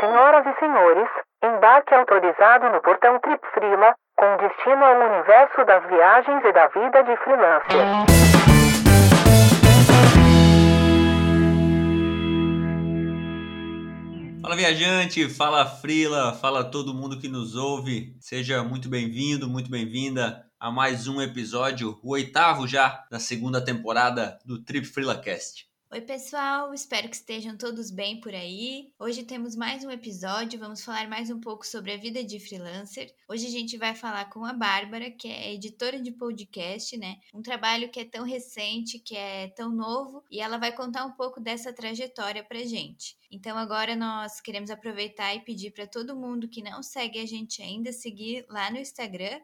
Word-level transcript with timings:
Senhoras 0.00 0.46
e 0.46 0.58
senhores, 0.58 1.10
embarque 1.44 1.92
autorizado 1.92 2.70
no 2.70 2.80
portão 2.80 3.20
Trip 3.20 3.38
Frila, 3.52 3.94
com 4.16 4.36
destino 4.38 4.82
ao 4.82 4.96
universo 4.96 5.62
das 5.66 5.86
viagens 5.90 6.42
e 6.42 6.52
da 6.54 6.68
vida 6.68 7.02
de 7.04 7.16
freelancer. 7.18 8.10
Fala 14.40 14.56
viajante, 14.56 15.28
fala 15.28 15.66
Frila, 15.66 16.32
fala 16.32 16.64
todo 16.64 16.94
mundo 16.94 17.20
que 17.20 17.28
nos 17.28 17.54
ouve. 17.54 18.16
Seja 18.20 18.64
muito 18.64 18.88
bem-vindo, 18.88 19.46
muito 19.50 19.70
bem-vinda 19.70 20.46
a 20.58 20.70
mais 20.70 21.08
um 21.08 21.20
episódio, 21.20 22.00
o 22.02 22.12
oitavo 22.12 22.66
já 22.66 23.04
da 23.10 23.18
segunda 23.18 23.62
temporada 23.62 24.38
do 24.46 24.64
Trip 24.64 24.86
FrilaCast. 24.86 25.69
Oi, 25.92 26.00
pessoal, 26.00 26.72
espero 26.72 27.08
que 27.08 27.16
estejam 27.16 27.56
todos 27.56 27.90
bem 27.90 28.20
por 28.20 28.32
aí. 28.32 28.92
Hoje 28.96 29.24
temos 29.24 29.56
mais 29.56 29.84
um 29.84 29.90
episódio, 29.90 30.56
vamos 30.56 30.84
falar 30.84 31.08
mais 31.08 31.30
um 31.30 31.40
pouco 31.40 31.66
sobre 31.66 31.92
a 31.92 31.96
vida 31.96 32.22
de 32.22 32.38
freelancer. 32.38 33.12
Hoje 33.28 33.48
a 33.48 33.50
gente 33.50 33.76
vai 33.76 33.92
falar 33.92 34.30
com 34.30 34.44
a 34.44 34.52
Bárbara, 34.52 35.10
que 35.10 35.26
é 35.26 35.52
editora 35.52 36.00
de 36.00 36.12
podcast, 36.12 36.96
né? 36.96 37.16
Um 37.34 37.42
trabalho 37.42 37.90
que 37.90 37.98
é 37.98 38.04
tão 38.04 38.22
recente, 38.22 39.00
que 39.00 39.16
é 39.16 39.48
tão 39.48 39.68
novo, 39.68 40.22
e 40.30 40.40
ela 40.40 40.58
vai 40.58 40.70
contar 40.70 41.04
um 41.04 41.10
pouco 41.10 41.40
dessa 41.40 41.72
trajetória 41.72 42.44
pra 42.44 42.60
gente. 42.60 43.16
Então 43.30 43.56
agora 43.56 43.94
nós 43.94 44.40
queremos 44.40 44.70
aproveitar 44.70 45.34
e 45.34 45.40
pedir 45.40 45.70
para 45.70 45.86
todo 45.86 46.16
mundo 46.16 46.48
que 46.48 46.62
não 46.62 46.82
segue 46.82 47.20
a 47.20 47.26
gente 47.26 47.62
ainda 47.62 47.92
seguir 47.92 48.44
lá 48.48 48.70
no 48.70 48.78
Instagram 48.78 49.40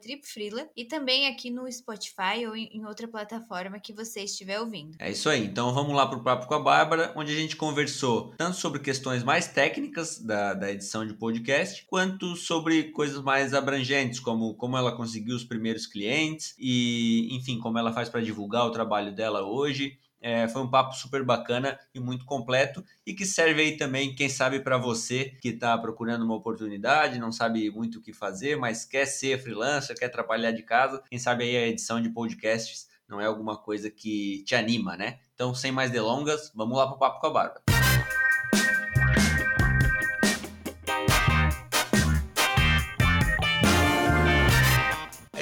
@tripfrila 0.00 0.68
e 0.76 0.84
também 0.84 1.26
aqui 1.26 1.50
no 1.50 1.70
Spotify 1.70 2.46
ou 2.46 2.56
em 2.56 2.84
outra 2.86 3.08
plataforma 3.08 3.80
que 3.80 3.92
você 3.92 4.22
estiver 4.22 4.60
ouvindo. 4.60 4.96
É 4.98 5.10
isso 5.10 5.28
aí. 5.28 5.44
Então 5.44 5.74
vamos 5.74 5.94
lá 5.94 6.06
para 6.06 6.18
o 6.18 6.22
papo 6.22 6.46
com 6.46 6.54
a 6.54 6.60
Bárbara, 6.60 7.12
onde 7.16 7.32
a 7.32 7.36
gente 7.36 7.56
conversou 7.56 8.32
tanto 8.36 8.56
sobre 8.56 8.80
questões 8.80 9.22
mais 9.22 9.48
técnicas 9.48 10.18
da, 10.18 10.54
da 10.54 10.70
edição 10.70 11.06
de 11.06 11.14
podcast, 11.14 11.84
quanto 11.86 12.36
sobre 12.36 12.84
coisas 12.92 13.22
mais 13.22 13.52
abrangentes, 13.54 14.20
como 14.20 14.54
como 14.54 14.76
ela 14.76 14.96
conseguiu 14.96 15.36
os 15.36 15.44
primeiros 15.44 15.86
clientes 15.86 16.54
e, 16.58 17.28
enfim, 17.34 17.58
como 17.58 17.78
ela 17.78 17.92
faz 17.92 18.08
para 18.08 18.20
divulgar 18.20 18.66
o 18.66 18.70
trabalho 18.70 19.14
dela 19.14 19.42
hoje. 19.42 19.98
É, 20.26 20.48
foi 20.48 20.62
um 20.62 20.70
papo 20.70 20.94
super 20.94 21.22
bacana 21.22 21.78
e 21.94 22.00
muito 22.00 22.24
completo 22.24 22.82
e 23.06 23.12
que 23.12 23.26
serve 23.26 23.60
aí 23.60 23.76
também, 23.76 24.14
quem 24.14 24.26
sabe, 24.26 24.58
para 24.58 24.78
você 24.78 25.36
que 25.42 25.50
está 25.50 25.76
procurando 25.76 26.24
uma 26.24 26.34
oportunidade, 26.34 27.18
não 27.18 27.30
sabe 27.30 27.70
muito 27.70 27.98
o 27.98 28.00
que 28.00 28.14
fazer, 28.14 28.56
mas 28.56 28.86
quer 28.86 29.04
ser 29.04 29.38
freelancer, 29.38 29.94
quer 29.94 30.08
trabalhar 30.08 30.52
de 30.52 30.62
casa. 30.62 31.02
Quem 31.10 31.18
sabe 31.18 31.44
aí 31.44 31.56
a 31.58 31.66
edição 31.66 32.00
de 32.00 32.08
podcasts 32.08 32.88
não 33.06 33.20
é 33.20 33.26
alguma 33.26 33.58
coisa 33.58 33.90
que 33.90 34.42
te 34.46 34.54
anima, 34.54 34.96
né? 34.96 35.18
Então, 35.34 35.54
sem 35.54 35.70
mais 35.70 35.90
delongas, 35.90 36.50
vamos 36.54 36.78
lá 36.78 36.86
para 36.86 36.96
o 36.96 36.98
papo 36.98 37.20
com 37.20 37.26
a 37.26 37.30
Bárbara. 37.30 37.73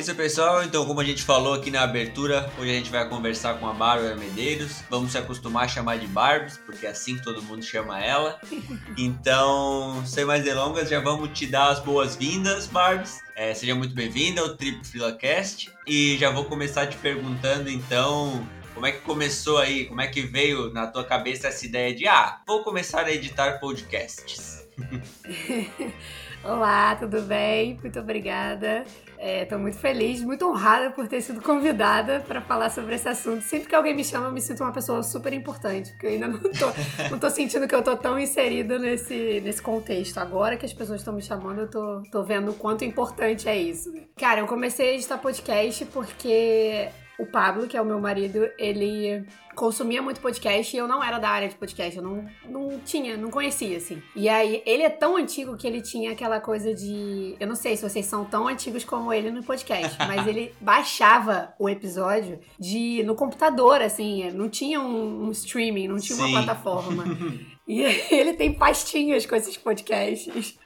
Isso, 0.02 0.16
pessoal. 0.16 0.64
Então, 0.64 0.84
como 0.84 0.98
a 0.98 1.04
gente 1.04 1.22
falou 1.22 1.54
aqui 1.54 1.70
na 1.70 1.82
abertura, 1.82 2.50
hoje 2.58 2.72
a 2.72 2.74
gente 2.74 2.90
vai 2.90 3.08
conversar 3.08 3.60
com 3.60 3.68
a 3.68 3.72
Bárbara 3.72 4.16
Medeiros. 4.16 4.82
Vamos 4.90 5.12
se 5.12 5.18
acostumar 5.18 5.66
a 5.66 5.68
chamar 5.68 5.96
de 6.00 6.08
Barbs, 6.08 6.58
porque 6.66 6.86
é 6.86 6.90
assim 6.90 7.18
que 7.18 7.22
todo 7.22 7.40
mundo 7.40 7.62
chama 7.64 8.02
ela. 8.02 8.36
Então, 8.98 10.04
sem 10.04 10.24
mais 10.24 10.42
delongas, 10.42 10.88
já 10.88 10.98
vamos 10.98 11.30
te 11.38 11.46
dar 11.46 11.68
as 11.68 11.78
boas-vindas, 11.78 12.66
Barbs. 12.66 13.20
É, 13.36 13.54
seja 13.54 13.76
muito 13.76 13.94
bem-vinda 13.94 14.40
ao 14.40 14.56
Trip 14.56 14.84
FrilaCast. 14.84 15.72
E 15.86 16.16
já 16.18 16.30
vou 16.30 16.46
começar 16.46 16.88
te 16.88 16.96
perguntando, 16.96 17.70
então, 17.70 18.44
como 18.74 18.84
é 18.84 18.90
que 18.90 19.02
começou 19.02 19.58
aí? 19.58 19.84
Como 19.84 20.00
é 20.00 20.08
que 20.08 20.22
veio 20.22 20.72
na 20.72 20.88
tua 20.88 21.04
cabeça 21.04 21.46
essa 21.46 21.64
ideia 21.64 21.94
de, 21.94 22.08
ah, 22.08 22.40
vou 22.44 22.64
começar 22.64 23.04
a 23.04 23.12
editar 23.12 23.60
podcasts? 23.60 24.66
Olá, 26.44 26.96
tudo 26.96 27.22
bem? 27.22 27.78
Muito 27.80 28.00
obrigada. 28.00 28.84
Estou 29.24 29.56
muito 29.56 29.78
feliz, 29.78 30.20
muito 30.20 30.44
honrada 30.48 30.90
por 30.90 31.06
ter 31.06 31.20
sido 31.20 31.40
convidada 31.40 32.24
para 32.26 32.40
falar 32.40 32.70
sobre 32.70 32.96
esse 32.96 33.08
assunto. 33.08 33.40
Sempre 33.42 33.68
que 33.68 33.74
alguém 33.74 33.94
me 33.94 34.04
chama, 34.04 34.26
eu 34.26 34.32
me 34.32 34.40
sinto 34.40 34.64
uma 34.64 34.72
pessoa 34.72 35.00
super 35.04 35.32
importante, 35.32 35.92
porque 35.92 36.06
eu 36.06 36.10
ainda 36.10 36.26
não 36.26 36.40
tô, 36.40 36.72
não 37.08 37.18
tô 37.20 37.30
sentindo 37.30 37.68
que 37.68 37.74
eu 37.74 37.82
tô 37.82 37.96
tão 37.96 38.18
inserida 38.18 38.80
nesse, 38.80 39.40
nesse 39.44 39.62
contexto. 39.62 40.18
Agora 40.18 40.56
que 40.56 40.66
as 40.66 40.72
pessoas 40.72 41.00
estão 41.00 41.14
me 41.14 41.22
chamando, 41.22 41.60
eu 41.60 41.70
tô, 41.70 42.02
tô 42.10 42.24
vendo 42.24 42.50
o 42.50 42.54
quanto 42.54 42.84
importante 42.84 43.48
é 43.48 43.56
isso. 43.56 43.92
Cara, 44.16 44.40
eu 44.40 44.46
comecei 44.48 44.88
a 44.88 44.92
editar 44.94 45.18
podcast 45.18 45.84
porque 45.86 46.88
o 47.18 47.26
Pablo, 47.26 47.66
que 47.66 47.76
é 47.76 47.80
o 47.80 47.84
meu 47.84 48.00
marido, 48.00 48.48
ele 48.58 49.24
consumia 49.54 50.00
muito 50.00 50.20
podcast 50.20 50.74
e 50.74 50.78
eu 50.78 50.88
não 50.88 51.04
era 51.04 51.18
da 51.18 51.28
área 51.28 51.48
de 51.48 51.54
podcast, 51.54 51.96
eu 51.96 52.02
não, 52.02 52.26
não 52.48 52.80
tinha, 52.80 53.16
não 53.16 53.30
conhecia, 53.30 53.76
assim. 53.76 54.02
E 54.16 54.28
aí, 54.28 54.62
ele 54.64 54.82
é 54.82 54.90
tão 54.90 55.16
antigo 55.16 55.56
que 55.56 55.66
ele 55.66 55.82
tinha 55.82 56.12
aquela 56.12 56.40
coisa 56.40 56.74
de. 56.74 57.36
Eu 57.38 57.46
não 57.46 57.54
sei 57.54 57.76
se 57.76 57.88
vocês 57.88 58.06
são 58.06 58.24
tão 58.24 58.48
antigos 58.48 58.84
como 58.84 59.12
ele 59.12 59.30
no 59.30 59.42
podcast, 59.42 59.96
mas 60.06 60.26
ele 60.26 60.54
baixava 60.60 61.54
o 61.58 61.68
episódio 61.68 62.40
de 62.58 63.02
no 63.04 63.14
computador, 63.14 63.80
assim, 63.82 64.30
não 64.32 64.48
tinha 64.48 64.80
um, 64.80 65.26
um 65.26 65.30
streaming, 65.30 65.88
não 65.88 65.98
tinha 65.98 66.16
Sim. 66.16 66.24
uma 66.24 66.42
plataforma. 66.42 67.04
e 67.66 67.82
ele 68.10 68.34
tem 68.34 68.52
pastinhas 68.52 69.26
com 69.26 69.36
esses 69.36 69.56
podcasts. 69.56 70.58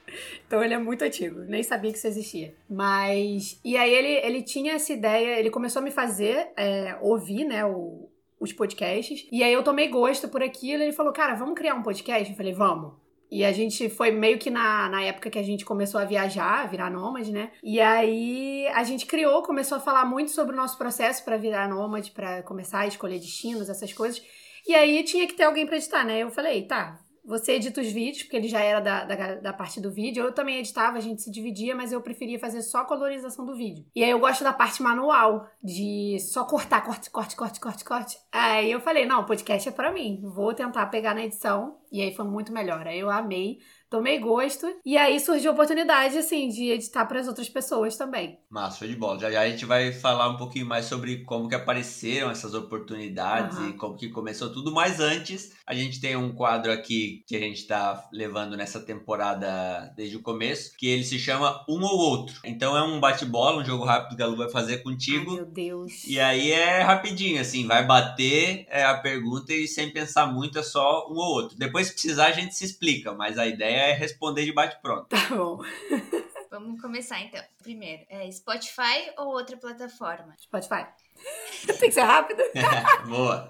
Então 0.46 0.62
ele 0.62 0.74
é 0.74 0.78
muito 0.78 1.02
antigo, 1.02 1.40
nem 1.40 1.62
sabia 1.62 1.90
que 1.92 1.98
isso 1.98 2.06
existia. 2.06 2.54
Mas. 2.68 3.60
E 3.64 3.76
aí 3.76 3.92
ele, 3.92 4.12
ele 4.26 4.42
tinha 4.42 4.74
essa 4.74 4.92
ideia, 4.92 5.38
ele 5.38 5.50
começou 5.50 5.80
a 5.80 5.84
me 5.84 5.90
fazer 5.90 6.48
é, 6.56 6.96
ouvir, 7.00 7.44
né, 7.44 7.64
o, 7.64 8.08
os 8.38 8.52
podcasts. 8.52 9.26
E 9.30 9.42
aí 9.42 9.52
eu 9.52 9.62
tomei 9.62 9.88
gosto 9.88 10.28
por 10.28 10.42
aquilo. 10.42 10.82
Ele 10.82 10.92
falou, 10.92 11.12
cara, 11.12 11.34
vamos 11.34 11.54
criar 11.54 11.74
um 11.74 11.82
podcast? 11.82 12.30
Eu 12.30 12.36
falei, 12.36 12.52
vamos. 12.52 12.94
E 13.30 13.44
a 13.44 13.52
gente 13.52 13.88
foi 13.88 14.12
meio 14.12 14.38
que 14.38 14.50
na, 14.50 14.88
na 14.88 15.02
época 15.02 15.30
que 15.30 15.38
a 15.38 15.42
gente 15.42 15.64
começou 15.64 16.00
a 16.00 16.04
viajar, 16.04 16.68
virar 16.68 16.90
nômade, 16.90 17.32
né? 17.32 17.50
E 17.62 17.80
aí 17.80 18.68
a 18.68 18.84
gente 18.84 19.04
criou, 19.04 19.42
começou 19.42 19.78
a 19.78 19.80
falar 19.80 20.04
muito 20.04 20.30
sobre 20.30 20.54
o 20.54 20.56
nosso 20.56 20.78
processo 20.78 21.24
para 21.24 21.36
virar 21.36 21.68
nômade, 21.68 22.12
para 22.12 22.42
começar 22.44 22.80
a 22.80 22.86
escolher 22.86 23.18
destinos, 23.18 23.68
essas 23.68 23.92
coisas. 23.92 24.22
E 24.66 24.74
aí 24.74 25.02
tinha 25.02 25.26
que 25.26 25.34
ter 25.34 25.42
alguém 25.42 25.66
para 25.66 25.76
editar, 25.76 26.04
né? 26.04 26.20
Eu 26.20 26.30
falei, 26.30 26.62
tá, 26.62 27.00
você 27.26 27.52
edita 27.52 27.80
os 27.80 27.90
vídeos, 27.90 28.22
porque 28.22 28.36
ele 28.36 28.48
já 28.48 28.60
era 28.60 28.80
da, 28.80 29.04
da, 29.04 29.34
da, 29.34 29.52
parte 29.52 29.80
do 29.80 29.90
vídeo. 29.90 30.24
Eu 30.24 30.32
também 30.32 30.58
editava, 30.58 30.96
a 30.96 31.00
gente 31.00 31.22
se 31.22 31.30
dividia, 31.30 31.74
mas 31.74 31.92
eu 31.92 32.00
preferia 32.00 32.38
fazer 32.38 32.62
só 32.62 32.78
a 32.78 32.84
colorização 32.84 33.44
do 33.44 33.56
vídeo. 33.56 33.84
E 33.94 34.04
aí 34.04 34.10
eu 34.10 34.20
gosto 34.20 34.44
da 34.44 34.52
parte 34.52 34.82
manual, 34.82 35.48
de 35.62 36.18
só 36.20 36.44
cortar, 36.44 36.82
corte, 36.82 37.10
corte, 37.10 37.34
corte, 37.34 37.60
corte, 37.60 37.84
corte. 37.84 38.16
Aí 38.30 38.70
eu 38.70 38.80
falei, 38.80 39.04
não, 39.04 39.24
podcast 39.24 39.68
é 39.68 39.72
para 39.72 39.92
mim. 39.92 40.20
Vou 40.22 40.54
tentar 40.54 40.86
pegar 40.86 41.14
na 41.14 41.24
edição. 41.24 41.78
E 41.90 42.00
aí 42.00 42.14
foi 42.14 42.24
muito 42.24 42.52
melhor. 42.52 42.86
Aí 42.86 43.00
eu 43.00 43.10
amei 43.10 43.58
tomei 43.90 44.18
gosto. 44.18 44.66
E 44.84 44.96
aí 44.96 45.18
surgiu 45.20 45.50
a 45.50 45.54
oportunidade, 45.54 46.16
assim, 46.18 46.48
de 46.48 46.70
editar 46.70 47.06
para 47.06 47.20
as 47.20 47.28
outras 47.28 47.48
pessoas 47.48 47.96
também. 47.96 48.38
Massa, 48.50 48.78
foi 48.78 48.88
de 48.88 48.96
bola. 48.96 49.18
Já, 49.18 49.30
já 49.30 49.40
a 49.40 49.48
gente 49.48 49.64
vai 49.64 49.92
falar 49.92 50.28
um 50.28 50.36
pouquinho 50.36 50.66
mais 50.66 50.86
sobre 50.86 51.24
como 51.24 51.48
que 51.48 51.54
apareceram 51.54 52.30
essas 52.30 52.54
oportunidades 52.54 53.58
uhum. 53.58 53.70
e 53.70 53.72
como 53.74 53.96
que 53.96 54.08
começou 54.08 54.52
tudo. 54.52 54.72
Mas 54.72 55.00
antes, 55.00 55.52
a 55.66 55.74
gente 55.74 56.00
tem 56.00 56.16
um 56.16 56.32
quadro 56.32 56.72
aqui 56.72 57.24
que 57.26 57.36
a 57.36 57.40
gente 57.40 57.58
está 57.58 58.08
levando 58.12 58.56
nessa 58.56 58.80
temporada 58.80 59.92
desde 59.96 60.16
o 60.16 60.22
começo, 60.22 60.76
que 60.76 60.86
ele 60.86 61.04
se 61.04 61.18
chama 61.18 61.64
Um 61.68 61.82
ou 61.82 62.06
Outro. 62.06 62.40
Então 62.44 62.76
é 62.76 62.82
um 62.82 63.00
bate-bola, 63.00 63.60
um 63.60 63.64
jogo 63.64 63.84
rápido 63.84 64.16
que 64.16 64.22
a 64.22 64.26
Lu 64.26 64.36
vai 64.36 64.50
fazer 64.50 64.78
contigo. 64.78 65.30
Ai, 65.30 65.36
meu 65.36 65.46
Deus. 65.46 66.04
E 66.06 66.20
aí 66.20 66.52
é 66.52 66.82
rapidinho, 66.82 67.40
assim, 67.40 67.66
vai 67.66 67.84
bater 67.84 68.66
é, 68.68 68.84
a 68.84 68.96
pergunta 68.98 69.52
e 69.52 69.66
sem 69.66 69.90
pensar 69.90 70.26
muito 70.26 70.58
é 70.58 70.62
só 70.62 71.08
um 71.10 71.16
ou 71.16 71.34
outro. 71.34 71.58
Depois, 71.58 71.88
se 71.88 71.92
precisar, 71.92 72.26
a 72.26 72.32
gente 72.32 72.54
se 72.54 72.64
explica, 72.64 73.12
mas 73.12 73.38
a 73.38 73.46
ideia 73.46 73.75
é 73.76 73.92
responder 73.92 74.44
de 74.44 74.52
bate-pronto. 74.52 75.08
Tá 75.08 75.28
bom. 75.30 75.60
Vamos 76.50 76.80
começar 76.80 77.20
então. 77.20 77.42
Primeiro, 77.62 78.04
é 78.08 78.30
Spotify 78.30 79.12
ou 79.18 79.28
outra 79.28 79.56
plataforma? 79.56 80.34
Spotify. 80.38 80.86
Tem 81.66 81.88
que 81.88 81.92
ser 81.92 82.02
rápido. 82.02 82.42
Boa. 83.08 83.46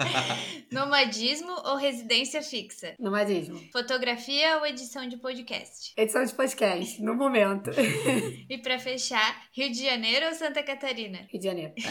Nomadismo 0.70 1.52
ou 1.64 1.76
residência 1.76 2.42
fixa? 2.42 2.94
Nomadismo. 2.98 3.58
Fotografia 3.72 4.58
ou 4.58 4.66
edição 4.66 5.08
de 5.08 5.16
podcast? 5.16 5.92
Edição 5.96 6.24
de 6.24 6.34
podcast, 6.34 7.00
no 7.00 7.14
momento. 7.14 7.70
e 8.50 8.58
para 8.58 8.76
fechar, 8.78 9.44
Rio 9.52 9.70
de 9.70 9.84
Janeiro 9.84 10.26
ou 10.26 10.34
Santa 10.34 10.64
Catarina? 10.64 11.18
Rio 11.30 11.40
de 11.40 11.44
Janeiro. 11.44 11.72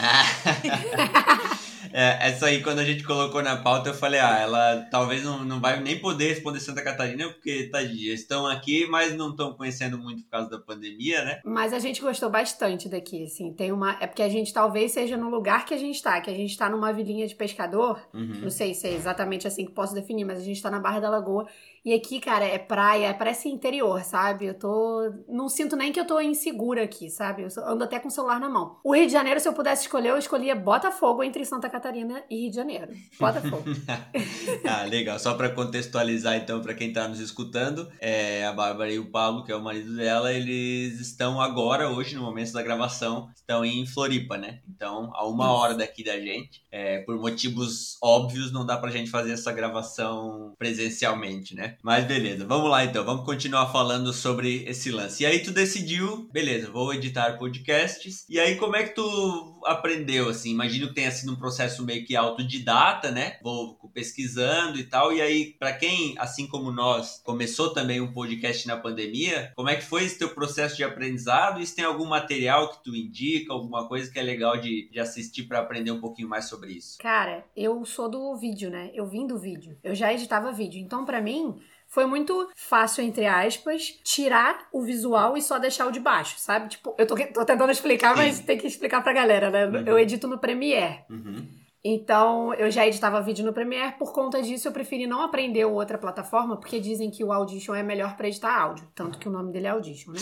é, 1.90 2.28
essa 2.28 2.46
aí, 2.46 2.62
quando 2.62 2.80
a 2.80 2.84
gente 2.84 3.02
colocou 3.02 3.42
na 3.42 3.56
pauta, 3.56 3.90
eu 3.90 3.94
falei, 3.94 4.20
ah, 4.20 4.40
ela 4.40 4.86
talvez 4.90 5.24
não, 5.24 5.42
não 5.42 5.58
vai 5.58 5.80
nem 5.80 5.98
poder 5.98 6.28
responder 6.28 6.60
Santa 6.60 6.84
Catarina, 6.84 7.28
porque, 7.28 7.70
tadinha, 7.70 8.12
estão 8.12 8.46
aqui, 8.46 8.86
mas 8.86 9.16
não 9.16 9.30
estão 9.30 9.54
conhecendo 9.54 9.96
muito 9.96 10.22
por 10.24 10.30
causa 10.30 10.50
da 10.50 10.58
pandemia, 10.58 11.24
né? 11.24 11.40
Mas 11.46 11.72
a 11.72 11.78
gente 11.78 12.02
gostou 12.02 12.28
bastante 12.28 12.90
daqui, 12.90 13.24
assim, 13.24 13.54
tem 13.54 13.72
uma... 13.72 13.96
É 14.00 14.06
porque 14.06 14.22
a 14.22 14.28
gente 14.28 14.52
talvez 14.52 14.92
seja 14.92 15.16
no 15.16 15.30
lugar 15.30 15.64
que 15.64 15.72
a 15.72 15.78
gente 15.78 16.02
tá, 16.02 16.20
que 16.20 16.30
a 16.30 16.34
gente 16.34 16.54
tá 16.58 16.68
numa 16.68 16.92
vilinha 16.92 17.26
de 17.26 17.34
pescador, 17.34 18.06
uhum. 18.12 18.40
não 18.42 18.50
sei 18.50 18.66
se 18.76 18.86
é 18.88 18.92
exatamente 18.92 19.46
assim 19.48 19.64
que 19.66 19.72
posso 19.72 19.94
definir, 19.94 20.24
mas 20.24 20.38
a 20.40 20.44
gente 20.44 20.62
tá 20.62 20.70
na 20.70 20.78
Barra 20.80 21.00
da 21.00 21.10
Lagoa, 21.10 21.46
e 21.86 21.94
aqui, 21.94 22.18
cara, 22.18 22.44
é 22.44 22.58
praia, 22.58 23.14
parece 23.14 23.48
interior, 23.48 24.02
sabe? 24.02 24.46
Eu 24.46 24.54
tô. 24.54 25.08
Não 25.28 25.48
sinto 25.48 25.76
nem 25.76 25.92
que 25.92 26.00
eu 26.00 26.04
tô 26.04 26.20
insegura 26.20 26.82
aqui, 26.82 27.08
sabe? 27.08 27.44
Eu 27.44 27.64
ando 27.64 27.84
até 27.84 28.00
com 28.00 28.08
o 28.08 28.10
celular 28.10 28.40
na 28.40 28.48
mão. 28.48 28.80
O 28.82 28.92
Rio 28.92 29.06
de 29.06 29.12
Janeiro, 29.12 29.38
se 29.38 29.46
eu 29.46 29.52
pudesse 29.52 29.82
escolher, 29.82 30.08
eu 30.08 30.18
escolhia 30.18 30.56
Botafogo 30.56 31.22
entre 31.22 31.44
Santa 31.44 31.70
Catarina 31.70 32.24
e 32.28 32.40
Rio 32.40 32.50
de 32.50 32.56
Janeiro. 32.56 32.92
Botafogo. 33.20 33.62
ah, 34.66 34.82
legal. 34.82 35.16
Só 35.20 35.34
para 35.34 35.48
contextualizar, 35.50 36.34
então, 36.34 36.60
para 36.60 36.74
quem 36.74 36.88
está 36.88 37.06
nos 37.06 37.20
escutando, 37.20 37.88
é, 38.00 38.44
a 38.44 38.52
Bárbara 38.52 38.90
e 38.90 38.98
o 38.98 39.08
Pablo, 39.08 39.44
que 39.44 39.52
é 39.52 39.56
o 39.56 39.62
marido 39.62 39.94
dela, 39.94 40.32
eles 40.32 40.98
estão 40.98 41.40
agora, 41.40 41.88
hoje, 41.88 42.16
no 42.16 42.22
momento 42.22 42.52
da 42.52 42.64
gravação, 42.64 43.30
estão 43.32 43.64
em 43.64 43.86
Floripa, 43.86 44.36
né? 44.36 44.58
Então, 44.68 45.12
a 45.14 45.24
uma 45.24 45.52
hora 45.52 45.74
daqui 45.74 46.02
da 46.02 46.18
gente. 46.18 46.66
É, 46.68 46.98
por 47.02 47.16
motivos 47.16 47.96
óbvios, 48.02 48.50
não 48.50 48.66
dá 48.66 48.76
pra 48.76 48.90
gente 48.90 49.08
fazer 49.08 49.30
essa 49.30 49.52
gravação 49.52 50.52
presencialmente, 50.58 51.54
né? 51.54 51.75
Mas 51.82 52.04
beleza, 52.04 52.44
vamos 52.44 52.70
lá 52.70 52.84
então, 52.84 53.04
vamos 53.04 53.24
continuar 53.24 53.70
falando 53.72 54.12
sobre 54.12 54.64
esse 54.64 54.90
lance. 54.90 55.22
E 55.22 55.26
aí 55.26 55.40
tu 55.40 55.50
decidiu, 55.50 56.28
beleza, 56.32 56.70
vou 56.70 56.92
editar 56.92 57.38
podcasts. 57.38 58.24
E 58.28 58.40
aí 58.40 58.56
como 58.56 58.76
é 58.76 58.84
que 58.84 58.94
tu 58.94 59.55
aprendeu 59.66 60.28
assim? 60.28 60.50
Imagino 60.50 60.88
que 60.88 60.94
tenha 60.94 61.10
sido 61.10 61.32
um 61.32 61.36
processo 61.36 61.84
meio 61.84 62.04
que 62.04 62.16
autodidata, 62.16 63.10
né? 63.10 63.38
Vou 63.42 63.76
pesquisando 63.92 64.78
e 64.78 64.84
tal. 64.84 65.12
E 65.12 65.20
aí, 65.20 65.54
para 65.58 65.72
quem, 65.72 66.14
assim 66.18 66.46
como 66.46 66.70
nós, 66.70 67.20
começou 67.24 67.72
também 67.72 68.00
um 68.00 68.12
podcast 68.12 68.66
na 68.66 68.76
pandemia, 68.76 69.52
como 69.56 69.68
é 69.68 69.76
que 69.76 69.84
foi 69.84 70.04
esse 70.04 70.18
teu 70.18 70.28
processo 70.30 70.76
de 70.76 70.84
aprendizado? 70.84 71.60
E 71.60 71.66
se 71.66 71.74
tem 71.74 71.84
algum 71.84 72.06
material 72.06 72.70
que 72.70 72.84
tu 72.84 72.94
indica, 72.94 73.52
alguma 73.52 73.88
coisa 73.88 74.10
que 74.10 74.18
é 74.18 74.22
legal 74.22 74.58
de, 74.58 74.88
de 74.90 75.00
assistir 75.00 75.44
para 75.44 75.60
aprender 75.60 75.90
um 75.90 76.00
pouquinho 76.00 76.28
mais 76.28 76.46
sobre 76.46 76.72
isso? 76.72 76.98
Cara, 76.98 77.44
eu 77.56 77.84
sou 77.84 78.08
do 78.08 78.36
vídeo, 78.36 78.70
né? 78.70 78.90
Eu 78.94 79.06
vim 79.06 79.26
do 79.26 79.38
vídeo. 79.38 79.76
Eu 79.82 79.94
já 79.94 80.12
editava 80.12 80.52
vídeo. 80.52 80.80
Então, 80.80 81.04
para 81.04 81.20
mim, 81.20 81.56
foi 81.88 82.06
muito 82.06 82.50
fácil, 82.54 83.02
entre 83.04 83.26
aspas, 83.26 83.98
tirar 84.04 84.68
o 84.72 84.82
visual 84.82 85.36
e 85.36 85.42
só 85.42 85.58
deixar 85.58 85.86
o 85.86 85.92
de 85.92 86.00
baixo, 86.00 86.38
sabe? 86.38 86.68
Tipo, 86.68 86.94
eu 86.98 87.06
tô, 87.06 87.16
tô 87.16 87.44
tentando 87.44 87.70
explicar, 87.70 88.16
mas 88.16 88.40
tem 88.40 88.58
que 88.58 88.66
explicar 88.66 89.02
pra 89.02 89.12
galera, 89.12 89.50
né? 89.50 89.66
Uhum. 89.66 89.84
Eu 89.86 89.98
edito 89.98 90.26
no 90.26 90.38
Premiere. 90.38 91.00
Uhum. 91.08 91.46
Então, 91.88 92.52
eu 92.54 92.68
já 92.68 92.84
editava 92.84 93.20
vídeo 93.20 93.46
no 93.46 93.52
Premiere, 93.52 93.92
por 93.96 94.12
conta 94.12 94.42
disso 94.42 94.66
eu 94.66 94.72
preferi 94.72 95.06
não 95.06 95.22
aprender 95.22 95.64
outra 95.66 95.96
plataforma, 95.96 96.56
porque 96.56 96.80
dizem 96.80 97.12
que 97.12 97.22
o 97.22 97.32
Audition 97.32 97.76
é 97.76 97.82
melhor 97.82 98.16
para 98.16 98.26
editar 98.26 98.60
áudio, 98.60 98.88
tanto 98.92 99.20
que 99.20 99.28
o 99.28 99.30
nome 99.30 99.52
dele 99.52 99.68
é 99.68 99.70
Audition, 99.70 100.10
né? 100.10 100.18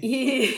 e 0.00 0.54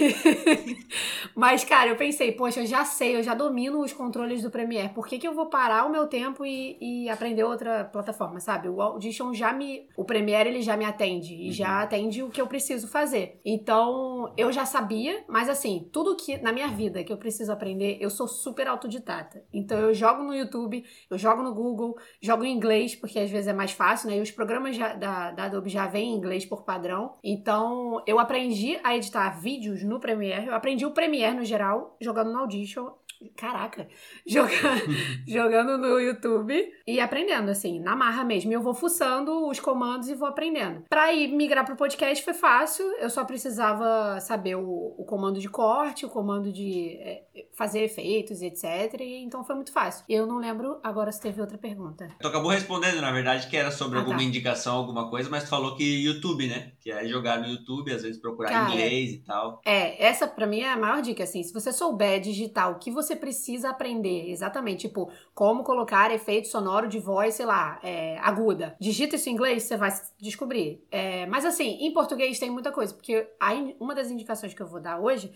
Mas 1.35 1.65
cara, 1.65 1.88
eu 1.88 1.97
pensei, 1.97 2.33
poxa, 2.33 2.61
eu 2.61 2.67
já 2.67 2.85
sei, 2.85 3.17
eu 3.17 3.23
já 3.23 3.35
domino 3.35 3.81
os 3.81 3.94
controles 3.94 4.43
do 4.43 4.50
Premiere, 4.50 4.91
por 4.91 5.06
que, 5.06 5.19
que 5.19 5.27
eu 5.27 5.35
vou 5.35 5.47
parar 5.47 5.87
o 5.87 5.91
meu 5.91 6.06
tempo 6.06 6.44
e, 6.44 6.77
e 6.83 7.09
aprender 7.09 7.44
outra 7.44 7.85
plataforma, 7.85 8.38
sabe? 8.38 8.69
O 8.69 8.83
Audition 8.83 9.33
já 9.33 9.55
me, 9.55 9.88
o 9.97 10.05
Premiere 10.05 10.50
ele 10.50 10.61
já 10.61 10.77
me 10.77 10.85
atende 10.85 11.35
e 11.35 11.47
uhum. 11.47 11.53
já 11.53 11.81
atende 11.81 12.23
o 12.23 12.29
que 12.29 12.43
eu 12.43 12.47
preciso 12.47 12.88
fazer. 12.88 13.41
Então, 13.43 14.31
eu 14.37 14.53
já 14.53 14.67
sabia, 14.67 15.25
mas 15.27 15.49
assim, 15.49 15.88
tudo 15.91 16.15
que 16.15 16.37
na 16.43 16.53
minha 16.53 16.69
vida 16.69 17.03
que 17.03 17.12
eu 17.12 17.17
preciso 17.17 17.50
aprender, 17.50 17.97
eu 18.00 18.11
sou 18.11 18.29
super 18.29 18.69
autodidata. 18.69 19.43
Então, 19.50 19.79
eu 19.79 19.94
jogo 19.94 20.25
no 20.26 20.34
YouTube, 20.34 20.84
eu 21.08 21.17
jogo 21.17 21.43
no 21.43 21.55
Google, 21.55 21.96
jogo 22.20 22.44
em 22.44 22.55
inglês, 22.55 22.94
porque 22.94 23.19
às 23.19 23.31
vezes 23.31 23.49
é 23.49 23.52
mais 23.52 23.73
fácil, 23.73 24.11
né? 24.11 24.19
E 24.19 24.20
os 24.20 24.31
programas 24.31 24.76
já, 24.76 24.94
da, 24.94 25.31
da 25.31 25.44
Adobe 25.44 25.70
já 25.70 25.87
vêm 25.87 26.11
em 26.11 26.17
inglês 26.17 26.44
por 26.44 26.64
padrão. 26.64 27.14
Então, 27.23 28.02
eu 28.06 28.19
aprendi 28.19 28.78
a 28.82 28.96
editar 28.96 29.31
vídeos 29.40 29.82
no 29.82 30.00
Premiere. 30.00 30.46
Eu 30.46 30.55
aprendi 30.55 30.84
o 30.84 30.90
Premiere 30.90 31.37
no 31.37 31.44
geral, 31.44 31.96
jogando 32.00 32.32
no 32.32 32.38
Audition 32.40 32.90
Caraca, 33.37 33.89
jogando, 34.27 34.85
jogando 35.27 35.79
no 35.79 35.99
YouTube 35.99 36.73
e 36.87 37.01
aprendendo, 37.01 37.51
assim, 37.51 37.81
na 37.81 37.97
marra 37.97 38.25
mesmo. 38.25 38.53
Eu 38.53 38.61
vou 38.61 38.75
fuçando 38.75 39.49
os 39.49 39.59
comandos 39.59 40.09
e 40.09 40.15
vou 40.15 40.29
aprendendo. 40.29 40.85
Pra 40.89 41.13
ir 41.13 41.29
migrar 41.29 41.65
pro 41.65 41.77
podcast 41.77 42.23
foi 42.25 42.35
fácil, 42.35 42.85
eu 42.99 43.09
só 43.09 43.25
precisava 43.25 44.21
saber 44.21 44.57
o, 44.57 44.95
o 44.99 45.05
comando 45.05 45.41
de 45.41 45.49
corte, 45.49 46.05
o 46.05 46.11
comando 46.11 46.53
de 46.53 46.99
é, 47.01 47.25
fazer 47.57 47.85
efeitos, 47.85 48.43
etc. 48.43 49.01
E, 49.01 49.23
então 49.23 49.45
foi 49.45 49.55
muito 49.55 49.73
fácil. 49.73 50.05
Eu 50.09 50.27
não 50.27 50.39
lembro 50.39 50.79
agora 50.83 51.11
se 51.11 51.21
teve 51.21 51.41
outra 51.41 51.57
pergunta. 51.59 52.09
Tu 52.21 52.29
acabou 52.29 52.51
respondendo, 52.51 53.01
na 53.01 53.12
verdade, 53.12 53.49
que 53.49 53.57
era 53.57 53.71
sobre 53.71 53.97
ah, 53.97 54.01
alguma 54.01 54.19
tá. 54.19 54.25
indicação, 54.25 54.77
alguma 54.77 55.09
coisa, 55.09 55.31
mas 55.31 55.45
tu 55.45 55.51
falou 55.51 55.75
que 55.75 56.05
YouTube, 56.05 56.47
né? 56.47 56.73
Que 56.87 56.93
é 56.93 57.05
jogar 57.09 57.41
no 57.41 57.49
YouTube, 57.49 57.93
às 57.93 58.05
vezes 58.05 58.17
procurar 58.17 58.49
Cara, 58.49 58.71
inglês 58.71 59.15
e 59.15 59.19
tal. 59.19 59.61
É, 59.65 60.06
essa 60.06 60.25
pra 60.25 60.47
mim 60.47 60.61
é 60.61 60.71
a 60.71 60.77
maior 60.77 61.03
dica, 61.03 61.25
assim. 61.25 61.43
Se 61.43 61.53
você 61.53 61.73
souber 61.73 62.21
digitar 62.21 62.71
o 62.71 62.79
que 62.79 62.93
você 62.93 63.17
precisa 63.17 63.71
aprender. 63.71 64.31
Exatamente. 64.31 64.87
Tipo, 64.87 65.11
como 65.35 65.65
colocar 65.65 66.12
efeito 66.12 66.47
sonoro 66.47 66.87
de 66.87 67.00
voz, 67.00 67.35
sei 67.35 67.44
lá, 67.44 67.81
é, 67.83 68.19
aguda. 68.21 68.77
Digita 68.79 69.17
isso 69.17 69.29
em 69.29 69.33
inglês, 69.33 69.65
você 69.65 69.77
vai 69.77 69.91
descobrir. 70.21 70.81
É, 70.88 71.27
mas 71.27 71.44
assim, 71.44 71.77
em 71.81 71.93
português 71.93 72.38
tem 72.38 72.50
muita 72.50 72.71
coisa, 72.71 72.94
porque 72.94 73.33
a, 73.41 73.53
uma 73.81 73.93
das 73.93 74.09
indicações 74.09 74.55
que 74.55 74.62
eu 74.62 74.69
vou 74.69 74.81
dar 74.81 75.00
hoje 75.00 75.33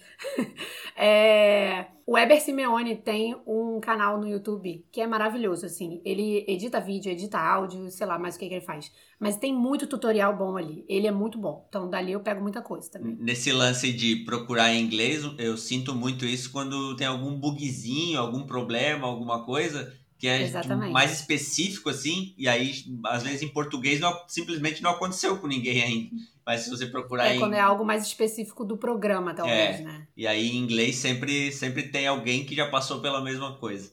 é. 0.97 1.87
O 2.07 2.19
Eber 2.19 2.41
Simeone 2.41 2.97
tem 2.97 3.37
um 3.47 3.79
canal 3.79 4.19
no 4.19 4.27
YouTube 4.27 4.85
que 4.91 5.01
é 5.01 5.07
maravilhoso, 5.07 5.67
assim. 5.67 6.01
Ele 6.05 6.45
edita 6.49 6.81
vídeo, 6.81 7.11
edita 7.11 7.39
áudio, 7.39 7.89
sei 7.89 8.05
lá 8.05 8.19
mais 8.19 8.35
o 8.35 8.39
que, 8.39 8.49
que 8.49 8.55
ele 8.55 8.65
faz. 8.65 8.91
Mas 9.21 9.37
tem 9.37 9.55
muito 9.55 9.87
tutorial 9.87 10.35
bom 10.35 10.57
ali. 10.57 10.83
Ele 10.89 11.07
é 11.07 11.13
muito 11.13 11.39
bom. 11.39 11.67
Então, 11.69 11.91
dali 11.91 12.13
eu 12.13 12.21
pego 12.21 12.41
muita 12.41 12.63
coisa 12.63 12.91
também. 12.91 13.17
Nesse 13.21 13.53
lance 13.53 13.93
de 13.93 14.17
procurar 14.25 14.73
em 14.73 14.83
inglês, 14.83 15.23
eu 15.37 15.59
sinto 15.59 15.95
muito 15.95 16.25
isso 16.25 16.51
quando 16.51 16.97
tem 16.97 17.07
algum 17.07 17.39
bugzinho, 17.39 18.19
algum 18.19 18.47
problema, 18.47 19.07
alguma 19.07 19.45
coisa 19.45 19.93
que 20.21 20.29
é 20.29 20.47
tipo, 20.47 20.77
mais 20.91 21.19
específico 21.19 21.89
assim, 21.89 22.35
e 22.37 22.47
aí 22.47 22.75
às 23.07 23.23
vezes 23.23 23.41
em 23.41 23.49
português 23.49 23.99
não, 23.99 24.15
simplesmente 24.29 24.83
não 24.83 24.91
aconteceu 24.91 25.39
com 25.39 25.47
ninguém 25.47 25.83
ainda. 25.83 26.11
Mas 26.45 26.61
se 26.61 26.71
você 26.71 26.85
procurar 26.85 27.27
é, 27.27 27.37
em... 27.37 27.39
quando 27.39 27.55
é 27.55 27.61
algo 27.61 27.87
mais 27.87 28.05
específico 28.07 28.63
do 28.63 28.77
programa, 28.77 29.33
talvez, 29.33 29.81
é, 29.81 29.83
né? 29.83 30.07
E 30.15 30.27
aí 30.27 30.51
em 30.51 30.59
inglês 30.59 30.97
sempre 30.97 31.51
sempre 31.53 31.85
tem 31.85 32.07
alguém 32.07 32.45
que 32.45 32.55
já 32.55 32.69
passou 32.69 33.01
pela 33.01 33.23
mesma 33.25 33.57
coisa. 33.57 33.93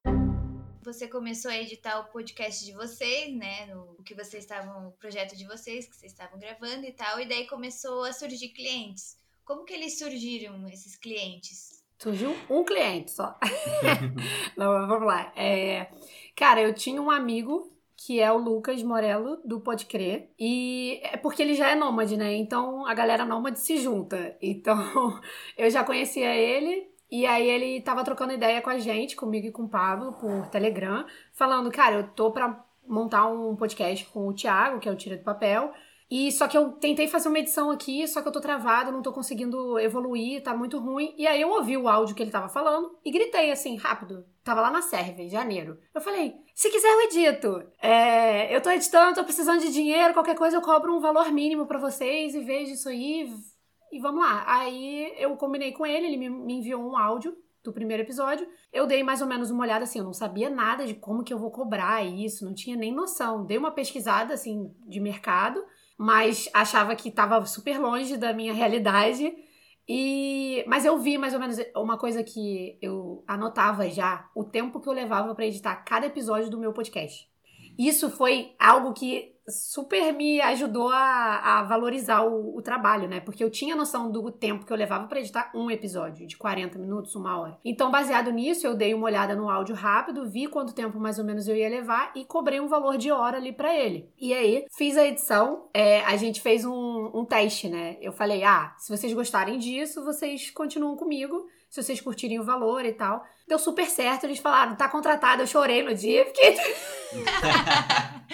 Você 0.88 1.06
começou 1.06 1.52
a 1.52 1.58
editar 1.58 2.00
o 2.00 2.06
podcast 2.06 2.64
de 2.64 2.72
vocês, 2.72 3.36
né? 3.36 3.66
No, 3.66 3.98
o 4.00 4.04
que 4.04 4.16
vocês 4.16 4.46
estavam, 4.46 4.88
o 4.88 4.92
projeto 4.94 5.36
de 5.36 5.46
vocês 5.46 5.86
que 5.86 5.94
vocês 5.94 6.14
estavam 6.14 6.40
gravando 6.40 6.86
e 6.86 6.94
tal, 6.94 7.20
e 7.20 7.28
daí 7.28 7.46
começou 7.46 8.06
a 8.06 8.14
surgir 8.14 8.48
clientes. 8.54 9.18
Como 9.44 9.66
que 9.66 9.74
eles 9.74 10.00
surgiram 10.00 10.66
esses 10.70 10.96
clientes? 10.96 11.84
Surgiu 12.00 12.34
um 12.50 12.64
cliente 12.64 13.12
só. 13.12 13.38
Não, 14.56 14.88
vamos 14.88 15.06
lá. 15.06 15.34
É, 15.36 15.92
cara, 16.34 16.62
eu 16.62 16.74
tinha 16.74 17.02
um 17.02 17.12
amigo 17.12 17.70
que 17.98 18.22
é 18.22 18.32
o 18.32 18.38
Lucas 18.38 18.82
Morello, 18.82 19.42
do 19.44 19.60
Pode 19.60 19.88
Crer. 19.88 20.30
E 20.40 21.02
é 21.04 21.18
porque 21.18 21.42
ele 21.42 21.56
já 21.56 21.70
é 21.70 21.76
nômade, 21.76 22.16
né? 22.16 22.34
Então 22.34 22.86
a 22.86 22.94
galera 22.94 23.26
nômade 23.26 23.60
se 23.60 23.76
junta. 23.76 24.38
Então 24.42 24.80
eu 25.58 25.70
já 25.70 25.84
conhecia 25.84 26.34
ele. 26.34 26.88
E 27.10 27.26
aí 27.26 27.50
ele 27.50 27.82
tava 27.82 28.04
trocando 28.04 28.34
ideia 28.34 28.62
com 28.62 28.70
a 28.70 28.78
gente, 28.78 29.16
comigo 29.16 29.48
e 29.48 29.52
com 29.52 29.64
o 29.64 29.70
Pablo, 29.70 30.14
por 30.14 30.48
Telegram, 30.48 31.06
falando, 31.34 31.72
cara, 31.72 31.96
eu 31.96 32.08
tô 32.10 32.32
pra 32.32 32.64
montar 32.86 33.28
um 33.28 33.56
podcast 33.56 34.06
com 34.06 34.28
o 34.28 34.34
Thiago, 34.34 34.80
que 34.80 34.90
é 34.90 34.92
o 34.92 34.96
Tira 34.96 35.18
do 35.18 35.24
Papel. 35.24 35.74
E 36.10 36.32
só 36.32 36.48
que 36.48 36.58
eu 36.58 36.72
tentei 36.72 37.06
fazer 37.06 37.28
uma 37.28 37.40
edição 37.40 37.70
aqui, 37.70 38.08
só 38.08 38.22
que 38.22 38.30
eu 38.30 38.32
tô 38.32 38.40
travado, 38.40 38.94
não 38.94 39.02
tô 39.02 39.12
conseguindo 39.12 39.78
evoluir, 39.78 40.42
tá 40.42 40.56
muito 40.56 40.80
ruim. 40.80 41.14
E 41.18 41.28
aí 41.28 41.42
eu 41.42 41.50
ouvi 41.50 41.76
o 41.76 41.90
áudio 41.90 42.16
que 42.16 42.24
ele 42.24 42.32
tava 42.32 42.48
falando 42.48 42.98
e 43.04 43.12
gritei 43.12 43.52
assim, 43.52 43.76
rápido. 43.76 44.26
Tava 44.42 44.62
lá 44.62 44.72
na 44.72 44.82
Serve, 44.82 45.24
em 45.24 45.30
janeiro. 45.30 45.78
Eu 45.94 46.00
falei, 46.00 46.34
se 46.56 46.70
quiser 46.70 46.88
eu 46.88 47.02
edito. 47.02 47.62
É, 47.82 48.56
eu 48.56 48.62
tô 48.62 48.70
editando, 48.70 49.16
tô 49.16 49.24
precisando 49.26 49.60
de 49.60 49.72
dinheiro, 49.72 50.14
qualquer 50.14 50.36
coisa 50.36 50.56
eu 50.56 50.62
cobro 50.62 50.96
um 50.96 51.02
valor 51.02 51.30
mínimo 51.30 51.66
para 51.66 51.78
vocês 51.78 52.34
e 52.34 52.40
vejo 52.40 52.72
isso 52.72 52.88
aí. 52.88 53.30
E 53.92 54.00
vamos 54.00 54.22
lá. 54.22 54.44
Aí 54.48 55.14
eu 55.18 55.36
combinei 55.38 55.72
com 55.72 55.86
ele, 55.86 56.08
ele 56.08 56.30
me 56.30 56.54
enviou 56.54 56.82
um 56.82 56.98
áudio 56.98 57.36
do 57.64 57.74
primeiro 57.74 58.04
episódio. 58.04 58.48
Eu 58.72 58.86
dei 58.86 59.04
mais 59.04 59.22
ou 59.22 59.28
menos 59.28 59.50
uma 59.50 59.64
olhada 59.64 59.84
assim, 59.84 60.00
eu 60.00 60.06
não 60.06 60.14
sabia 60.14 60.50
nada 60.50 60.86
de 60.86 60.94
como 60.94 61.24
que 61.24 61.34
eu 61.34 61.40
vou 61.40 61.52
cobrar 61.52 62.04
isso, 62.06 62.46
não 62.46 62.54
tinha 62.54 62.76
nem 62.76 62.94
noção. 62.94 63.46
Dei 63.46 63.58
uma 63.58 63.72
pesquisada 63.72 64.34
assim 64.34 64.74
de 64.88 65.00
mercado 65.00 65.64
mas 65.98 66.48
achava 66.54 66.96
que 66.96 67.10
estava 67.10 67.44
super 67.46 67.80
longe 67.80 68.18
da 68.18 68.32
minha 68.32 68.54
realidade. 68.54 69.34
E 69.90 70.64
mas 70.68 70.86
eu 70.86 71.00
vi 71.00 71.18
mais 71.18 71.34
ou 71.34 71.40
menos 71.40 71.58
uma 71.76 71.98
coisa 71.98 72.24
que 72.24 72.78
eu 72.82 73.24
anotava 73.26 73.90
já, 73.90 74.30
o 74.36 74.44
tempo 74.44 74.80
que 74.80 74.88
eu 74.88 74.94
levava 74.94 75.34
para 75.34 75.46
editar 75.46 75.76
cada 75.78 76.06
episódio 76.06 76.52
do 76.52 76.60
meu 76.60 76.72
podcast. 76.72 77.28
Isso 77.80 78.10
foi 78.10 78.54
algo 78.60 78.94
que 78.94 79.34
super 79.50 80.14
me 80.14 80.42
ajudou 80.42 80.90
a, 80.90 81.60
a 81.60 81.64
valorizar 81.64 82.22
o, 82.22 82.58
o, 82.58 82.62
trabalho, 82.62 83.08
né? 83.08 83.20
Porque 83.20 83.44
eu 83.44 83.50
tinha 83.50 83.76
noção 83.76 84.12
do 84.12 84.32
tempo 84.32 84.66
que 84.66 84.74
eu 84.74 84.78
levava 84.78 85.08
para 85.08 85.20
editar 85.20 85.52
um 85.56 85.72
episódio, 85.72 86.28
de 86.28 86.38
40 86.38 86.78
minutos, 86.78 87.16
uma 87.16 87.40
hora. 87.40 87.58
Então, 87.64 87.90
baseado 87.90 88.32
nisso, 88.32 88.68
eu 88.68 88.76
dei 88.76 88.94
uma 88.94 89.06
olhada 89.06 89.36
no 89.36 89.50
áudio 89.50 89.76
rápido, 89.76 90.30
vi 90.30 90.48
quanto 90.48 90.74
tempo 90.74 91.00
mais 91.00 91.18
ou 91.18 91.26
menos 91.26 91.48
eu 91.48 91.56
ia 91.56 91.70
levar 91.70 92.12
e 92.16 92.26
cobrei 92.26 92.60
um 92.60 92.68
valor 92.68 92.98
de 92.98 93.12
hora 93.12 93.38
ali 93.38 93.54
para 93.54 93.74
ele. 93.74 94.12
E 94.20 94.34
aí, 94.34 94.66
fiz 94.76 94.98
a 94.98 95.06
edição, 95.06 95.70
é, 95.74 96.02
a 96.02 96.18
gente 96.18 96.42
fez 96.42 96.66
um, 96.66 97.12
um 97.14 97.26
teste, 97.26 97.70
né? 97.70 97.98
Eu 98.02 98.12
falei, 98.12 98.44
ah, 98.44 98.76
se 98.78 98.96
vocês 98.96 99.14
gostarem 99.14 99.58
disso, 99.58 100.04
vocês 100.04 100.50
continuam 100.50 100.96
comigo 100.96 101.46
se 101.70 101.84
vocês 101.84 102.00
curtirem 102.00 102.40
o 102.40 102.44
valor 102.44 102.86
e 102.86 102.94
tal. 102.94 103.24
Deu 103.48 103.60
super 103.60 103.86
certo, 103.88 104.26
eles 104.26 104.40
falaram, 104.40 104.76
tá 104.76 104.88
contratado, 104.88 105.42
eu 105.42 105.48
chorei 105.48 105.84
no 105.84 105.94
dia, 105.94 106.26
fiquei... 106.26 106.58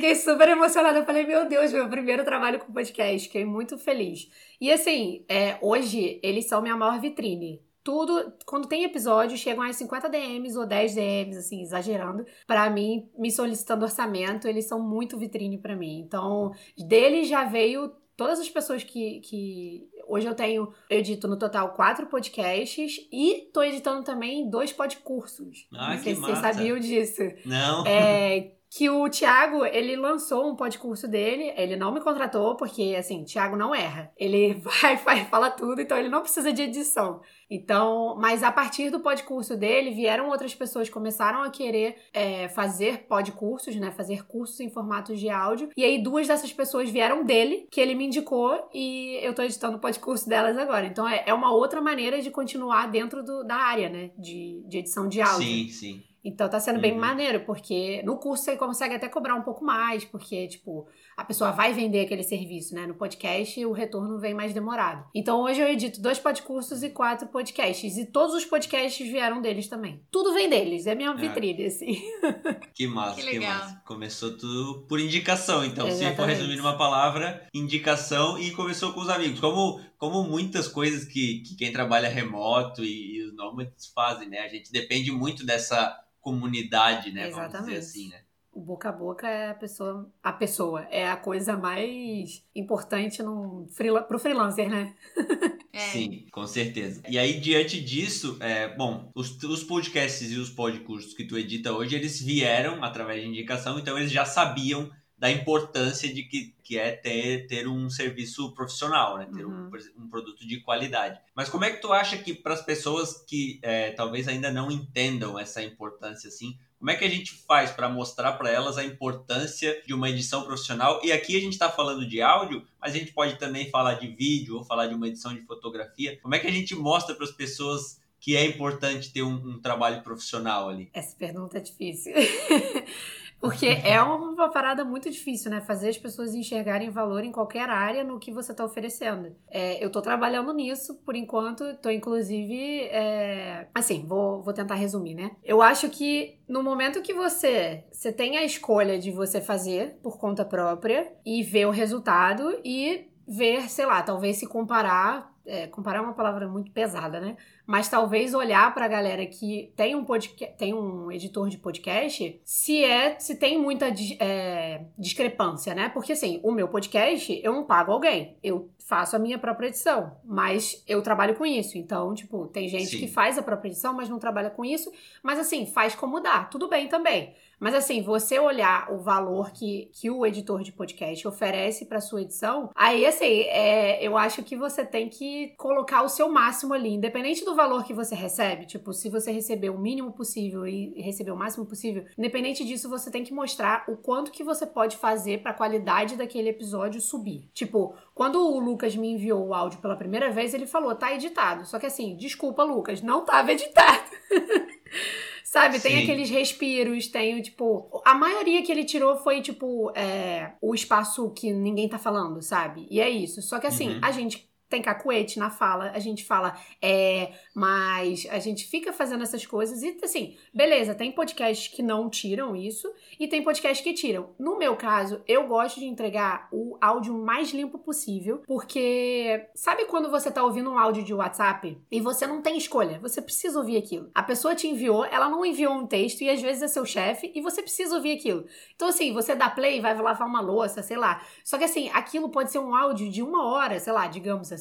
fiquei 0.00 0.14
super 0.14 0.48
emocionada, 0.48 0.98
eu 0.98 1.04
falei, 1.04 1.26
meu 1.26 1.46
Deus, 1.46 1.72
meu 1.72 1.88
primeiro 1.88 2.24
trabalho 2.24 2.58
com 2.58 2.72
podcast, 2.72 3.28
fiquei 3.28 3.44
muito 3.44 3.76
feliz. 3.76 4.28
E 4.58 4.72
assim, 4.72 5.24
é, 5.28 5.58
hoje 5.60 6.18
eles 6.22 6.46
são 6.46 6.62
minha 6.62 6.76
maior 6.76 6.98
vitrine. 6.98 7.60
tudo, 7.82 8.32
quando 8.46 8.68
tem 8.68 8.84
episódio, 8.84 9.36
chegam 9.36 9.62
a 9.62 9.72
50 9.72 10.08
DMs 10.08 10.56
ou 10.56 10.66
10 10.66 10.94
DMs, 10.94 11.38
assim, 11.38 11.62
exagerando, 11.62 12.24
para 12.46 12.68
mim, 12.70 13.08
me 13.18 13.30
solicitando 13.30 13.84
orçamento, 13.84 14.48
eles 14.48 14.66
são 14.66 14.80
muito 14.80 15.18
vitrine 15.18 15.58
para 15.58 15.76
mim. 15.76 15.98
Então, 16.00 16.52
dele 16.78 17.24
já 17.24 17.44
veio 17.44 17.92
todas 18.16 18.38
as 18.38 18.50
pessoas 18.50 18.84
que, 18.84 19.20
que 19.20 19.88
hoje 20.06 20.26
eu 20.26 20.34
tenho, 20.34 20.72
eu 20.90 20.98
edito 20.98 21.26
no 21.26 21.38
total 21.38 21.72
quatro 21.72 22.06
podcasts 22.06 23.00
e 23.10 23.48
tô 23.52 23.62
editando 23.62 24.04
também 24.04 24.48
dois 24.48 24.72
podcursos. 24.72 25.66
Ah, 25.72 25.94
Não 25.94 26.02
sei 26.02 26.14
que 26.14 26.20
se 26.20 26.20
vocês 26.20 26.38
sabiam 26.38 26.78
disso. 26.78 27.22
Não. 27.46 27.86
É, 27.86 28.52
que 28.72 28.88
o 28.88 29.08
Thiago, 29.10 29.64
ele 29.66 29.96
lançou 29.96 30.48
um 30.48 30.54
podcurso 30.54 31.08
dele, 31.08 31.52
ele 31.56 31.74
não 31.74 31.92
me 31.92 32.00
contratou, 32.00 32.54
porque, 32.56 32.94
assim, 32.96 33.24
Thiago 33.24 33.56
não 33.56 33.74
erra. 33.74 34.12
Ele 34.16 34.54
vai, 34.62 34.96
vai, 34.96 35.24
fala 35.24 35.50
tudo, 35.50 35.80
então 35.80 35.98
ele 35.98 36.08
não 36.08 36.20
precisa 36.22 36.52
de 36.52 36.62
edição. 36.62 37.20
Então, 37.50 38.16
mas 38.20 38.44
a 38.44 38.52
partir 38.52 38.88
do 38.90 39.00
podcurso 39.00 39.56
dele, 39.56 39.90
vieram 39.90 40.28
outras 40.28 40.54
pessoas, 40.54 40.88
começaram 40.88 41.42
a 41.42 41.50
querer 41.50 41.96
é, 42.14 42.48
fazer 42.50 43.06
podcursos, 43.08 43.74
né, 43.74 43.90
fazer 43.90 44.24
cursos 44.24 44.60
em 44.60 44.70
formatos 44.70 45.18
de 45.18 45.28
áudio, 45.28 45.70
e 45.76 45.82
aí 45.82 46.00
duas 46.00 46.28
dessas 46.28 46.52
pessoas 46.52 46.88
vieram 46.88 47.24
dele, 47.24 47.66
que 47.72 47.80
ele 47.80 47.96
me 47.96 48.06
indicou, 48.06 48.68
e 48.72 49.18
eu 49.20 49.34
tô 49.34 49.42
editando 49.42 49.78
o 49.78 49.80
podcurso 49.80 50.28
delas 50.28 50.56
agora. 50.56 50.86
Então, 50.86 51.08
é, 51.08 51.24
é 51.26 51.34
uma 51.34 51.52
outra 51.52 51.80
maneira 51.80 52.22
de 52.22 52.30
continuar 52.30 52.86
dentro 52.88 53.20
do- 53.24 53.42
da 53.42 53.56
área, 53.56 53.88
né, 53.88 54.12
de, 54.16 54.62
de 54.68 54.78
edição 54.78 55.08
de 55.08 55.20
áudio. 55.20 55.42
Sim, 55.48 55.68
sim. 55.68 56.09
Então 56.24 56.48
tá 56.48 56.60
sendo 56.60 56.80
bem 56.80 56.92
Uhum. 56.92 57.00
maneiro, 57.00 57.40
porque 57.46 58.02
no 58.04 58.16
curso 58.18 58.44
você 58.44 58.56
consegue 58.56 58.94
até 58.94 59.08
cobrar 59.08 59.34
um 59.34 59.42
pouco 59.42 59.64
mais, 59.64 60.04
porque, 60.04 60.46
tipo, 60.48 60.86
a 61.16 61.24
pessoa 61.24 61.50
vai 61.50 61.72
vender 61.72 62.00
aquele 62.02 62.22
serviço, 62.22 62.74
né? 62.74 62.86
No 62.86 62.94
podcast 62.94 63.64
o 63.64 63.72
retorno 63.72 64.18
vem 64.18 64.34
mais 64.34 64.52
demorado. 64.52 65.04
Então 65.14 65.40
hoje 65.42 65.60
eu 65.60 65.68
edito 65.68 66.00
dois 66.00 66.18
podcursos 66.18 66.82
e 66.82 66.90
quatro 66.90 67.28
podcasts. 67.28 67.96
E 67.96 68.06
todos 68.06 68.34
os 68.34 68.44
podcasts 68.44 69.06
vieram 69.08 69.40
deles 69.40 69.68
também. 69.68 70.02
Tudo 70.10 70.34
vem 70.34 70.48
deles, 70.48 70.86
é 70.86 70.94
minha 70.94 71.14
vitrine, 71.14 71.64
assim. 71.66 72.00
Que 72.74 72.86
massa, 72.86 73.16
Que 73.16 73.22
que, 73.22 73.38
legal. 73.38 73.52
massa. 73.58 73.82
Começou 73.86 74.36
tudo 74.36 74.86
por 74.88 74.98
indicação, 75.00 75.64
então. 75.64 75.86
Se 75.90 75.96
for 75.98 76.02
Exatamente. 76.04 76.36
resumir 76.38 76.56
numa 76.56 76.76
palavra, 76.78 77.46
indicação 77.54 78.38
e 78.38 78.50
começou 78.52 78.92
com 78.92 79.00
os 79.00 79.08
amigos. 79.08 79.40
Como, 79.40 79.80
como 79.98 80.22
muitas 80.22 80.66
coisas 80.68 81.04
que, 81.04 81.40
que 81.40 81.56
quem 81.56 81.72
trabalha 81.72 82.08
remoto 82.08 82.82
e, 82.84 83.16
e 83.16 83.22
os 83.24 83.34
nômades 83.34 83.86
fazem, 83.94 84.28
né? 84.28 84.40
A 84.40 84.48
gente 84.48 84.72
depende 84.72 85.10
muito 85.12 85.44
dessa 85.44 85.98
comunidade, 86.20 87.12
né? 87.12 87.30
Vamos 87.30 87.48
Exatamente. 87.48 87.68
dizer 87.68 87.78
assim, 87.78 88.08
né? 88.08 88.20
O 88.52 88.60
boca 88.60 88.88
a 88.88 88.92
boca 88.92 89.28
é 89.28 89.50
a 89.50 89.54
pessoa, 89.54 90.12
a 90.22 90.32
pessoa 90.32 90.82
é 90.90 91.08
a 91.08 91.16
coisa 91.16 91.56
mais 91.56 92.44
importante 92.54 93.22
no 93.22 93.66
freela, 93.70 94.02
pro 94.02 94.18
freelancer, 94.18 94.68
né? 94.68 94.94
É. 95.72 95.78
Sim, 95.78 96.26
com 96.32 96.44
certeza. 96.48 97.00
E 97.08 97.16
aí, 97.16 97.38
diante 97.38 97.80
disso, 97.80 98.36
é, 98.40 98.74
bom, 98.76 99.08
os, 99.14 99.40
os 99.44 99.62
podcasts 99.62 100.32
e 100.32 100.36
os 100.36 100.50
podcursos 100.50 101.14
que 101.14 101.24
tu 101.24 101.38
edita 101.38 101.72
hoje, 101.72 101.94
eles 101.94 102.20
vieram 102.20 102.82
através 102.82 103.22
de 103.22 103.28
indicação, 103.28 103.78
então 103.78 103.96
eles 103.96 104.10
já 104.10 104.24
sabiam 104.24 104.90
da 105.20 105.30
importância 105.30 106.12
de 106.12 106.22
que, 106.22 106.54
que 106.64 106.78
é 106.78 106.92
ter, 106.92 107.46
ter 107.46 107.68
um 107.68 107.90
serviço 107.90 108.54
profissional, 108.54 109.18
né? 109.18 109.28
Ter 109.32 109.44
um, 109.44 109.50
Uhum. 109.50 109.70
um 109.98 110.08
produto 110.08 110.46
de 110.46 110.60
qualidade. 110.60 111.20
Mas 111.34 111.50
como 111.50 111.62
é 111.66 111.70
que 111.70 111.82
tu 111.82 111.92
acha 111.92 112.16
que 112.16 112.32
para 112.32 112.54
as 112.54 112.62
pessoas 112.62 113.22
que 113.28 113.60
é, 113.62 113.90
talvez 113.90 114.26
ainda 114.26 114.50
não 114.50 114.70
entendam 114.70 115.38
essa 115.38 115.62
importância 115.62 116.28
assim, 116.28 116.58
como 116.78 116.90
é 116.90 116.96
que 116.96 117.04
a 117.04 117.10
gente 117.10 117.34
faz 117.34 117.70
para 117.70 117.86
mostrar 117.90 118.32
para 118.32 118.50
elas 118.50 118.78
a 118.78 118.84
importância 118.84 119.82
de 119.86 119.92
uma 119.92 120.08
edição 120.08 120.44
profissional? 120.44 120.98
E 121.04 121.12
aqui 121.12 121.36
a 121.36 121.40
gente 121.40 121.52
está 121.52 121.70
falando 121.70 122.08
de 122.08 122.22
áudio, 122.22 122.66
mas 122.80 122.94
a 122.94 122.98
gente 122.98 123.12
pode 123.12 123.38
também 123.38 123.68
falar 123.68 123.94
de 123.94 124.08
vídeo 124.08 124.56
ou 124.56 124.64
falar 124.64 124.86
de 124.86 124.94
uma 124.94 125.06
edição 125.06 125.34
de 125.34 125.42
fotografia. 125.42 126.18
Como 126.22 126.34
é 126.34 126.38
que 126.38 126.46
a 126.46 126.50
gente 126.50 126.74
mostra 126.74 127.14
para 127.14 127.26
as 127.26 127.32
pessoas 127.32 128.00
que 128.18 128.34
é 128.34 128.46
importante 128.46 129.12
ter 129.12 129.22
um, 129.22 129.34
um 129.34 129.60
trabalho 129.60 130.02
profissional 130.02 130.70
ali? 130.70 130.88
Essa 130.94 131.14
pergunta 131.14 131.58
é 131.58 131.60
difícil. 131.60 132.14
Porque 133.40 133.66
é 133.66 134.00
uma 134.02 134.50
parada 134.50 134.84
muito 134.84 135.10
difícil, 135.10 135.50
né? 135.50 135.60
Fazer 135.62 135.88
as 135.88 135.98
pessoas 135.98 136.34
enxergarem 136.34 136.90
valor 136.90 137.24
em 137.24 137.32
qualquer 137.32 137.68
área 137.68 138.04
no 138.04 138.18
que 138.18 138.30
você 138.30 138.52
tá 138.52 138.64
oferecendo. 138.64 139.34
É, 139.48 139.82
eu 139.84 139.90
tô 139.90 140.02
trabalhando 140.02 140.52
nisso, 140.52 140.96
por 141.04 141.16
enquanto, 141.16 141.64
tô 141.78 141.90
inclusive. 141.90 142.82
é, 142.90 143.66
Assim, 143.74 144.04
vou, 144.06 144.42
vou 144.42 144.52
tentar 144.52 144.74
resumir, 144.74 145.14
né? 145.14 145.30
Eu 145.42 145.62
acho 145.62 145.88
que 145.88 146.38
no 146.46 146.62
momento 146.62 147.00
que 147.02 147.14
você, 147.14 147.84
você 147.90 148.12
tem 148.12 148.36
a 148.36 148.44
escolha 148.44 148.98
de 148.98 149.10
você 149.10 149.40
fazer 149.40 149.98
por 150.02 150.18
conta 150.18 150.44
própria 150.44 151.10
e 151.24 151.42
ver 151.42 151.66
o 151.66 151.70
resultado 151.70 152.60
e 152.64 153.06
ver, 153.26 153.70
sei 153.70 153.86
lá, 153.86 154.02
talvez 154.02 154.36
se 154.36 154.46
comparar. 154.46 155.30
É, 155.50 155.66
comparar 155.66 155.98
é 155.98 156.02
uma 156.02 156.14
palavra 156.14 156.48
muito 156.48 156.70
pesada, 156.70 157.20
né? 157.20 157.36
mas 157.70 157.88
talvez 157.88 158.34
olhar 158.34 158.74
pra 158.74 158.88
galera 158.88 159.24
que 159.26 159.72
tem 159.76 159.94
um 159.94 160.04
podcast, 160.04 160.56
tem 160.58 160.74
um 160.74 161.08
editor 161.12 161.48
de 161.48 161.56
podcast, 161.56 162.40
se 162.44 162.82
é, 162.82 163.16
se 163.16 163.36
tem 163.36 163.60
muita 163.60 163.86
é, 164.18 164.86
discrepância, 164.98 165.72
né? 165.72 165.88
Porque 165.88 166.14
assim, 166.14 166.40
o 166.42 166.50
meu 166.50 166.66
podcast 166.66 167.40
eu 167.44 167.52
não 167.52 167.62
pago 167.62 167.92
alguém, 167.92 168.36
eu 168.42 168.68
faço 168.78 169.14
a 169.14 169.20
minha 169.20 169.38
própria 169.38 169.68
edição, 169.68 170.16
mas 170.24 170.82
eu 170.84 171.00
trabalho 171.00 171.36
com 171.36 171.46
isso. 171.46 171.78
Então, 171.78 172.12
tipo, 172.12 172.48
tem 172.48 172.66
gente 172.66 172.88
Sim. 172.88 172.98
que 172.98 173.06
faz 173.06 173.38
a 173.38 173.42
própria 173.42 173.68
edição, 173.68 173.94
mas 173.94 174.08
não 174.08 174.18
trabalha 174.18 174.50
com 174.50 174.64
isso, 174.64 174.90
mas 175.22 175.38
assim, 175.38 175.64
faz 175.64 175.94
como 175.94 176.18
dá, 176.18 176.46
tudo 176.46 176.68
bem 176.68 176.88
também. 176.88 177.36
Mas 177.60 177.74
assim, 177.74 178.02
você 178.02 178.38
olhar 178.38 178.90
o 178.90 178.98
valor 178.98 179.52
que, 179.52 179.90
que 179.92 180.10
o 180.10 180.24
editor 180.24 180.62
de 180.62 180.72
podcast 180.72 181.28
oferece 181.28 181.84
para 181.84 182.00
sua 182.00 182.22
edição, 182.22 182.70
aí 182.74 183.04
assim, 183.04 183.42
é, 183.42 184.02
eu 184.02 184.16
acho 184.16 184.42
que 184.42 184.56
você 184.56 184.84
tem 184.84 185.10
que 185.10 185.48
colocar 185.58 186.02
o 186.02 186.08
seu 186.08 186.30
máximo 186.30 186.72
ali, 186.72 186.88
independente 186.88 187.44
do 187.44 187.54
valor 187.54 187.84
que 187.84 187.92
você 187.92 188.14
recebe. 188.14 188.64
Tipo, 188.64 188.94
se 188.94 189.10
você 189.10 189.30
receber 189.30 189.68
o 189.68 189.78
mínimo 189.78 190.12
possível 190.12 190.66
e 190.66 190.98
receber 191.02 191.32
o 191.32 191.36
máximo 191.36 191.66
possível, 191.66 192.04
independente 192.16 192.64
disso, 192.64 192.88
você 192.88 193.10
tem 193.10 193.22
que 193.22 193.34
mostrar 193.34 193.84
o 193.86 193.96
quanto 193.96 194.32
que 194.32 194.42
você 194.42 194.66
pode 194.66 194.96
fazer 194.96 195.42
para 195.42 195.50
a 195.50 195.54
qualidade 195.54 196.16
daquele 196.16 196.48
episódio 196.48 197.00
subir. 197.00 197.50
Tipo, 197.52 197.94
quando 198.14 198.36
o 198.36 198.58
Lucas 198.58 198.96
me 198.96 199.10
enviou 199.10 199.46
o 199.46 199.54
áudio 199.54 199.80
pela 199.80 199.96
primeira 199.96 200.30
vez, 200.30 200.54
ele 200.54 200.66
falou, 200.66 200.94
tá 200.94 201.14
editado. 201.14 201.66
Só 201.66 201.78
que 201.78 201.86
assim, 201.86 202.16
desculpa, 202.16 202.62
Lucas, 202.62 203.02
não 203.02 203.24
tava 203.24 203.52
editado. 203.52 204.10
Sabe, 205.44 205.80
tem 205.80 205.96
Sim. 205.96 206.02
aqueles 206.02 206.30
respiros, 206.30 207.08
tem 207.08 207.38
o 207.38 207.42
tipo. 207.42 208.02
A 208.04 208.14
maioria 208.14 208.62
que 208.62 208.70
ele 208.70 208.84
tirou 208.84 209.16
foi, 209.16 209.40
tipo, 209.40 209.90
é, 209.94 210.52
o 210.60 210.74
espaço 210.74 211.30
que 211.30 211.52
ninguém 211.52 211.88
tá 211.88 211.98
falando, 211.98 212.40
sabe? 212.42 212.86
E 212.90 213.00
é 213.00 213.08
isso. 213.08 213.42
Só 213.42 213.58
que 213.58 213.66
assim, 213.66 213.94
Uhum. 213.94 214.00
a 214.02 214.10
gente 214.10 214.49
tem 214.70 214.80
cacuete 214.80 215.38
na 215.38 215.50
fala, 215.50 215.90
a 215.90 215.98
gente 215.98 216.24
fala 216.24 216.56
é, 216.80 217.32
mas 217.52 218.26
a 218.30 218.38
gente 218.38 218.64
fica 218.66 218.92
fazendo 218.92 219.24
essas 219.24 219.44
coisas 219.44 219.82
e 219.82 219.98
assim, 220.02 220.36
beleza, 220.54 220.94
tem 220.94 221.10
podcasts 221.10 221.66
que 221.74 221.82
não 221.82 222.08
tiram 222.08 222.54
isso 222.54 222.90
e 223.18 223.26
tem 223.26 223.42
podcasts 223.42 223.82
que 223.82 223.92
tiram. 223.92 224.30
No 224.38 224.56
meu 224.56 224.76
caso, 224.76 225.20
eu 225.26 225.48
gosto 225.48 225.80
de 225.80 225.86
entregar 225.86 226.48
o 226.52 226.78
áudio 226.80 227.12
mais 227.12 227.50
limpo 227.50 227.78
possível, 227.78 228.42
porque 228.46 229.48
sabe 229.54 229.86
quando 229.86 230.08
você 230.08 230.30
tá 230.30 230.44
ouvindo 230.44 230.70
um 230.70 230.78
áudio 230.78 231.02
de 231.02 231.12
WhatsApp 231.12 231.76
e 231.90 232.00
você 232.00 232.24
não 232.24 232.40
tem 232.40 232.56
escolha, 232.56 233.00
você 233.00 233.20
precisa 233.20 233.58
ouvir 233.58 233.76
aquilo. 233.76 234.08
A 234.14 234.22
pessoa 234.22 234.54
te 234.54 234.68
enviou, 234.68 235.04
ela 235.04 235.28
não 235.28 235.44
enviou 235.44 235.74
um 235.74 235.86
texto 235.86 236.20
e 236.20 236.30
às 236.30 236.40
vezes 236.40 236.62
é 236.62 236.68
seu 236.68 236.86
chefe 236.86 237.32
e 237.34 237.40
você 237.40 237.60
precisa 237.60 237.96
ouvir 237.96 238.16
aquilo. 238.16 238.46
Então 238.76 238.86
assim, 238.86 239.12
você 239.12 239.34
dá 239.34 239.50
play, 239.50 239.80
vai 239.80 240.00
lavar 240.00 240.28
uma 240.28 240.40
louça, 240.40 240.80
sei 240.80 240.96
lá. 240.96 241.20
Só 241.42 241.58
que 241.58 241.64
assim, 241.64 241.90
aquilo 241.92 242.28
pode 242.28 242.52
ser 242.52 242.60
um 242.60 242.72
áudio 242.72 243.10
de 243.10 243.20
uma 243.20 243.46
hora, 243.52 243.80
sei 243.80 243.92
lá, 243.92 244.06
digamos 244.06 244.52
assim, 244.52 244.59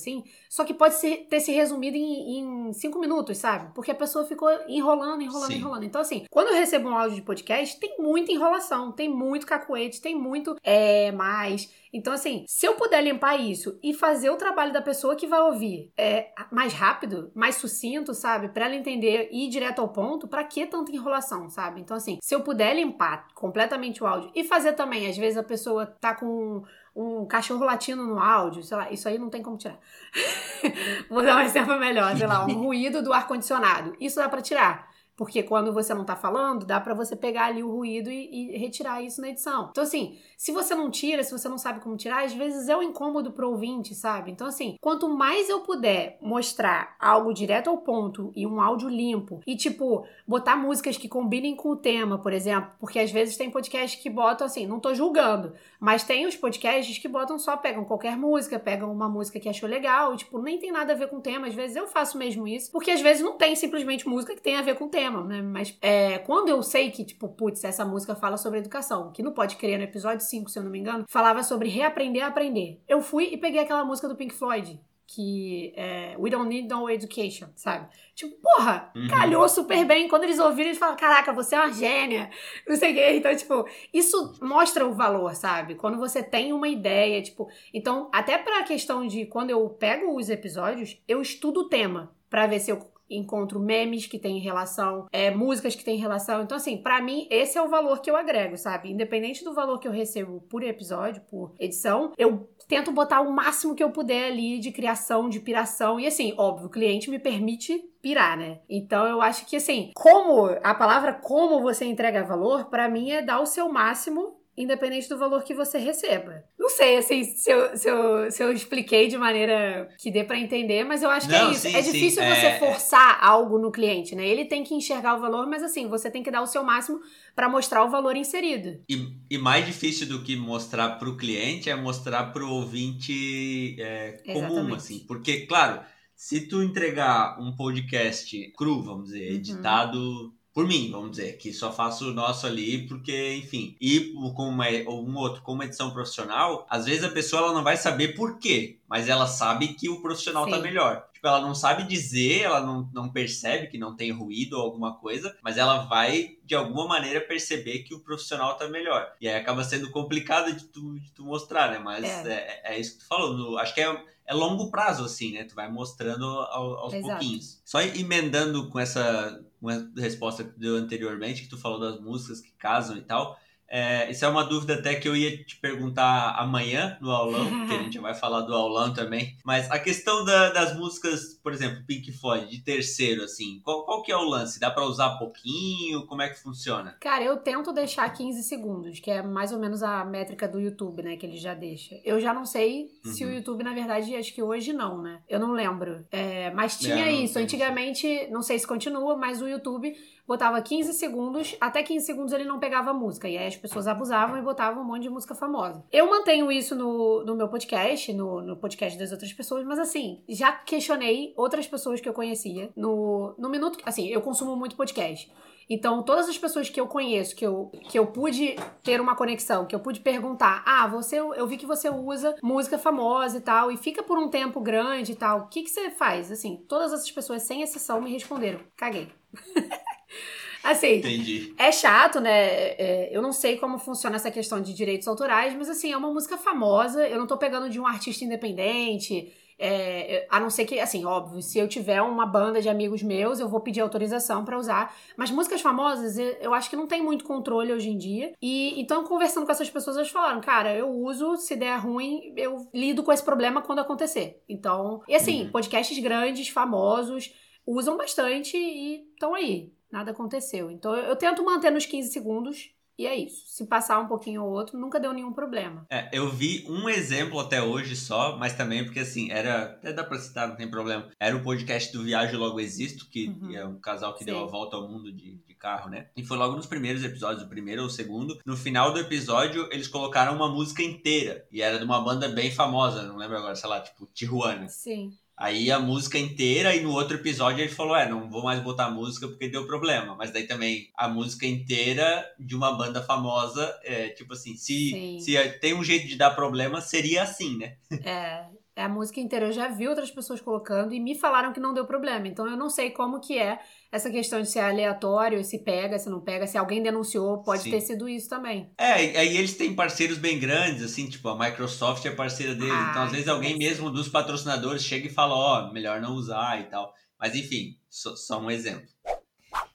só 0.49 0.63
que 0.63 0.73
pode 0.73 0.95
ser- 0.95 1.27
ter 1.29 1.39
se 1.39 1.51
resumido 1.51 1.97
em, 1.97 2.39
em 2.39 2.73
cinco 2.73 2.99
minutos, 2.99 3.37
sabe? 3.37 3.73
Porque 3.73 3.91
a 3.91 3.95
pessoa 3.95 4.25
ficou 4.25 4.49
enrolando, 4.67 5.21
enrolando, 5.21 5.51
Sim. 5.51 5.57
enrolando. 5.57 5.83
Então, 5.83 6.01
assim, 6.01 6.25
quando 6.29 6.47
eu 6.49 6.55
recebo 6.55 6.89
um 6.89 6.97
áudio 6.97 7.15
de 7.15 7.21
podcast, 7.21 7.79
tem 7.79 7.97
muita 7.99 8.31
enrolação, 8.31 8.91
tem 8.91 9.09
muito 9.09 9.45
cacuete, 9.45 10.01
tem 10.01 10.15
muito 10.15 10.55
é, 10.63 11.11
mais. 11.11 11.69
Então, 11.91 12.13
assim, 12.13 12.45
se 12.47 12.67
eu 12.67 12.75
puder 12.75 13.03
limpar 13.03 13.37
isso 13.39 13.79
e 13.81 13.93
fazer 13.93 14.29
o 14.29 14.37
trabalho 14.37 14.71
da 14.71 14.81
pessoa 14.81 15.15
que 15.15 15.25
vai 15.25 15.41
ouvir 15.41 15.91
é, 15.97 16.31
mais 16.51 16.71
rápido, 16.71 17.31
mais 17.33 17.55
sucinto, 17.55 18.13
sabe? 18.13 18.49
Pra 18.49 18.65
ela 18.65 18.75
entender 18.75 19.27
e 19.31 19.47
ir 19.47 19.49
direto 19.49 19.79
ao 19.79 19.89
ponto, 19.89 20.27
pra 20.27 20.43
que 20.43 20.65
tanta 20.67 20.91
enrolação, 20.91 21.49
sabe? 21.49 21.81
Então, 21.81 21.97
assim, 21.97 22.19
se 22.21 22.35
eu 22.35 22.41
puder 22.41 22.75
limpar 22.75 23.27
completamente 23.33 24.03
o 24.03 24.07
áudio 24.07 24.31
e 24.35 24.43
fazer 24.43 24.73
também, 24.73 25.07
às 25.09 25.17
vezes 25.17 25.37
a 25.37 25.43
pessoa 25.43 25.87
tá 25.87 26.13
com 26.13 26.63
um 26.95 27.25
cachorro 27.25 27.63
latindo 27.63 28.03
no 28.03 28.19
áudio, 28.19 28.63
sei 28.63 28.77
lá, 28.77 28.91
isso 28.91 29.07
aí 29.07 29.17
não 29.17 29.29
tem 29.29 29.41
como 29.41 29.57
tirar. 29.57 29.79
Vou 31.09 31.23
dar 31.23 31.37
um 31.37 31.41
exemplo 31.41 31.77
melhor, 31.79 32.15
sei 32.17 32.27
lá, 32.27 32.45
um 32.45 32.53
ruído 32.59 33.01
do 33.01 33.13
ar-condicionado. 33.13 33.95
Isso 33.99 34.17
dá 34.17 34.27
pra 34.27 34.41
tirar. 34.41 34.88
Porque 35.19 35.43
quando 35.43 35.73
você 35.73 35.93
não 35.93 36.05
tá 36.05 36.15
falando, 36.15 36.65
dá 36.65 36.79
para 36.79 36.93
você 36.93 37.13
pegar 37.13 37.47
ali 37.47 37.61
o 37.61 37.69
ruído 37.69 38.09
e, 38.09 38.53
e, 38.53 38.57
retirar 38.57 39.03
isso 39.03 39.19
na 39.19 39.27
edição. 39.27 39.67
Então, 39.69 39.83
assim, 39.83 40.17
se 40.37 40.53
você 40.53 40.73
não 40.73 40.89
tira, 40.89 41.21
se 41.25 41.31
você 41.33 41.49
não 41.49 41.57
sabe 41.57 41.81
como 41.81 41.97
tirar, 41.97 42.23
às 42.23 42.31
vezes 42.31 42.69
é 42.69 42.77
um 42.77 42.81
incômodo 42.81 43.33
pro 43.33 43.49
ouvinte, 43.49 43.93
sabe? 43.93 44.31
Então, 44.31 44.47
assim, 44.47 44.77
quanto 44.79 45.09
mais 45.09 45.49
eu 45.49 45.59
puder 45.59 46.17
mostrar 46.21 46.95
algo 46.97 47.33
direto 47.33 47.69
ao 47.69 47.79
ponto 47.79 48.31
e 48.33 48.47
um 48.47 48.61
áudio 48.61 48.87
limpo, 48.87 49.41
e 49.45 49.57
tipo, 49.57 50.05
botar 50.25 50.55
músicas 50.55 50.95
que 50.95 51.09
combinem 51.09 51.53
com 51.53 51.71
o 51.71 51.75
tema, 51.75 52.17
por 52.17 52.31
exemplo, 52.31 52.71
porque 52.79 52.97
às 52.97 53.11
vezes 53.11 53.35
tem 53.35 53.51
podcast 53.51 54.01
que 54.01 54.09
botam 54.09 54.47
assim, 54.47 54.65
não 54.65 54.79
tô 54.79 54.93
julgando, 54.93 55.51
mas 55.81 56.05
tem 56.05 56.27
os 56.27 56.37
podcasts 56.37 56.97
que 56.97 57.09
botam 57.09 57.37
só, 57.37 57.57
pegam 57.57 57.83
qualquer 57.83 58.15
música, 58.15 58.57
pegam 58.57 58.89
uma 58.89 59.09
música 59.09 59.37
que 59.37 59.49
achou 59.49 59.67
legal, 59.67 60.13
e, 60.13 60.17
tipo, 60.17 60.41
nem 60.41 60.57
tem 60.57 60.71
nada 60.71 60.93
a 60.93 60.95
ver 60.95 61.09
com 61.09 61.17
o 61.17 61.21
tema. 61.21 61.47
Às 61.47 61.53
vezes 61.53 61.75
eu 61.75 61.87
faço 61.87 62.17
mesmo 62.17 62.47
isso, 62.47 62.71
porque 62.71 62.91
às 62.91 63.01
vezes 63.01 63.21
não 63.21 63.33
tem 63.33 63.53
simplesmente 63.53 64.07
música 64.07 64.33
que 64.33 64.41
tem 64.41 64.55
a 64.55 64.61
ver 64.61 64.75
com 64.75 64.85
o 64.85 64.89
tema 64.89 65.08
tema, 65.09 65.23
né? 65.23 65.41
Mas 65.41 65.77
é, 65.81 66.19
quando 66.19 66.49
eu 66.49 66.61
sei 66.61 66.91
que, 66.91 67.03
tipo, 67.03 67.27
putz, 67.29 67.63
essa 67.63 67.83
música 67.83 68.15
fala 68.15 68.37
sobre 68.37 68.59
educação, 68.59 69.11
que 69.11 69.23
não 69.23 69.33
pode 69.33 69.55
crer 69.55 69.77
no 69.77 69.83
episódio 69.83 70.25
5, 70.25 70.49
se 70.49 70.59
eu 70.59 70.63
não 70.63 70.71
me 70.71 70.79
engano, 70.79 71.05
falava 71.07 71.43
sobre 71.43 71.69
reaprender 71.69 72.23
a 72.23 72.27
aprender. 72.27 72.81
Eu 72.87 73.01
fui 73.01 73.25
e 73.25 73.37
peguei 73.37 73.61
aquela 73.61 73.83
música 73.83 74.07
do 74.07 74.15
Pink 74.15 74.33
Floyd, 74.33 74.79
que 75.07 75.73
é 75.75 76.15
We 76.19 76.29
Don't 76.29 76.47
Need 76.47 76.67
No 76.67 76.87
Education, 76.87 77.47
sabe? 77.55 77.87
Tipo, 78.13 78.35
porra, 78.41 78.91
uhum. 78.95 79.07
calhou 79.07 79.49
super 79.49 79.83
bem. 79.83 80.07
Quando 80.07 80.23
eles 80.23 80.37
ouviram, 80.37 80.69
eles 80.69 80.77
falam, 80.77 80.95
caraca, 80.95 81.33
você 81.33 81.55
é 81.55 81.59
uma 81.59 81.73
gênia, 81.73 82.29
não 82.67 82.75
sei 82.75 82.91
o 82.91 82.93
quê. 82.93 83.11
Então, 83.13 83.35
tipo, 83.35 83.67
isso 83.91 84.37
mostra 84.39 84.85
o 84.85 84.93
valor, 84.93 85.33
sabe? 85.33 85.73
Quando 85.73 85.97
você 85.97 86.21
tem 86.21 86.53
uma 86.53 86.67
ideia, 86.67 87.23
tipo... 87.23 87.49
Então, 87.73 88.07
até 88.13 88.37
pra 88.37 88.61
questão 88.61 89.07
de 89.07 89.25
quando 89.25 89.49
eu 89.49 89.67
pego 89.69 90.15
os 90.15 90.29
episódios, 90.29 91.01
eu 91.07 91.21
estudo 91.21 91.61
o 91.61 91.69
tema 91.69 92.15
para 92.29 92.45
ver 92.45 92.59
se 92.59 92.69
eu 92.69 92.77
encontro 93.09 93.59
memes 93.59 94.05
que 94.05 94.19
têm 94.19 94.39
relação, 94.39 95.07
é, 95.11 95.31
músicas 95.31 95.75
que 95.75 95.83
têm 95.83 95.97
relação. 95.97 96.43
Então, 96.43 96.57
assim, 96.57 96.77
para 96.77 97.01
mim, 97.01 97.27
esse 97.29 97.57
é 97.57 97.61
o 97.61 97.69
valor 97.69 98.01
que 98.01 98.09
eu 98.09 98.15
agrego, 98.15 98.57
sabe? 98.57 98.91
Independente 98.91 99.43
do 99.43 99.53
valor 99.53 99.79
que 99.79 99.87
eu 99.87 99.91
recebo 99.91 100.41
por 100.49 100.63
episódio, 100.63 101.21
por 101.29 101.53
edição, 101.59 102.11
eu 102.17 102.49
tento 102.67 102.91
botar 102.91 103.21
o 103.21 103.31
máximo 103.31 103.73
que 103.73 103.83
eu 103.83 103.91
puder 103.91 104.31
ali 104.31 104.59
de 104.59 104.71
criação, 104.71 105.27
de 105.27 105.39
piração. 105.39 105.99
E 105.99 106.05
assim, 106.05 106.33
óbvio, 106.37 106.67
o 106.67 106.71
cliente 106.71 107.09
me 107.09 107.19
permite 107.19 107.79
pirar, 108.01 108.37
né? 108.37 108.59
Então 108.69 109.05
eu 109.07 109.21
acho 109.21 109.45
que 109.45 109.55
assim, 109.55 109.91
como 109.95 110.45
a 110.63 110.73
palavra 110.73 111.13
como 111.13 111.61
você 111.61 111.85
entrega 111.85 112.23
valor, 112.23 112.69
para 112.69 112.87
mim 112.87 113.11
é 113.11 113.21
dar 113.21 113.41
o 113.41 113.45
seu 113.45 113.69
máximo 113.69 114.38
independente 114.59 115.07
do 115.07 115.17
valor 115.17 115.41
que 115.43 115.53
você 115.53 115.77
receba. 115.77 116.43
Não 116.59 116.69
sei, 116.69 116.97
assim, 116.97 117.23
se 117.23 117.49
eu, 117.49 117.77
se 117.77 117.89
eu, 117.89 118.29
se 118.29 118.43
eu 118.43 118.51
expliquei 118.51 119.07
de 119.07 119.17
maneira 119.17 119.87
que 119.97 120.11
dê 120.11 120.21
para 120.21 120.37
entender, 120.37 120.83
mas 120.83 121.01
eu 121.01 121.09
acho 121.09 121.29
que 121.29 121.33
é 121.33 121.49
isso. 121.49 121.61
Sim, 121.61 121.75
é 121.75 121.81
difícil 121.81 122.21
sim. 122.21 122.29
você 122.29 122.45
é... 122.45 122.59
forçar 122.59 123.17
algo 123.23 123.57
no 123.57 123.71
cliente, 123.71 124.13
né? 124.15 124.27
Ele 124.27 124.43
tem 124.43 124.61
que 124.61 124.75
enxergar 124.75 125.15
o 125.15 125.21
valor, 125.21 125.47
mas 125.47 125.63
assim, 125.63 125.87
você 125.87 126.11
tem 126.11 126.21
que 126.21 126.29
dar 126.29 126.41
o 126.41 126.45
seu 126.45 126.61
máximo 126.61 126.99
para 127.33 127.47
mostrar 127.47 127.85
o 127.85 127.89
valor 127.89 128.17
inserido. 128.17 128.83
E, 128.89 129.15
e, 129.29 129.37
mais 129.37 129.65
difícil 129.65 130.05
do 130.07 130.23
que 130.23 130.35
mostrar 130.35 130.99
para 130.99 131.07
o 131.07 131.15
cliente 131.15 131.69
é 131.69 131.75
mostrar 131.75 132.25
para 132.33 132.43
o 132.43 132.51
ouvinte 132.51 133.77
é, 133.79 134.21
comum, 134.33 134.73
assim. 134.73 135.05
Porque, 135.07 135.45
claro, 135.45 135.79
se 136.13 136.41
tu 136.41 136.61
entregar 136.61 137.39
um 137.39 137.55
podcast 137.55 138.51
cru, 138.57 138.83
vamos 138.83 139.05
dizer, 139.05 139.31
uhum. 139.35 140.37
Por 140.53 140.67
mim, 140.67 140.89
vamos 140.91 141.11
dizer, 141.11 141.37
que 141.37 141.53
só 141.53 141.71
faço 141.71 142.09
o 142.09 142.13
nosso 142.13 142.47
ali 142.47 142.87
porque, 142.87 143.35
enfim, 143.35 143.75
e 143.79 144.13
com 144.35 144.49
uma, 144.49 144.67
um 144.67 145.15
outro 145.15 145.41
com 145.41 145.53
uma 145.53 145.65
edição 145.65 145.91
profissional, 145.91 146.65
às 146.69 146.85
vezes 146.85 147.03
a 147.03 147.09
pessoa 147.09 147.43
ela 147.43 147.53
não 147.53 147.63
vai 147.63 147.77
saber 147.77 148.09
por 148.15 148.39
quê, 148.39 148.79
mas 148.87 149.07
ela 149.07 149.27
sabe 149.27 149.69
que 149.69 149.89
o 149.89 150.01
profissional 150.01 150.45
tá 150.45 150.55
Sim. 150.55 150.57
tá 150.57 150.63
melhor. 150.63 151.09
Tipo, 151.13 151.27
ela 151.27 151.41
não 151.41 151.53
sabe 151.53 151.83
dizer, 151.83 152.43
ela 152.43 152.61
não, 152.61 152.89
não 152.93 153.11
percebe 153.11 153.67
que 153.67 153.77
não 153.77 153.95
tem 153.95 154.11
ruído 154.11 154.53
ou 154.53 154.61
alguma 154.61 154.97
coisa, 154.97 155.37
mas 155.43 155.57
ela 155.57 155.79
vai, 155.85 156.37
de 156.45 156.55
alguma 156.55 156.87
maneira, 156.87 157.19
perceber 157.19 157.79
que 157.79 157.93
o 157.93 157.99
profissional 157.99 158.55
tá 158.55 158.69
melhor. 158.69 159.13
E 159.19 159.27
aí 159.27 159.35
acaba 159.35 159.63
sendo 159.63 159.91
complicado 159.91 160.53
de 160.53 160.65
tu, 160.65 160.97
de 160.97 161.11
tu 161.11 161.25
mostrar, 161.25 161.71
né? 161.71 161.77
Mas 161.77 162.05
é. 162.05 162.61
É, 162.63 162.73
é 162.73 162.79
isso 162.79 162.93
que 162.93 162.99
tu 162.99 163.07
falou. 163.07 163.33
No, 163.33 163.57
acho 163.57 163.73
que 163.73 163.81
é 163.81 164.03
é 164.29 164.33
longo 164.33 164.69
prazo, 164.69 165.03
assim, 165.03 165.33
né? 165.33 165.43
Tu 165.43 165.55
vai 165.55 165.69
mostrando 165.71 166.23
ao, 166.23 166.77
aos 166.77 166.93
Exato. 166.93 167.09
pouquinhos. 167.09 167.59
Só 167.65 167.81
emendando 167.81 168.69
com 168.69 168.79
essa 168.79 169.43
uma 169.61 169.91
resposta 169.97 170.43
que 170.43 170.59
deu 170.59 170.75
anteriormente, 170.75 171.43
que 171.43 171.49
tu 171.49 171.57
falou 171.57 171.79
das 171.79 171.99
músicas 171.99 172.41
que 172.41 172.51
casam 172.51 172.97
e 172.97 173.01
tal. 173.01 173.37
É, 173.69 174.09
isso 174.09 174.25
é 174.25 174.27
uma 174.27 174.43
dúvida 174.43 174.73
até 174.73 174.95
que 174.95 175.07
eu 175.07 175.15
ia 175.15 175.43
te 175.43 175.57
perguntar 175.57 176.35
amanhã 176.37 176.97
no 176.99 177.11
aulão, 177.11 177.67
que 177.67 177.75
a 177.75 177.83
gente 177.83 177.99
vai 177.99 178.13
falar 178.13 178.41
do 178.41 178.53
aulão 178.53 178.93
também. 178.93 179.37
Mas 179.45 179.69
a 179.69 179.77
questão 179.77 180.25
da, 180.25 180.49
das 180.49 180.75
músicas, 180.75 181.39
por 181.43 181.53
exemplo, 181.53 181.83
Pink 181.85 182.11
Floyd, 182.11 182.49
de 182.49 182.61
terceiro, 182.61 183.23
assim, 183.23 183.61
qual, 183.63 183.85
qual 183.85 184.01
que 184.01 184.11
é 184.11 184.17
o 184.17 184.23
lance? 184.23 184.59
Dá 184.59 184.71
para 184.71 184.85
usar 184.85 185.17
pouquinho? 185.17 186.05
Como 186.07 186.21
é 186.21 186.29
que 186.29 186.41
funciona? 186.41 186.97
Cara, 186.99 187.23
eu 187.23 187.37
tento 187.37 187.71
deixar 187.71 188.09
15 188.11 188.43
segundos, 188.43 188.99
que 188.99 189.11
é 189.11 189.21
mais 189.21 189.51
ou 189.51 189.59
menos 189.59 189.83
a 189.83 190.03
métrica 190.03 190.47
do 190.47 190.59
YouTube, 190.59 191.03
né, 191.03 191.15
que 191.15 191.25
ele 191.25 191.37
já 191.37 191.53
deixa. 191.53 191.95
Eu 192.03 192.19
já 192.19 192.33
não 192.33 192.45
sei 192.45 192.89
uhum. 193.05 193.11
se 193.11 193.23
o 193.23 193.27
uhum. 193.27 193.35
YouTube, 193.35 193.63
na 193.63 193.73
verdade, 193.73 194.15
acho 194.15 194.33
que 194.33 194.41
hoje 194.41 194.73
não, 194.73 195.01
né? 195.01 195.21
Eu 195.29 195.39
não 195.39 195.51
lembro. 195.51 196.05
É, 196.11 196.51
mas 196.51 196.79
tinha 196.79 197.05
é, 197.05 197.11
isso. 197.11 197.37
Antigamente, 197.37 198.27
não 198.31 198.41
sei 198.41 198.57
se 198.57 198.65
continua, 198.65 199.15
mas 199.15 199.41
o 199.41 199.47
YouTube 199.47 199.95
botava 200.29 200.61
15 200.61 200.93
segundos, 200.93 201.55
até 201.59 201.81
15 201.81 202.05
segundos 202.05 202.33
ele 202.33 202.43
não 202.43 202.59
pegava 202.59 202.93
música. 202.93 203.27
E 203.27 203.35
aí 203.35 203.47
as 203.47 203.55
pessoas 203.59 203.87
abusavam 203.87 204.37
e 204.37 204.41
botavam 204.41 204.83
um 204.83 204.85
monte 204.85 205.03
de 205.03 205.09
música 205.09 205.35
famosa. 205.35 205.83
Eu 205.91 206.09
mantenho 206.09 206.51
isso 206.51 206.75
no, 206.75 207.23
no 207.23 207.35
meu 207.35 207.47
podcast, 207.47 208.11
no, 208.13 208.41
no 208.41 208.57
podcast 208.57 208.97
das 208.97 209.11
outras 209.11 209.31
pessoas, 209.33 209.65
mas 209.65 209.79
assim, 209.79 210.21
já 210.27 210.51
questionei 210.51 211.33
outras 211.35 211.67
pessoas 211.67 212.01
que 212.01 212.09
eu 212.09 212.13
conhecia 212.13 212.71
no, 212.75 213.35
no 213.37 213.49
minuto. 213.49 213.79
Assim, 213.85 214.07
eu 214.07 214.21
consumo 214.21 214.55
muito 214.55 214.75
podcast. 214.75 215.31
Então, 215.69 216.01
todas 216.01 216.27
as 216.27 216.37
pessoas 216.37 216.67
que 216.67 216.81
eu 216.81 216.87
conheço, 216.87 217.35
que 217.35 217.45
eu, 217.45 217.71
que 217.89 217.99
eu 217.99 218.07
pude 218.07 218.55
ter 218.81 218.99
uma 218.99 219.15
conexão, 219.15 219.67
que 219.67 219.75
eu 219.75 219.79
pude 219.79 219.99
perguntar, 219.99 220.63
ah, 220.65 220.87
você, 220.87 221.19
eu 221.19 221.45
vi 221.45 221.57
que 221.57 221.65
você 221.65 221.87
usa 221.89 222.35
música 222.41 222.79
famosa 222.79 223.37
e 223.37 223.41
tal, 223.41 223.71
e 223.71 223.77
fica 223.77 224.01
por 224.01 224.17
um 224.17 224.29
tempo 224.29 224.59
grande 224.59 225.11
e 225.11 225.15
tal, 225.15 225.41
o 225.41 225.47
que, 225.47 225.61
que 225.61 225.69
você 225.69 225.91
faz? 225.91 226.31
Assim, 226.31 226.65
todas 226.67 226.91
essas 226.91 227.11
pessoas, 227.11 227.43
sem 227.43 227.61
exceção, 227.61 228.01
me 228.01 228.11
responderam, 228.11 228.61
caguei. 228.75 229.11
Assim, 230.63 230.95
Entendi. 230.95 231.53
é 231.57 231.71
chato, 231.71 232.19
né? 232.19 232.31
É, 232.31 233.09
eu 233.11 233.21
não 233.21 233.31
sei 233.31 233.57
como 233.57 233.77
funciona 233.77 234.17
essa 234.17 234.29
questão 234.29 234.61
de 234.61 234.73
direitos 234.73 235.07
autorais, 235.07 235.55
mas 235.55 235.69
assim, 235.69 235.91
é 235.91 235.97
uma 235.97 236.11
música 236.11 236.37
famosa. 236.37 237.07
Eu 237.07 237.17
não 237.17 237.27
tô 237.27 237.37
pegando 237.37 237.69
de 237.69 237.79
um 237.79 237.87
artista 237.87 238.25
independente. 238.25 239.33
É, 239.61 240.25
a 240.29 240.39
não 240.39 240.49
ser 240.49 240.63
que, 240.63 240.79
assim, 240.79 241.03
óbvio, 241.03 241.41
se 241.41 241.59
eu 241.59 241.67
tiver 241.67 242.01
uma 242.01 242.25
banda 242.25 242.61
de 242.61 242.69
amigos 242.69 243.03
meus, 243.03 243.41
eu 243.41 243.49
vou 243.49 243.59
pedir 243.59 243.81
autorização 243.81 244.45
para 244.45 244.57
usar. 244.57 244.95
Mas 245.17 245.31
músicas 245.31 245.59
famosas, 245.59 246.17
eu 246.17 246.53
acho 246.53 246.69
que 246.69 246.77
não 246.77 246.87
tem 246.87 247.03
muito 247.03 247.25
controle 247.25 247.73
hoje 247.73 247.89
em 247.89 247.97
dia. 247.97 248.33
E 248.41 248.79
então, 248.79 249.03
conversando 249.03 249.45
com 249.45 249.51
essas 249.51 249.69
pessoas, 249.69 249.97
elas 249.97 250.09
falaram, 250.09 250.39
cara, 250.39 250.73
eu 250.73 250.89
uso, 250.89 251.35
se 251.35 251.57
der 251.57 251.77
ruim, 251.77 252.33
eu 252.37 252.69
lido 252.73 253.03
com 253.03 253.11
esse 253.11 253.23
problema 253.23 253.61
quando 253.61 253.79
acontecer. 253.79 254.41
Então, 254.47 255.03
e 255.07 255.13
assim, 255.13 255.43
uhum. 255.43 255.51
podcasts 255.51 255.99
grandes, 255.99 256.47
famosos, 256.47 257.33
usam 257.67 257.97
bastante 257.97 258.55
e 258.55 259.09
estão 259.13 259.35
aí 259.35 259.73
nada 259.91 260.11
aconteceu. 260.11 260.69
Então 260.69 260.95
eu, 260.95 261.15
tento 261.15 261.43
manter 261.43 261.71
nos 261.71 261.85
15 261.85 262.11
segundos 262.11 262.71
e 262.97 263.07
é 263.07 263.15
isso. 263.15 263.43
Se 263.47 263.65
passar 263.65 263.97
um 263.99 264.07
pouquinho 264.07 264.43
ou 264.43 264.51
outro, 264.51 264.77
nunca 264.77 264.99
deu 264.99 265.13
nenhum 265.13 265.31
problema. 265.31 265.85
É, 265.89 266.09
eu 266.11 266.29
vi 266.29 266.65
um 266.67 266.89
exemplo 266.89 267.39
até 267.39 267.63
hoje 267.63 267.95
só, 267.95 268.37
mas 268.37 268.57
também 268.57 268.83
porque 268.83 268.99
assim, 268.99 269.31
era. 269.31 269.63
Até 269.63 269.93
dá 269.93 270.03
pra 270.03 270.19
citar, 270.19 270.49
não 270.49 270.57
tem 270.57 270.69
problema. 270.69 271.09
Era 271.17 271.35
o 271.37 271.41
podcast 271.41 271.93
do 271.93 272.03
Viagem 272.03 272.35
Logo 272.35 272.59
Existo, 272.59 273.09
que 273.09 273.29
uhum. 273.29 273.55
é 273.55 273.65
um 273.65 273.79
casal 273.79 274.13
que 274.13 274.19
Sim. 274.19 274.25
deu 274.25 274.43
a 274.43 274.47
volta 274.47 274.75
ao 274.75 274.85
mundo 274.85 275.13
de, 275.13 275.37
de, 275.37 275.55
carro, 275.55 275.89
né? 275.89 276.09
E 276.15 276.25
foi 276.25 276.37
logo 276.37 276.55
nos 276.55 276.65
primeiros 276.65 277.03
episódios, 277.03 277.43
o 277.43 277.49
primeiro 277.49 277.81
ou 277.81 277.87
o 277.87 277.91
segundo. 277.91 278.37
No 278.45 278.57
final 278.57 278.93
do 278.93 278.99
episódio, 278.99 279.67
eles 279.71 279.87
colocaram 279.87 280.35
uma 280.35 280.49
música 280.49 280.83
inteira. 280.83 281.45
E 281.51 281.61
era 281.61 281.77
de 281.77 281.83
uma 281.85 282.01
banda 282.01 282.27
bem 282.29 282.51
famosa, 282.51 283.03
não 283.03 283.17
lembro 283.17 283.37
agora, 283.37 283.55
sei 283.55 283.69
lá, 283.69 283.79
tipo, 283.79 284.07
Tijuana. 284.13 284.67
Sim. 284.67 285.13
Aí 285.39 285.71
a 285.71 285.79
música 285.79 286.19
inteira, 286.19 286.75
e 286.75 286.81
no 286.81 286.91
outro 286.91 287.15
episódio 287.15 287.61
ele 287.61 287.71
falou: 287.71 287.95
É, 287.95 288.09
não 288.09 288.29
vou 288.29 288.43
mais 288.43 288.61
botar 288.61 288.89
música 288.89 289.25
porque 289.25 289.47
deu 289.47 289.65
problema. 289.65 290.13
Mas 290.13 290.31
daí 290.31 290.45
também 290.45 290.89
a 290.97 291.07
música 291.07 291.45
inteira 291.47 292.29
de 292.37 292.57
uma 292.57 292.73
banda 292.73 293.01
famosa, 293.01 293.73
é, 293.83 294.09
tipo 294.09 294.33
assim, 294.33 294.57
se, 294.57 295.17
se 295.21 295.49
tem 295.61 295.73
um 295.73 295.83
jeito 295.83 296.07
de 296.07 296.17
dar 296.17 296.31
problema, 296.31 296.81
seria 296.81 297.23
assim, 297.23 297.57
né? 297.57 297.77
É, 298.03 298.11
é 298.11 298.58
a 298.83 298.89
música 298.89 299.19
inteira. 299.19 299.47
Eu 299.47 299.51
já 299.51 299.67
vi 299.67 299.87
outras 299.87 300.11
pessoas 300.11 300.41
colocando 300.41 300.93
e 300.93 300.99
me 300.99 301.15
falaram 301.15 301.53
que 301.53 301.59
não 301.59 301.73
deu 301.73 301.85
problema. 301.85 302.27
Então 302.27 302.47
eu 302.47 302.57
não 302.57 302.69
sei 302.69 302.91
como 302.91 303.19
que 303.19 303.37
é 303.37 303.59
essa 303.91 304.09
questão 304.09 304.41
de 304.41 304.49
ser 304.49 304.59
aleatório, 304.59 305.43
se 305.43 305.59
pega, 305.59 305.97
se 305.97 306.09
não 306.09 306.21
pega, 306.21 306.45
se 306.45 306.57
alguém 306.57 306.81
denunciou, 306.81 307.41
pode 307.41 307.63
Sim. 307.63 307.71
ter 307.71 307.81
sido 307.81 308.07
isso 308.07 308.29
também. 308.29 308.71
É, 308.77 308.93
aí 308.93 309.37
eles 309.37 309.57
têm 309.57 309.73
parceiros 309.73 310.17
bem 310.17 310.39
grandes, 310.39 310.83
assim, 310.83 311.09
tipo, 311.09 311.27
a 311.29 311.37
Microsoft 311.37 312.05
é 312.05 312.11
parceira 312.11 312.53
deles, 312.53 312.71
ah, 312.71 312.87
então 312.91 313.03
às 313.03 313.11
vezes 313.11 313.27
alguém 313.27 313.57
mesmo 313.57 313.89
dos 313.89 314.07
patrocinadores 314.07 314.83
chega 314.83 315.07
e 315.07 315.11
fala, 315.11 315.35
ó, 315.35 315.69
oh, 315.69 315.73
melhor 315.73 315.99
não 315.99 316.13
usar 316.13 316.59
e 316.61 316.65
tal. 316.65 316.93
Mas 317.19 317.35
enfim, 317.35 317.77
só, 317.89 318.15
só 318.15 318.39
um 318.39 318.51
exemplo. 318.51 318.87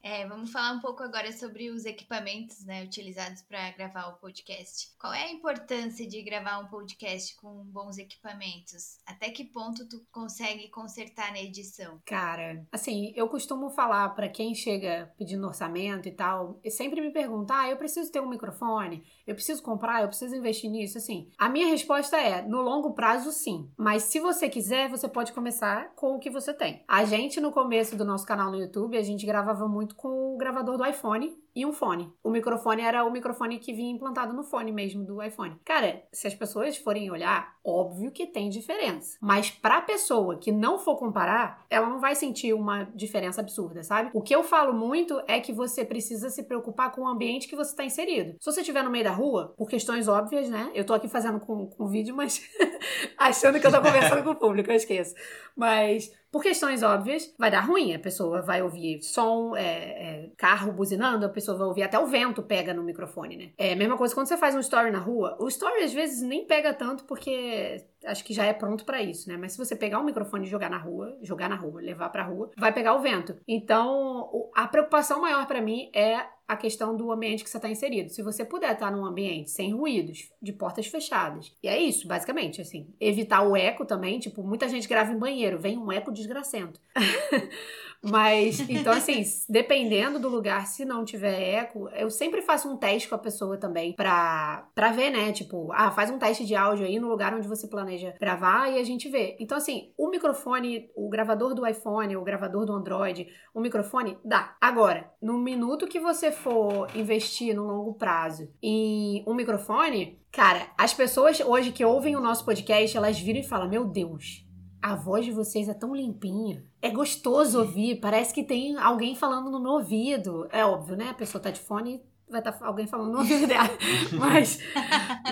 É, 0.06 0.26
vamos 0.28 0.52
falar 0.52 0.72
um 0.72 0.80
pouco 0.80 1.02
agora 1.02 1.32
sobre 1.32 1.70
os 1.70 1.86
equipamentos 1.86 2.62
né, 2.66 2.84
utilizados 2.84 3.40
para 3.40 3.70
gravar 3.70 4.08
o 4.08 4.18
podcast. 4.18 4.92
Qual 5.00 5.14
é 5.14 5.24
a 5.24 5.32
importância 5.32 6.06
de 6.06 6.20
gravar 6.20 6.58
um 6.58 6.66
podcast 6.66 7.34
com 7.36 7.64
bons 7.64 7.96
equipamentos? 7.96 8.98
Até 9.06 9.30
que 9.30 9.44
ponto 9.44 9.88
tu 9.88 10.04
consegue 10.12 10.68
consertar 10.68 11.32
na 11.32 11.40
edição? 11.40 12.02
Cara, 12.04 12.66
assim, 12.70 13.14
eu 13.16 13.26
costumo 13.30 13.70
falar 13.70 14.10
para 14.10 14.28
quem 14.28 14.54
chega 14.54 15.10
pedindo 15.16 15.46
orçamento 15.46 16.06
e 16.06 16.12
tal, 16.12 16.60
e 16.62 16.70
sempre 16.70 17.00
me 17.00 17.10
pergunta: 17.10 17.58
ah, 17.58 17.70
eu 17.70 17.78
preciso 17.78 18.12
ter 18.12 18.20
um 18.20 18.28
microfone, 18.28 19.02
eu 19.26 19.34
preciso 19.34 19.62
comprar, 19.62 20.02
eu 20.02 20.08
preciso 20.08 20.36
investir 20.36 20.70
nisso. 20.70 20.98
Assim, 20.98 21.30
a 21.38 21.48
minha 21.48 21.68
resposta 21.68 22.18
é: 22.18 22.42
no 22.42 22.60
longo 22.60 22.92
prazo, 22.92 23.32
sim. 23.32 23.72
Mas 23.74 24.02
se 24.02 24.20
você 24.20 24.50
quiser, 24.50 24.90
você 24.90 25.08
pode 25.08 25.32
começar 25.32 25.94
com 25.94 26.14
o 26.14 26.18
que 26.18 26.28
você 26.28 26.52
tem. 26.52 26.84
A 26.86 27.06
gente, 27.06 27.40
no 27.40 27.50
começo 27.50 27.96
do 27.96 28.04
nosso 28.04 28.26
canal 28.26 28.50
no 28.50 28.58
YouTube, 28.58 28.98
a 28.98 29.02
gente 29.02 29.24
gravava 29.24 29.66
muito 29.66 29.93
com 29.96 30.34
o 30.34 30.36
gravador 30.36 30.76
do 30.76 30.86
iPhone 30.86 31.36
e 31.54 31.64
um 31.64 31.72
fone. 31.72 32.12
O 32.22 32.30
microfone 32.30 32.82
era 32.82 33.04
o 33.04 33.10
microfone 33.10 33.58
que 33.58 33.72
vinha 33.72 33.92
implantado 33.92 34.32
no 34.32 34.42
fone 34.42 34.72
mesmo 34.72 35.04
do 35.04 35.22
iPhone. 35.22 35.56
Cara, 35.64 36.02
se 36.12 36.26
as 36.26 36.34
pessoas 36.34 36.76
forem 36.76 37.10
olhar, 37.10 37.54
óbvio 37.64 38.10
que 38.10 38.26
tem 38.26 38.48
diferença. 38.48 39.16
Mas 39.20 39.50
pra 39.50 39.80
pessoa 39.80 40.36
que 40.36 40.50
não 40.50 40.78
for 40.78 40.96
comparar, 40.96 41.64
ela 41.70 41.88
não 41.88 42.00
vai 42.00 42.14
sentir 42.14 42.52
uma 42.52 42.84
diferença 42.94 43.40
absurda, 43.40 43.82
sabe? 43.82 44.10
O 44.12 44.22
que 44.22 44.34
eu 44.34 44.42
falo 44.42 44.72
muito 44.72 45.22
é 45.26 45.40
que 45.40 45.52
você 45.52 45.84
precisa 45.84 46.28
se 46.28 46.42
preocupar 46.42 46.90
com 46.90 47.02
o 47.02 47.08
ambiente 47.08 47.48
que 47.48 47.56
você 47.56 47.70
está 47.70 47.84
inserido. 47.84 48.36
Se 48.40 48.50
você 48.50 48.60
estiver 48.60 48.82
no 48.82 48.90
meio 48.90 49.04
da 49.04 49.12
rua, 49.12 49.54
por 49.56 49.68
questões 49.68 50.08
óbvias, 50.08 50.48
né? 50.48 50.70
Eu 50.74 50.84
tô 50.84 50.94
aqui 50.94 51.08
fazendo 51.08 51.38
com, 51.40 51.66
com 51.68 51.86
vídeo, 51.86 52.14
mas 52.14 52.42
achando 53.16 53.60
que 53.60 53.66
eu 53.66 53.70
tô 53.70 53.80
conversando 53.80 54.22
com 54.22 54.30
o 54.30 54.36
público, 54.36 54.70
eu 54.70 54.76
esqueço. 54.76 55.14
Mas 55.56 56.10
por 56.34 56.42
questões 56.42 56.82
óbvias, 56.82 57.32
vai 57.38 57.48
dar 57.48 57.60
ruim. 57.60 57.94
A 57.94 57.98
pessoa 58.00 58.42
vai 58.42 58.60
ouvir 58.60 59.00
som, 59.02 59.54
é, 59.54 59.62
é, 59.62 60.30
carro 60.36 60.72
buzinando, 60.72 61.24
a 61.24 61.28
pessoa 61.28 61.43
vai 61.52 61.66
ouvir 61.66 61.82
até 61.82 61.98
o 61.98 62.06
vento 62.06 62.42
pega 62.42 62.72
no 62.72 62.82
microfone, 62.82 63.36
né? 63.36 63.50
É 63.58 63.72
a 63.72 63.76
mesma 63.76 63.96
coisa 63.96 64.14
quando 64.14 64.26
você 64.26 64.36
faz 64.36 64.54
um 64.54 64.60
story 64.60 64.90
na 64.90 64.98
rua. 64.98 65.36
O 65.38 65.48
story 65.48 65.82
às 65.82 65.92
vezes 65.92 66.22
nem 66.22 66.46
pega 66.46 66.72
tanto 66.72 67.04
porque 67.04 67.84
acho 68.04 68.24
que 68.24 68.32
já 68.32 68.44
é 68.44 68.52
pronto 68.52 68.84
para 68.84 69.02
isso, 69.02 69.28
né? 69.28 69.36
Mas 69.36 69.52
se 69.52 69.58
você 69.58 69.74
pegar 69.74 69.98
um 69.98 70.04
microfone 70.04 70.46
e 70.46 70.50
jogar 70.50 70.70
na 70.70 70.78
rua, 70.78 71.16
jogar 71.22 71.48
na 71.48 71.56
rua, 71.56 71.80
levar 71.80 72.08
para 72.10 72.22
rua, 72.22 72.50
vai 72.56 72.72
pegar 72.72 72.94
o 72.94 73.00
vento. 73.00 73.36
Então, 73.46 74.50
a 74.54 74.66
preocupação 74.68 75.20
maior 75.20 75.46
para 75.46 75.60
mim 75.60 75.90
é 75.94 76.24
a 76.46 76.56
questão 76.56 76.94
do 76.94 77.10
ambiente 77.10 77.42
que 77.42 77.48
você 77.48 77.56
está 77.56 77.68
inserido. 77.68 78.10
Se 78.10 78.22
você 78.22 78.44
puder 78.44 78.72
estar 78.72 78.90
num 78.90 79.04
ambiente 79.04 79.50
sem 79.50 79.72
ruídos, 79.72 80.30
de 80.42 80.52
portas 80.52 80.86
fechadas. 80.86 81.56
E 81.62 81.68
é 81.68 81.80
isso, 81.80 82.06
basicamente, 82.06 82.60
assim. 82.60 82.94
Evitar 83.00 83.42
o 83.42 83.56
eco 83.56 83.86
também, 83.86 84.18
tipo, 84.18 84.42
muita 84.42 84.68
gente 84.68 84.86
grava 84.86 85.12
em 85.12 85.18
banheiro, 85.18 85.58
vem 85.58 85.78
um 85.78 85.90
eco 85.90 86.12
desgracento. 86.12 86.78
Mas, 88.10 88.60
então, 88.68 88.92
assim, 88.92 89.22
dependendo 89.48 90.18
do 90.18 90.28
lugar, 90.28 90.66
se 90.66 90.84
não 90.84 91.04
tiver 91.04 91.56
eco, 91.56 91.88
eu 91.90 92.10
sempre 92.10 92.42
faço 92.42 92.68
um 92.68 92.76
teste 92.76 93.08
com 93.08 93.14
a 93.14 93.18
pessoa 93.18 93.56
também 93.56 93.94
pra, 93.94 94.68
pra 94.74 94.92
ver, 94.92 95.10
né? 95.10 95.32
Tipo, 95.32 95.70
ah, 95.72 95.90
faz 95.90 96.10
um 96.10 96.18
teste 96.18 96.44
de 96.44 96.54
áudio 96.54 96.86
aí 96.86 96.98
no 96.98 97.08
lugar 97.08 97.34
onde 97.34 97.48
você 97.48 97.66
planeja 97.66 98.14
gravar 98.20 98.70
e 98.70 98.78
a 98.78 98.84
gente 98.84 99.08
vê. 99.08 99.36
Então, 99.40 99.56
assim, 99.56 99.92
o 99.96 100.10
microfone, 100.10 100.90
o 100.94 101.08
gravador 101.08 101.54
do 101.54 101.66
iPhone, 101.66 102.16
o 102.16 102.22
gravador 102.22 102.66
do 102.66 102.72
Android, 102.72 103.26
o 103.54 103.60
microfone, 103.60 104.18
dá. 104.24 104.56
Agora, 104.60 105.10
no 105.20 105.38
minuto 105.38 105.86
que 105.86 105.98
você 105.98 106.30
for 106.30 106.88
investir 106.94 107.54
no 107.54 107.64
longo 107.64 107.94
prazo 107.94 108.50
em 108.62 109.24
um 109.26 109.34
microfone, 109.34 110.20
cara, 110.30 110.66
as 110.76 110.92
pessoas 110.92 111.40
hoje 111.40 111.72
que 111.72 111.84
ouvem 111.84 112.16
o 112.16 112.20
nosso 112.20 112.44
podcast, 112.44 112.96
elas 112.96 113.18
viram 113.18 113.40
e 113.40 113.44
falam: 113.44 113.68
Meu 113.68 113.84
Deus, 113.84 114.43
a 114.84 114.94
voz 114.94 115.24
de 115.24 115.32
vocês 115.32 115.66
é 115.66 115.72
tão 115.72 115.96
limpinha. 115.96 116.62
É 116.82 116.90
gostoso 116.90 117.58
ouvir, 117.58 118.00
parece 118.00 118.34
que 118.34 118.44
tem 118.44 118.76
alguém 118.76 119.16
falando 119.16 119.50
no 119.50 119.58
meu 119.58 119.72
ouvido. 119.72 120.46
É 120.52 120.62
óbvio, 120.62 120.94
né? 120.94 121.08
A 121.08 121.14
pessoa 121.14 121.40
tá 121.42 121.50
de 121.50 121.58
fone, 121.58 122.02
vai 122.28 122.42
estar 122.42 122.52
tá 122.52 122.66
alguém 122.66 122.86
falando 122.86 123.10
no 123.10 123.20
ouvido 123.20 123.46
dela. 123.46 123.70
Mas, 124.12 124.58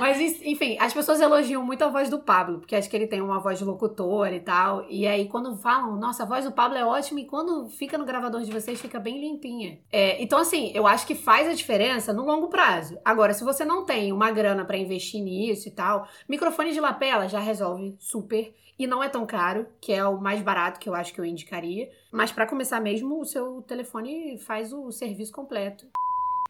mas, 0.01 0.19
enfim, 0.43 0.79
as 0.81 0.95
pessoas 0.95 1.21
elogiam 1.21 1.63
muito 1.63 1.85
a 1.85 1.89
voz 1.89 2.09
do 2.09 2.19
Pablo, 2.19 2.61
porque 2.61 2.75
acho 2.75 2.89
que 2.89 2.97
ele 2.97 3.07
tem 3.07 3.21
uma 3.21 3.41
voz 3.41 3.59
de 3.59 3.65
locutor 3.65 4.33
e 4.33 4.41
tal. 4.41 4.87
E 4.89 5.07
aí, 5.07 5.29
quando 5.29 5.55
falam, 5.59 5.97
nossa, 5.97 6.23
a 6.23 6.27
voz 6.27 6.47
do 6.47 6.53
Pablo 6.53 6.79
é 6.79 6.85
ótima, 6.85 7.21
e 7.21 7.27
quando 7.27 7.69
fica 7.69 7.99
no 7.99 8.07
gravador 8.07 8.41
de 8.41 8.51
vocês, 8.51 8.81
fica 8.81 8.99
bem 8.99 9.21
limpinha. 9.21 9.81
É, 9.93 10.23
então, 10.23 10.39
assim, 10.39 10.73
eu 10.75 10.87
acho 10.87 11.07
que 11.07 11.15
faz 11.15 11.47
a 11.47 11.53
diferença 11.53 12.11
no 12.11 12.25
longo 12.25 12.49
prazo. 12.49 12.99
Agora, 13.05 13.35
se 13.35 13.45
você 13.45 13.67
não 13.67 13.85
tem 13.85 14.13
uma 14.13 14.31
grana 14.31 14.65
para 14.65 14.79
investir 14.79 15.23
nisso 15.23 15.69
e 15.69 15.73
tal, 15.73 16.09
microfone 16.27 16.73
de 16.73 16.81
lapela 16.81 17.29
já 17.29 17.39
resolve 17.39 17.95
super 17.99 18.55
e 18.79 18.87
não 18.87 19.03
é 19.03 19.09
tão 19.09 19.27
caro, 19.27 19.67
que 19.81 19.93
é 19.93 20.05
o 20.05 20.21
mais 20.21 20.43
barato 20.43 20.81
que 20.81 20.89
eu 20.89 20.95
acho 20.95 21.13
que 21.13 21.21
eu 21.21 21.25
indicaria. 21.25 21.91
Mas 22.11 22.33
para 22.33 22.47
começar 22.47 22.81
mesmo, 22.81 23.21
o 23.21 23.25
seu 23.25 23.63
telefone 23.63 24.39
faz 24.39 24.73
o 24.73 24.91
serviço 24.91 25.33
completo. 25.33 25.87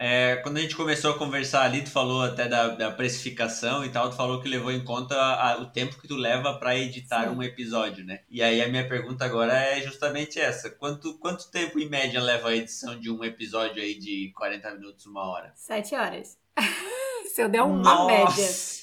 É, 0.00 0.36
quando 0.42 0.56
a 0.56 0.60
gente 0.60 0.74
começou 0.74 1.12
a 1.12 1.18
conversar 1.18 1.62
ali, 1.62 1.82
tu 1.82 1.90
falou 1.90 2.22
até 2.22 2.48
da, 2.48 2.68
da 2.68 2.90
precificação 2.90 3.84
e 3.84 3.88
tal, 3.88 4.10
tu 4.10 4.16
falou 4.16 4.40
que 4.40 4.48
levou 4.48 4.72
em 4.72 4.84
conta 4.84 5.14
a, 5.14 5.58
o 5.60 5.66
tempo 5.66 5.96
que 6.00 6.08
tu 6.08 6.16
leva 6.16 6.54
para 6.58 6.76
editar 6.76 7.28
Sim. 7.28 7.36
um 7.36 7.42
episódio, 7.42 8.04
né? 8.04 8.20
E 8.28 8.42
aí 8.42 8.60
a 8.60 8.68
minha 8.68 8.88
pergunta 8.88 9.24
agora 9.24 9.54
é 9.54 9.80
justamente 9.80 10.40
essa: 10.40 10.70
quanto, 10.70 11.14
quanto 11.18 11.48
tempo 11.52 11.78
em 11.78 11.88
média 11.88 12.20
leva 12.20 12.48
a 12.48 12.56
edição 12.56 12.98
de 12.98 13.10
um 13.10 13.22
episódio 13.22 13.80
aí 13.80 13.94
de 13.94 14.32
40 14.34 14.74
minutos, 14.74 15.06
uma 15.06 15.22
hora? 15.22 15.52
Sete 15.54 15.94
horas. 15.94 16.36
Se 17.32 17.40
eu 17.40 17.48
der 17.48 17.62
uma 17.62 17.94
Nossa. 17.94 18.06
média. 18.06 18.81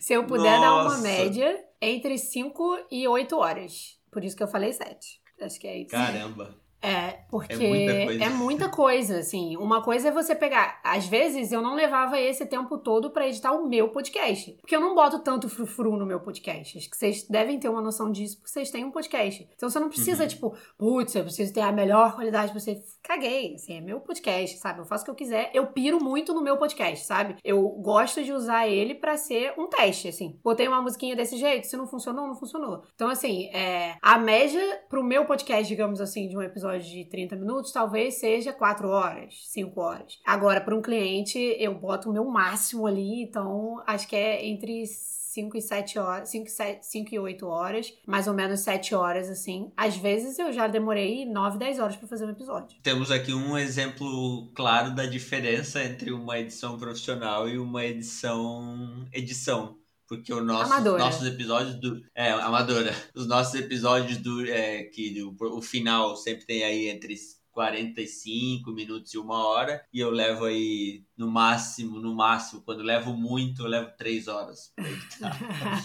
Se 0.00 0.12
eu 0.12 0.26
puder 0.26 0.58
Nossa. 0.58 0.60
dar 0.60 0.74
uma 0.74 0.98
média 0.98 1.64
entre 1.80 2.18
5 2.18 2.86
e 2.90 3.06
8 3.08 3.36
horas. 3.36 3.98
Por 4.10 4.22
isso 4.24 4.36
que 4.36 4.42
eu 4.42 4.48
falei 4.48 4.72
7. 4.72 5.20
Acho 5.40 5.60
que 5.60 5.66
é 5.66 5.78
isso. 5.78 5.90
Caramba. 5.90 6.63
É, 6.84 7.24
porque 7.30 7.54
é 7.54 7.56
muita, 7.56 8.04
coisa. 8.04 8.24
é 8.24 8.28
muita 8.28 8.68
coisa, 8.68 9.18
assim. 9.18 9.56
Uma 9.56 9.82
coisa 9.82 10.08
é 10.08 10.12
você 10.12 10.34
pegar. 10.34 10.80
Às 10.84 11.06
vezes 11.06 11.50
eu 11.50 11.62
não 11.62 11.74
levava 11.74 12.20
esse 12.20 12.44
tempo 12.44 12.76
todo 12.78 13.10
para 13.10 13.26
editar 13.26 13.52
o 13.52 13.66
meu 13.66 13.88
podcast. 13.88 14.52
Porque 14.60 14.76
eu 14.76 14.80
não 14.80 14.94
boto 14.94 15.20
tanto 15.20 15.48
frufru 15.48 15.96
no 15.96 16.04
meu 16.04 16.20
podcast. 16.20 16.76
Acho 16.76 16.90
que 16.90 16.96
vocês 16.96 17.26
devem 17.26 17.58
ter 17.58 17.68
uma 17.68 17.80
noção 17.80 18.10
disso, 18.12 18.36
porque 18.36 18.50
vocês 18.50 18.70
têm 18.70 18.84
um 18.84 18.90
podcast. 18.90 19.48
Então 19.54 19.70
você 19.70 19.80
não 19.80 19.88
precisa, 19.88 20.22
uhum. 20.22 20.28
tipo, 20.28 20.56
putz, 20.76 21.14
eu 21.14 21.24
preciso 21.24 21.54
ter 21.54 21.62
a 21.62 21.72
melhor 21.72 22.14
qualidade 22.14 22.52
pra 22.52 22.60
você. 22.60 22.82
Caguei, 23.02 23.54
assim, 23.54 23.78
é 23.78 23.80
meu 23.80 24.00
podcast, 24.00 24.58
sabe? 24.58 24.80
Eu 24.80 24.84
faço 24.84 25.02
o 25.02 25.04
que 25.06 25.10
eu 25.10 25.14
quiser. 25.14 25.50
Eu 25.54 25.68
piro 25.68 26.02
muito 26.02 26.34
no 26.34 26.42
meu 26.42 26.58
podcast, 26.58 27.06
sabe? 27.06 27.36
Eu 27.42 27.66
gosto 27.68 28.22
de 28.22 28.32
usar 28.32 28.68
ele 28.68 28.94
para 28.94 29.16
ser 29.16 29.54
um 29.58 29.68
teste, 29.68 30.08
assim. 30.08 30.38
Botei 30.42 30.68
uma 30.68 30.82
musiquinha 30.82 31.16
desse 31.16 31.36
jeito, 31.36 31.66
se 31.66 31.76
não 31.76 31.86
funcionou, 31.86 32.26
não 32.26 32.34
funcionou. 32.34 32.82
Então, 32.94 33.08
assim, 33.08 33.46
é, 33.54 33.96
a 34.02 34.18
média 34.18 34.82
pro 34.88 35.02
meu 35.02 35.24
podcast, 35.24 35.66
digamos 35.66 36.00
assim, 36.00 36.28
de 36.28 36.36
um 36.36 36.42
episódio 36.42 36.73
episódio 36.74 36.90
de 36.90 37.04
30 37.04 37.36
minutos, 37.36 37.72
talvez 37.72 38.14
seja 38.14 38.52
4 38.52 38.88
horas, 38.88 39.34
5 39.48 39.80
horas. 39.80 40.18
Agora, 40.24 40.60
para 40.60 40.76
um 40.76 40.82
cliente, 40.82 41.38
eu 41.58 41.74
boto 41.74 42.10
o 42.10 42.12
meu 42.12 42.24
máximo 42.24 42.86
ali, 42.86 43.22
então 43.22 43.82
acho 43.86 44.08
que 44.08 44.16
é 44.16 44.46
entre 44.46 44.84
5 44.86 45.56
e 45.56 45.62
7 45.62 45.98
horas, 45.98 46.28
5, 46.28 46.48
7, 46.48 46.86
5 46.86 47.14
e 47.14 47.18
8 47.18 47.46
horas, 47.46 47.92
mais 48.06 48.26
ou 48.26 48.34
menos 48.34 48.60
7 48.60 48.94
horas, 48.94 49.28
assim. 49.28 49.72
Às 49.76 49.96
vezes 49.96 50.38
eu 50.38 50.52
já 50.52 50.66
demorei 50.66 51.24
9, 51.26 51.58
10 51.58 51.78
horas 51.80 51.96
para 51.96 52.08
fazer 52.08 52.24
um 52.24 52.30
episódio. 52.30 52.78
Temos 52.82 53.10
aqui 53.10 53.32
um 53.32 53.58
exemplo 53.58 54.48
claro 54.54 54.94
da 54.94 55.06
diferença 55.06 55.82
entre 55.82 56.12
uma 56.12 56.38
edição 56.38 56.78
profissional 56.78 57.48
e 57.48 57.58
uma 57.58 57.84
edição 57.84 59.06
edição. 59.12 59.76
Porque 60.06 60.32
o 60.32 60.42
nosso, 60.42 60.80
nossos 60.98 61.26
episódios 61.26 61.76
do. 61.76 62.02
É, 62.14 62.30
amadora. 62.30 62.94
Os 63.14 63.26
nossos 63.26 63.54
episódios 63.54 64.18
do. 64.18 64.46
É, 64.46 64.84
que 64.84 65.22
o, 65.22 65.34
o 65.56 65.62
final 65.62 66.16
sempre 66.16 66.44
tem 66.44 66.62
aí 66.62 66.88
entre 66.88 67.16
45 67.54 68.70
minutos 68.72 69.14
e 69.14 69.18
uma 69.18 69.46
hora. 69.46 69.82
E 69.92 70.00
eu 70.00 70.10
levo 70.10 70.44
aí, 70.44 71.04
no 71.16 71.30
máximo, 71.30 72.00
no 72.00 72.14
máximo, 72.14 72.60
quando 72.62 72.82
levo 72.82 73.14
muito, 73.14 73.62
eu 73.62 73.68
levo 73.68 73.92
3 73.96 74.28
horas 74.28 74.72
pra 74.74 74.90
editar. 74.90 75.38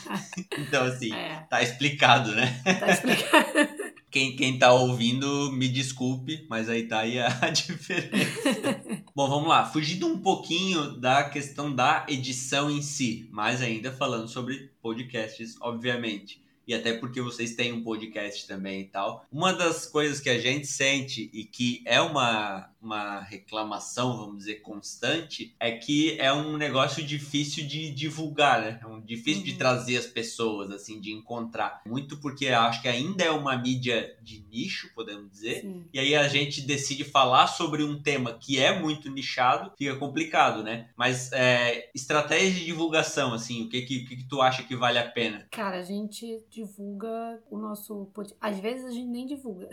então, 0.58 0.84
assim, 0.84 1.14
é. 1.14 1.46
tá 1.50 1.62
explicado, 1.62 2.32
né? 2.36 2.62
Tá 2.64 2.90
explicado. 2.90 3.79
Quem, 4.12 4.36
quem 4.36 4.58
tá 4.58 4.74
ouvindo, 4.74 5.52
me 5.52 5.68
desculpe, 5.68 6.46
mas 6.50 6.68
aí 6.68 6.88
tá 6.88 7.00
aí 7.00 7.20
a, 7.20 7.28
a 7.42 7.50
diferença. 7.52 9.04
Bom, 9.16 9.30
vamos 9.30 9.48
lá. 9.48 9.66
Fugindo 9.66 10.08
um 10.08 10.20
pouquinho 10.20 11.00
da 11.00 11.24
questão 11.30 11.74
da 11.74 12.06
edição 12.10 12.72
em 12.72 12.82
si, 12.82 13.28
mas 13.32 13.62
ainda 13.62 13.92
falando 13.92 14.28
sobre 14.28 14.72
podcasts, 14.82 15.56
obviamente 15.62 16.42
e 16.70 16.74
até 16.76 16.94
porque 16.94 17.20
vocês 17.20 17.56
têm 17.56 17.74
um 17.74 17.82
podcast 17.82 18.48
também 18.48 18.82
e 18.82 18.84
tal. 18.86 19.26
Uma 19.32 19.52
das 19.52 19.88
coisas 19.88 20.20
que 20.20 20.30
a 20.30 20.40
gente 20.40 20.68
sente 20.68 21.28
e 21.34 21.44
que 21.44 21.82
é 21.84 22.00
uma, 22.00 22.70
uma 22.80 23.22
reclamação, 23.22 24.16
vamos 24.16 24.38
dizer, 24.38 24.62
constante, 24.62 25.56
é 25.60 25.72
que 25.72 26.16
é 26.20 26.32
um 26.32 26.58
negócio 26.58 27.04
difícil 27.04 27.66
de 27.66 27.90
divulgar, 27.90 28.62
né? 28.62 28.80
É 28.84 28.86
um 28.86 29.02
difícil 29.02 29.42
uhum. 29.42 29.48
de 29.48 29.56
trazer 29.56 29.98
as 29.98 30.06
pessoas, 30.06 30.70
assim, 30.70 31.02
de 31.02 31.12
encontrar. 31.12 31.82
Muito 31.88 32.18
porque 32.18 32.50
acho 32.50 32.84
que 32.84 32.88
ainda 32.88 33.24
é 33.24 33.32
uma 33.32 33.58
mídia 33.58 34.16
de 34.22 34.46
nicho, 34.52 34.92
podemos 34.94 35.32
dizer. 35.32 35.62
Sim. 35.62 35.86
E 35.92 36.00
aí 36.00 36.16
a 36.16 36.28
gente 36.28 36.62
decide 36.62 37.04
falar 37.04 37.48
sobre 37.48 37.84
um 37.84 38.00
tema 38.00 38.34
que 38.34 38.60
é 38.60 38.80
muito 38.80 39.10
nichado, 39.10 39.72
fica 39.76 39.96
complicado, 39.96 40.62
né? 40.62 40.88
Mas 40.96 41.32
é, 41.32 41.90
estratégia 41.96 42.52
de 42.52 42.66
divulgação, 42.66 43.34
assim, 43.34 43.64
o 43.64 43.70
que, 43.70 43.82
que, 43.82 44.06
que 44.06 44.24
tu 44.26 44.40
acha 44.40 44.62
que 44.62 44.76
vale 44.76 45.00
a 45.00 45.10
pena? 45.10 45.48
Cara, 45.50 45.80
a 45.80 45.84
gente 45.84 46.44
divulga 46.60 47.42
o 47.50 47.58
nosso. 47.58 48.12
Às 48.40 48.60
vezes 48.60 48.86
a 48.86 48.92
gente 48.92 49.08
nem 49.08 49.26
divulga. 49.26 49.70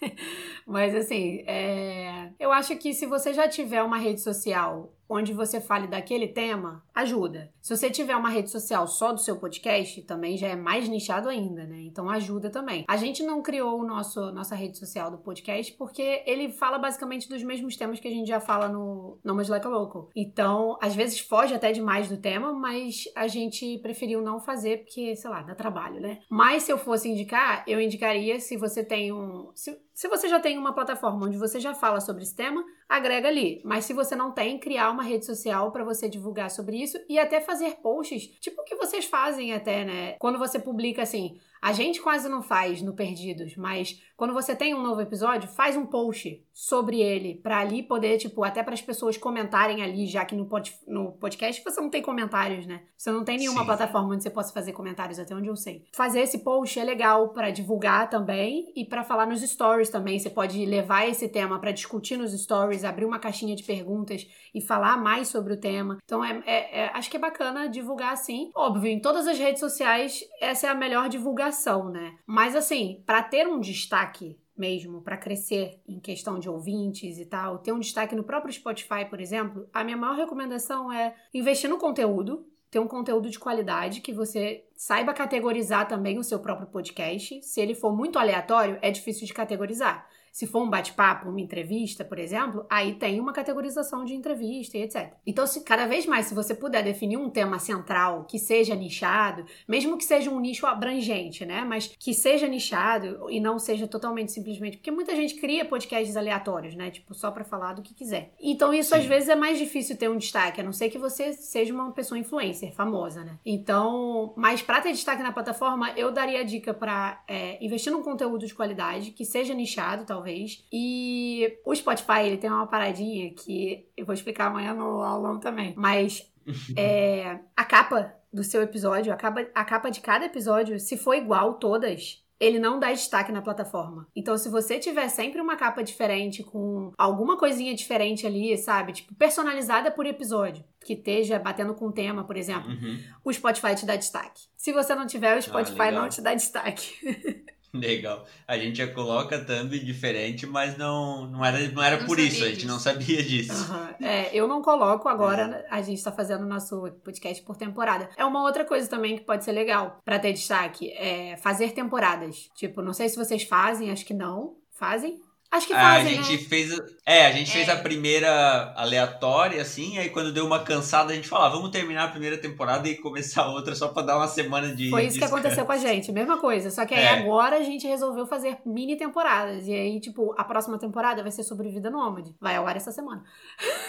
Mas 0.66 0.94
assim, 0.94 1.42
é... 1.46 2.32
eu 2.38 2.52
acho 2.52 2.76
que 2.76 2.92
se 2.92 3.06
você 3.06 3.32
já 3.32 3.48
tiver 3.48 3.82
uma 3.82 3.98
rede 3.98 4.20
social 4.20 4.92
onde 5.08 5.32
você 5.32 5.60
fale 5.60 5.86
daquele 5.86 6.28
tema, 6.28 6.82
ajuda. 6.94 7.52
Se 7.60 7.76
você 7.76 7.90
tiver 7.90 8.16
uma 8.16 8.28
rede 8.28 8.50
social 8.50 8.86
só 8.86 9.12
do 9.12 9.20
seu 9.20 9.36
podcast, 9.38 10.02
também 10.02 10.36
já 10.36 10.48
é 10.48 10.56
mais 10.56 10.88
nichado 10.88 11.28
ainda, 11.28 11.64
né? 11.64 11.82
Então 11.82 12.08
ajuda 12.08 12.50
também. 12.50 12.84
A 12.88 12.96
gente 12.96 13.22
não 13.22 13.42
criou 13.42 13.80
o 13.80 13.86
nosso 13.86 14.32
nossa 14.32 14.54
rede 14.54 14.78
social 14.78 15.10
do 15.10 15.18
podcast 15.18 15.72
porque 15.74 16.22
ele 16.26 16.50
fala 16.50 16.78
basicamente 16.78 17.28
dos 17.28 17.42
mesmos 17.42 17.76
temas 17.76 18.00
que 18.00 18.08
a 18.08 18.10
gente 18.10 18.28
já 18.28 18.40
fala 18.40 18.68
no 18.68 19.18
Nomas 19.24 19.48
Like 19.48 19.66
a 19.66 19.70
Local. 19.70 20.10
Então, 20.14 20.78
às 20.80 20.94
vezes 20.94 21.20
foge 21.20 21.54
até 21.54 21.72
demais 21.72 22.08
do 22.08 22.16
tema, 22.16 22.52
mas 22.52 23.04
a 23.14 23.26
gente 23.26 23.78
preferiu 23.78 24.20
não 24.20 24.40
fazer 24.40 24.78
porque, 24.78 25.14
sei 25.16 25.30
lá, 25.30 25.42
dá 25.42 25.54
trabalho, 25.54 26.00
né? 26.00 26.20
Mas 26.30 26.64
se 26.64 26.72
eu 26.72 26.78
fosse 26.78 27.08
indicar, 27.08 27.64
eu 27.66 27.80
indicaria 27.80 28.38
se 28.40 28.56
você 28.56 28.84
tem 28.84 29.12
um. 29.12 29.50
Se, 29.54 29.76
se 29.96 30.08
você 30.08 30.28
já 30.28 30.38
tem 30.38 30.58
uma 30.58 30.74
plataforma 30.74 31.24
onde 31.24 31.38
você 31.38 31.58
já 31.58 31.72
fala 31.72 32.02
sobre 32.02 32.22
esse 32.22 32.36
tema, 32.36 32.62
agrega 32.86 33.28
ali. 33.28 33.62
Mas 33.64 33.86
se 33.86 33.94
você 33.94 34.14
não 34.14 34.30
tem, 34.30 34.58
criar 34.58 34.90
uma 34.90 35.02
rede 35.02 35.24
social 35.24 35.72
para 35.72 35.82
você 35.84 36.06
divulgar 36.06 36.50
sobre 36.50 36.76
isso 36.76 36.98
e 37.08 37.18
até 37.18 37.40
fazer 37.40 37.76
posts, 37.76 38.26
tipo 38.38 38.60
o 38.60 38.64
que 38.64 38.76
vocês 38.76 39.06
fazem 39.06 39.54
até, 39.54 39.86
né? 39.86 40.12
Quando 40.18 40.38
você 40.38 40.58
publica 40.58 41.00
assim, 41.00 41.40
a 41.60 41.72
gente 41.72 42.00
quase 42.00 42.28
não 42.28 42.42
faz 42.42 42.82
no 42.82 42.94
Perdidos, 42.94 43.56
mas 43.56 44.00
quando 44.16 44.32
você 44.32 44.56
tem 44.56 44.74
um 44.74 44.82
novo 44.82 45.00
episódio, 45.02 45.48
faz 45.48 45.76
um 45.76 45.84
post 45.84 46.42
sobre 46.52 47.02
ele 47.02 47.34
para 47.34 47.58
ali 47.58 47.82
poder, 47.82 48.16
tipo, 48.16 48.42
até 48.42 48.62
para 48.62 48.72
as 48.72 48.80
pessoas 48.80 49.18
comentarem 49.18 49.82
ali, 49.82 50.06
já 50.06 50.24
que 50.24 50.34
no, 50.34 50.46
pod, 50.46 50.72
no 50.86 51.12
podcast 51.12 51.62
você 51.62 51.80
não 51.80 51.90
tem 51.90 52.00
comentários, 52.00 52.66
né? 52.66 52.82
Você 52.96 53.10
não 53.10 53.24
tem 53.24 53.36
nenhuma 53.36 53.60
Sim. 53.60 53.66
plataforma 53.66 54.14
onde 54.14 54.22
você 54.22 54.30
possa 54.30 54.54
fazer 54.54 54.72
comentários, 54.72 55.18
até 55.18 55.34
onde 55.34 55.48
eu 55.48 55.56
sei. 55.56 55.84
Fazer 55.92 56.20
esse 56.20 56.38
post 56.38 56.80
é 56.80 56.84
legal 56.84 57.28
para 57.28 57.50
divulgar 57.50 58.08
também 58.08 58.72
e 58.74 58.86
para 58.86 59.04
falar 59.04 59.26
nos 59.26 59.42
stories 59.42 59.90
também. 59.90 60.18
Você 60.18 60.30
pode 60.30 60.64
levar 60.64 61.06
esse 61.06 61.28
tema 61.28 61.58
para 61.60 61.72
discutir 61.72 62.16
nos 62.16 62.32
stories, 62.32 62.84
abrir 62.84 63.04
uma 63.04 63.18
caixinha 63.18 63.54
de 63.54 63.64
perguntas 63.64 64.26
e 64.54 64.62
falar 64.62 64.96
mais 64.96 65.28
sobre 65.28 65.52
o 65.52 65.60
tema. 65.60 65.98
Então, 66.02 66.24
é, 66.24 66.42
é, 66.46 66.78
é 66.80 66.90
acho 66.94 67.10
que 67.10 67.18
é 67.18 67.20
bacana 67.20 67.68
divulgar 67.68 68.14
assim. 68.14 68.50
Óbvio, 68.54 68.90
em 68.90 68.98
todas 68.98 69.26
as 69.26 69.38
redes 69.38 69.60
sociais, 69.60 70.24
essa 70.40 70.68
é 70.68 70.70
a 70.70 70.74
melhor 70.74 71.10
divulgação, 71.10 71.45
né? 71.90 72.16
Mas 72.26 72.54
assim, 72.54 73.02
para 73.06 73.22
ter 73.22 73.46
um 73.46 73.60
destaque 73.60 74.38
mesmo 74.56 75.02
para 75.02 75.18
crescer 75.18 75.80
em 75.86 76.00
questão 76.00 76.38
de 76.38 76.48
ouvintes 76.48 77.18
e 77.18 77.26
tal, 77.26 77.58
ter 77.58 77.72
um 77.72 77.78
destaque 77.78 78.14
no 78.14 78.24
próprio 78.24 78.52
Spotify, 78.52 79.04
por 79.08 79.20
exemplo, 79.20 79.68
a 79.72 79.84
minha 79.84 79.96
maior 79.96 80.16
recomendação 80.16 80.90
é 80.90 81.14
investir 81.34 81.68
no 81.68 81.76
conteúdo, 81.76 82.46
ter 82.70 82.78
um 82.78 82.88
conteúdo 82.88 83.28
de 83.28 83.38
qualidade 83.38 84.00
que 84.00 84.12
você 84.12 84.64
saiba 84.74 85.12
categorizar 85.12 85.86
também 85.86 86.18
o 86.18 86.24
seu 86.24 86.38
próprio 86.38 86.66
podcast. 86.68 87.42
Se 87.42 87.60
ele 87.60 87.74
for 87.74 87.94
muito 87.94 88.18
aleatório, 88.18 88.78
é 88.80 88.90
difícil 88.90 89.26
de 89.26 89.34
categorizar. 89.34 90.08
Se 90.36 90.46
for 90.46 90.62
um 90.62 90.68
bate-papo, 90.68 91.30
uma 91.30 91.40
entrevista, 91.40 92.04
por 92.04 92.18
exemplo, 92.18 92.66
aí 92.68 92.92
tem 92.96 93.18
uma 93.18 93.32
categorização 93.32 94.04
de 94.04 94.12
entrevista 94.12 94.76
e 94.76 94.82
etc. 94.82 95.14
Então, 95.26 95.46
se 95.46 95.64
cada 95.64 95.86
vez 95.86 96.04
mais, 96.04 96.26
se 96.26 96.34
você 96.34 96.54
puder 96.54 96.84
definir 96.84 97.16
um 97.16 97.30
tema 97.30 97.58
central 97.58 98.26
que 98.26 98.38
seja 98.38 98.74
nichado, 98.74 99.46
mesmo 99.66 99.96
que 99.96 100.04
seja 100.04 100.30
um 100.30 100.38
nicho 100.38 100.66
abrangente, 100.66 101.46
né? 101.46 101.64
Mas 101.64 101.86
que 101.86 102.12
seja 102.12 102.46
nichado 102.46 103.30
e 103.30 103.40
não 103.40 103.58
seja 103.58 103.88
totalmente 103.88 104.30
simplesmente. 104.30 104.76
Porque 104.76 104.90
muita 104.90 105.16
gente 105.16 105.36
cria 105.36 105.64
podcasts 105.64 106.18
aleatórios, 106.18 106.74
né? 106.74 106.90
Tipo, 106.90 107.14
só 107.14 107.30
para 107.30 107.42
falar 107.42 107.72
do 107.72 107.80
que 107.80 107.94
quiser. 107.94 108.34
Então, 108.38 108.74
isso 108.74 108.90
Sim. 108.90 108.96
às 108.96 109.06
vezes 109.06 109.30
é 109.30 109.34
mais 109.34 109.58
difícil 109.58 109.96
ter 109.96 110.10
um 110.10 110.18
destaque, 110.18 110.60
a 110.60 110.64
não 110.64 110.72
ser 110.72 110.90
que 110.90 110.98
você 110.98 111.32
seja 111.32 111.72
uma 111.72 111.92
pessoa 111.92 112.18
influencer, 112.18 112.74
famosa, 112.74 113.24
né? 113.24 113.38
Então, 113.46 114.34
mas 114.36 114.60
para 114.60 114.82
ter 114.82 114.92
destaque 114.92 115.22
na 115.22 115.32
plataforma, 115.32 115.92
eu 115.96 116.12
daria 116.12 116.40
a 116.40 116.44
dica 116.44 116.74
para 116.74 117.24
é, 117.26 117.56
investir 117.64 117.90
num 117.90 118.02
conteúdo 118.02 118.46
de 118.46 118.54
qualidade, 118.54 119.12
que 119.12 119.24
seja 119.24 119.54
nichado, 119.54 120.04
talvez 120.04 120.25
talvez. 120.26 120.64
E 120.72 121.58
o 121.64 121.74
Spotify, 121.74 122.20
ele 122.24 122.36
tem 122.36 122.50
uma 122.50 122.66
paradinha 122.66 123.32
que 123.32 123.86
eu 123.96 124.04
vou 124.04 124.14
explicar 124.14 124.46
amanhã 124.46 124.74
no 124.74 125.00
aulão 125.02 125.38
também. 125.38 125.72
Mas 125.76 126.30
é, 126.76 127.38
a 127.56 127.64
capa 127.64 128.12
do 128.32 128.42
seu 128.42 128.60
episódio, 128.62 129.12
a 129.12 129.16
capa, 129.16 129.46
a 129.54 129.64
capa 129.64 129.90
de 129.90 130.00
cada 130.00 130.26
episódio, 130.26 130.78
se 130.80 130.96
for 130.96 131.14
igual 131.14 131.54
todas, 131.54 132.22
ele 132.38 132.58
não 132.58 132.78
dá 132.78 132.92
destaque 132.92 133.32
na 133.32 133.40
plataforma. 133.40 134.06
Então, 134.14 134.36
se 134.36 134.50
você 134.50 134.78
tiver 134.78 135.08
sempre 135.08 135.40
uma 135.40 135.56
capa 135.56 135.82
diferente, 135.82 136.42
com 136.42 136.92
alguma 136.98 137.38
coisinha 137.38 137.74
diferente 137.74 138.26
ali, 138.26 138.58
sabe? 138.58 138.92
Tipo, 138.92 139.14
personalizada 139.14 139.90
por 139.90 140.04
episódio, 140.04 140.62
que 140.84 140.92
esteja 140.92 141.38
batendo 141.38 141.72
com 141.74 141.86
o 141.86 141.92
tema, 141.92 142.24
por 142.24 142.36
exemplo, 142.36 142.68
uhum. 142.68 142.98
o 143.24 143.32
Spotify 143.32 143.74
te 143.74 143.86
dá 143.86 143.96
destaque. 143.96 144.42
Se 144.54 144.70
você 144.70 144.94
não 144.94 145.06
tiver, 145.06 145.34
o 145.34 145.38
ah, 145.38 145.42
Spotify 145.42 145.82
ah, 145.82 145.92
não 145.92 146.08
te 146.10 146.20
dá 146.20 146.34
destaque. 146.34 146.92
Legal. 147.80 148.24
A 148.46 148.58
gente 148.58 148.78
já 148.78 148.86
coloca 148.88 149.38
thumb 149.38 149.78
diferente, 149.78 150.46
mas 150.46 150.76
não, 150.76 151.26
não 151.26 151.44
era, 151.44 151.68
não 151.68 151.82
era 151.82 151.98
não 151.98 152.06
por 152.06 152.18
isso, 152.18 152.36
disso. 152.36 152.44
a 152.44 152.48
gente 152.48 152.66
não 152.66 152.78
sabia 152.78 153.22
disso. 153.22 153.72
Uhum. 153.72 154.06
É, 154.06 154.30
eu 154.34 154.46
não 154.46 154.62
coloco 154.62 155.08
agora, 155.08 155.64
é. 155.70 155.74
a 155.74 155.82
gente 155.82 156.02
tá 156.02 156.12
fazendo 156.12 156.42
o 156.42 156.48
nosso 156.48 156.90
podcast 157.04 157.42
por 157.42 157.56
temporada. 157.56 158.08
É 158.16 158.24
uma 158.24 158.42
outra 158.42 158.64
coisa 158.64 158.88
também 158.88 159.16
que 159.16 159.24
pode 159.24 159.44
ser 159.44 159.52
legal 159.52 160.00
para 160.04 160.18
ter 160.18 160.32
destaque, 160.32 160.90
é 160.92 161.36
fazer 161.38 161.72
temporadas. 161.72 162.48
Tipo, 162.54 162.82
não 162.82 162.92
sei 162.92 163.08
se 163.08 163.16
vocês 163.16 163.42
fazem, 163.42 163.90
acho 163.90 164.04
que 164.04 164.14
não. 164.14 164.56
Fazem? 164.70 165.18
Acho 165.50 165.66
que 165.68 165.74
fazem, 165.74 166.18
A 166.18 166.22
gente 166.22 166.42
né? 166.42 166.48
fez. 166.48 166.80
É, 167.04 167.26
a 167.26 167.30
gente 167.30 167.50
é. 167.50 167.52
fez 167.52 167.68
a 167.68 167.76
primeira 167.76 168.74
aleatória, 168.76 169.62
assim, 169.62 169.96
aí 169.96 170.10
quando 170.10 170.32
deu 170.32 170.44
uma 170.44 170.58
cansada, 170.64 171.12
a 171.12 171.14
gente 171.14 171.28
falou, 171.28 171.46
ah, 171.46 171.48
vamos 171.48 171.70
terminar 171.70 172.04
a 172.04 172.08
primeira 172.08 172.36
temporada 172.36 172.88
e 172.88 172.96
começar 172.96 173.42
a 173.42 173.50
outra 173.50 173.74
só 173.74 173.88
pra 173.88 174.02
dar 174.02 174.16
uma 174.16 174.26
semana 174.26 174.74
de. 174.74 174.90
Foi 174.90 175.06
isso 175.06 175.18
que 175.18 175.24
aconteceu 175.24 175.64
com 175.64 175.72
a 175.72 175.78
gente, 175.78 176.10
mesma 176.10 176.38
coisa. 176.38 176.70
Só 176.70 176.84
que 176.84 176.94
aí 176.94 177.04
é. 177.04 177.20
agora 177.20 177.56
a 177.56 177.62
gente 177.62 177.86
resolveu 177.86 178.26
fazer 178.26 178.58
mini 178.66 178.96
temporadas. 178.96 179.66
E 179.66 179.72
aí, 179.72 180.00
tipo, 180.00 180.34
a 180.36 180.44
próxima 180.44 180.78
temporada 180.78 181.22
vai 181.22 181.30
ser 181.30 181.44
sobre 181.44 181.68
vida 181.68 181.90
nômade. 181.90 182.34
Vai 182.40 182.56
ao 182.56 182.66
ar 182.66 182.76
essa 182.76 182.90
semana. 182.90 183.22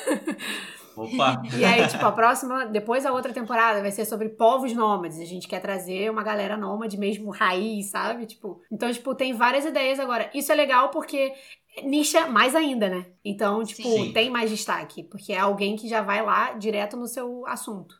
Opa! 0.97 1.43
E 1.57 1.63
aí, 1.63 1.87
tipo, 1.87 2.05
a 2.05 2.11
próxima, 2.11 2.65
depois 2.65 3.05
a 3.05 3.11
outra 3.11 3.31
temporada 3.31 3.81
vai 3.81 3.91
ser 3.91 4.05
sobre 4.05 4.29
povos 4.29 4.73
nômades. 4.73 5.19
A 5.19 5.25
gente 5.25 5.47
quer 5.47 5.61
trazer 5.61 6.09
uma 6.09 6.23
galera 6.23 6.57
nômade 6.57 6.97
mesmo, 6.97 7.29
raiz, 7.29 7.91
sabe? 7.91 8.25
Tipo, 8.25 8.61
então, 8.71 8.91
tipo, 8.91 9.13
tem 9.13 9.33
várias 9.33 9.65
ideias 9.65 9.99
agora. 9.99 10.29
Isso 10.33 10.51
é 10.51 10.55
legal 10.55 10.89
porque 10.89 11.33
nicha 11.83 12.27
mais 12.27 12.55
ainda, 12.55 12.89
né? 12.89 13.05
Então, 13.23 13.63
tipo, 13.63 13.83
Sim. 13.83 14.11
tem 14.11 14.29
mais 14.29 14.49
destaque, 14.49 15.03
porque 15.03 15.33
é 15.33 15.39
alguém 15.39 15.75
que 15.75 15.87
já 15.87 16.01
vai 16.01 16.23
lá 16.23 16.53
direto 16.53 16.97
no 16.97 17.07
seu 17.07 17.45
assunto. 17.45 17.95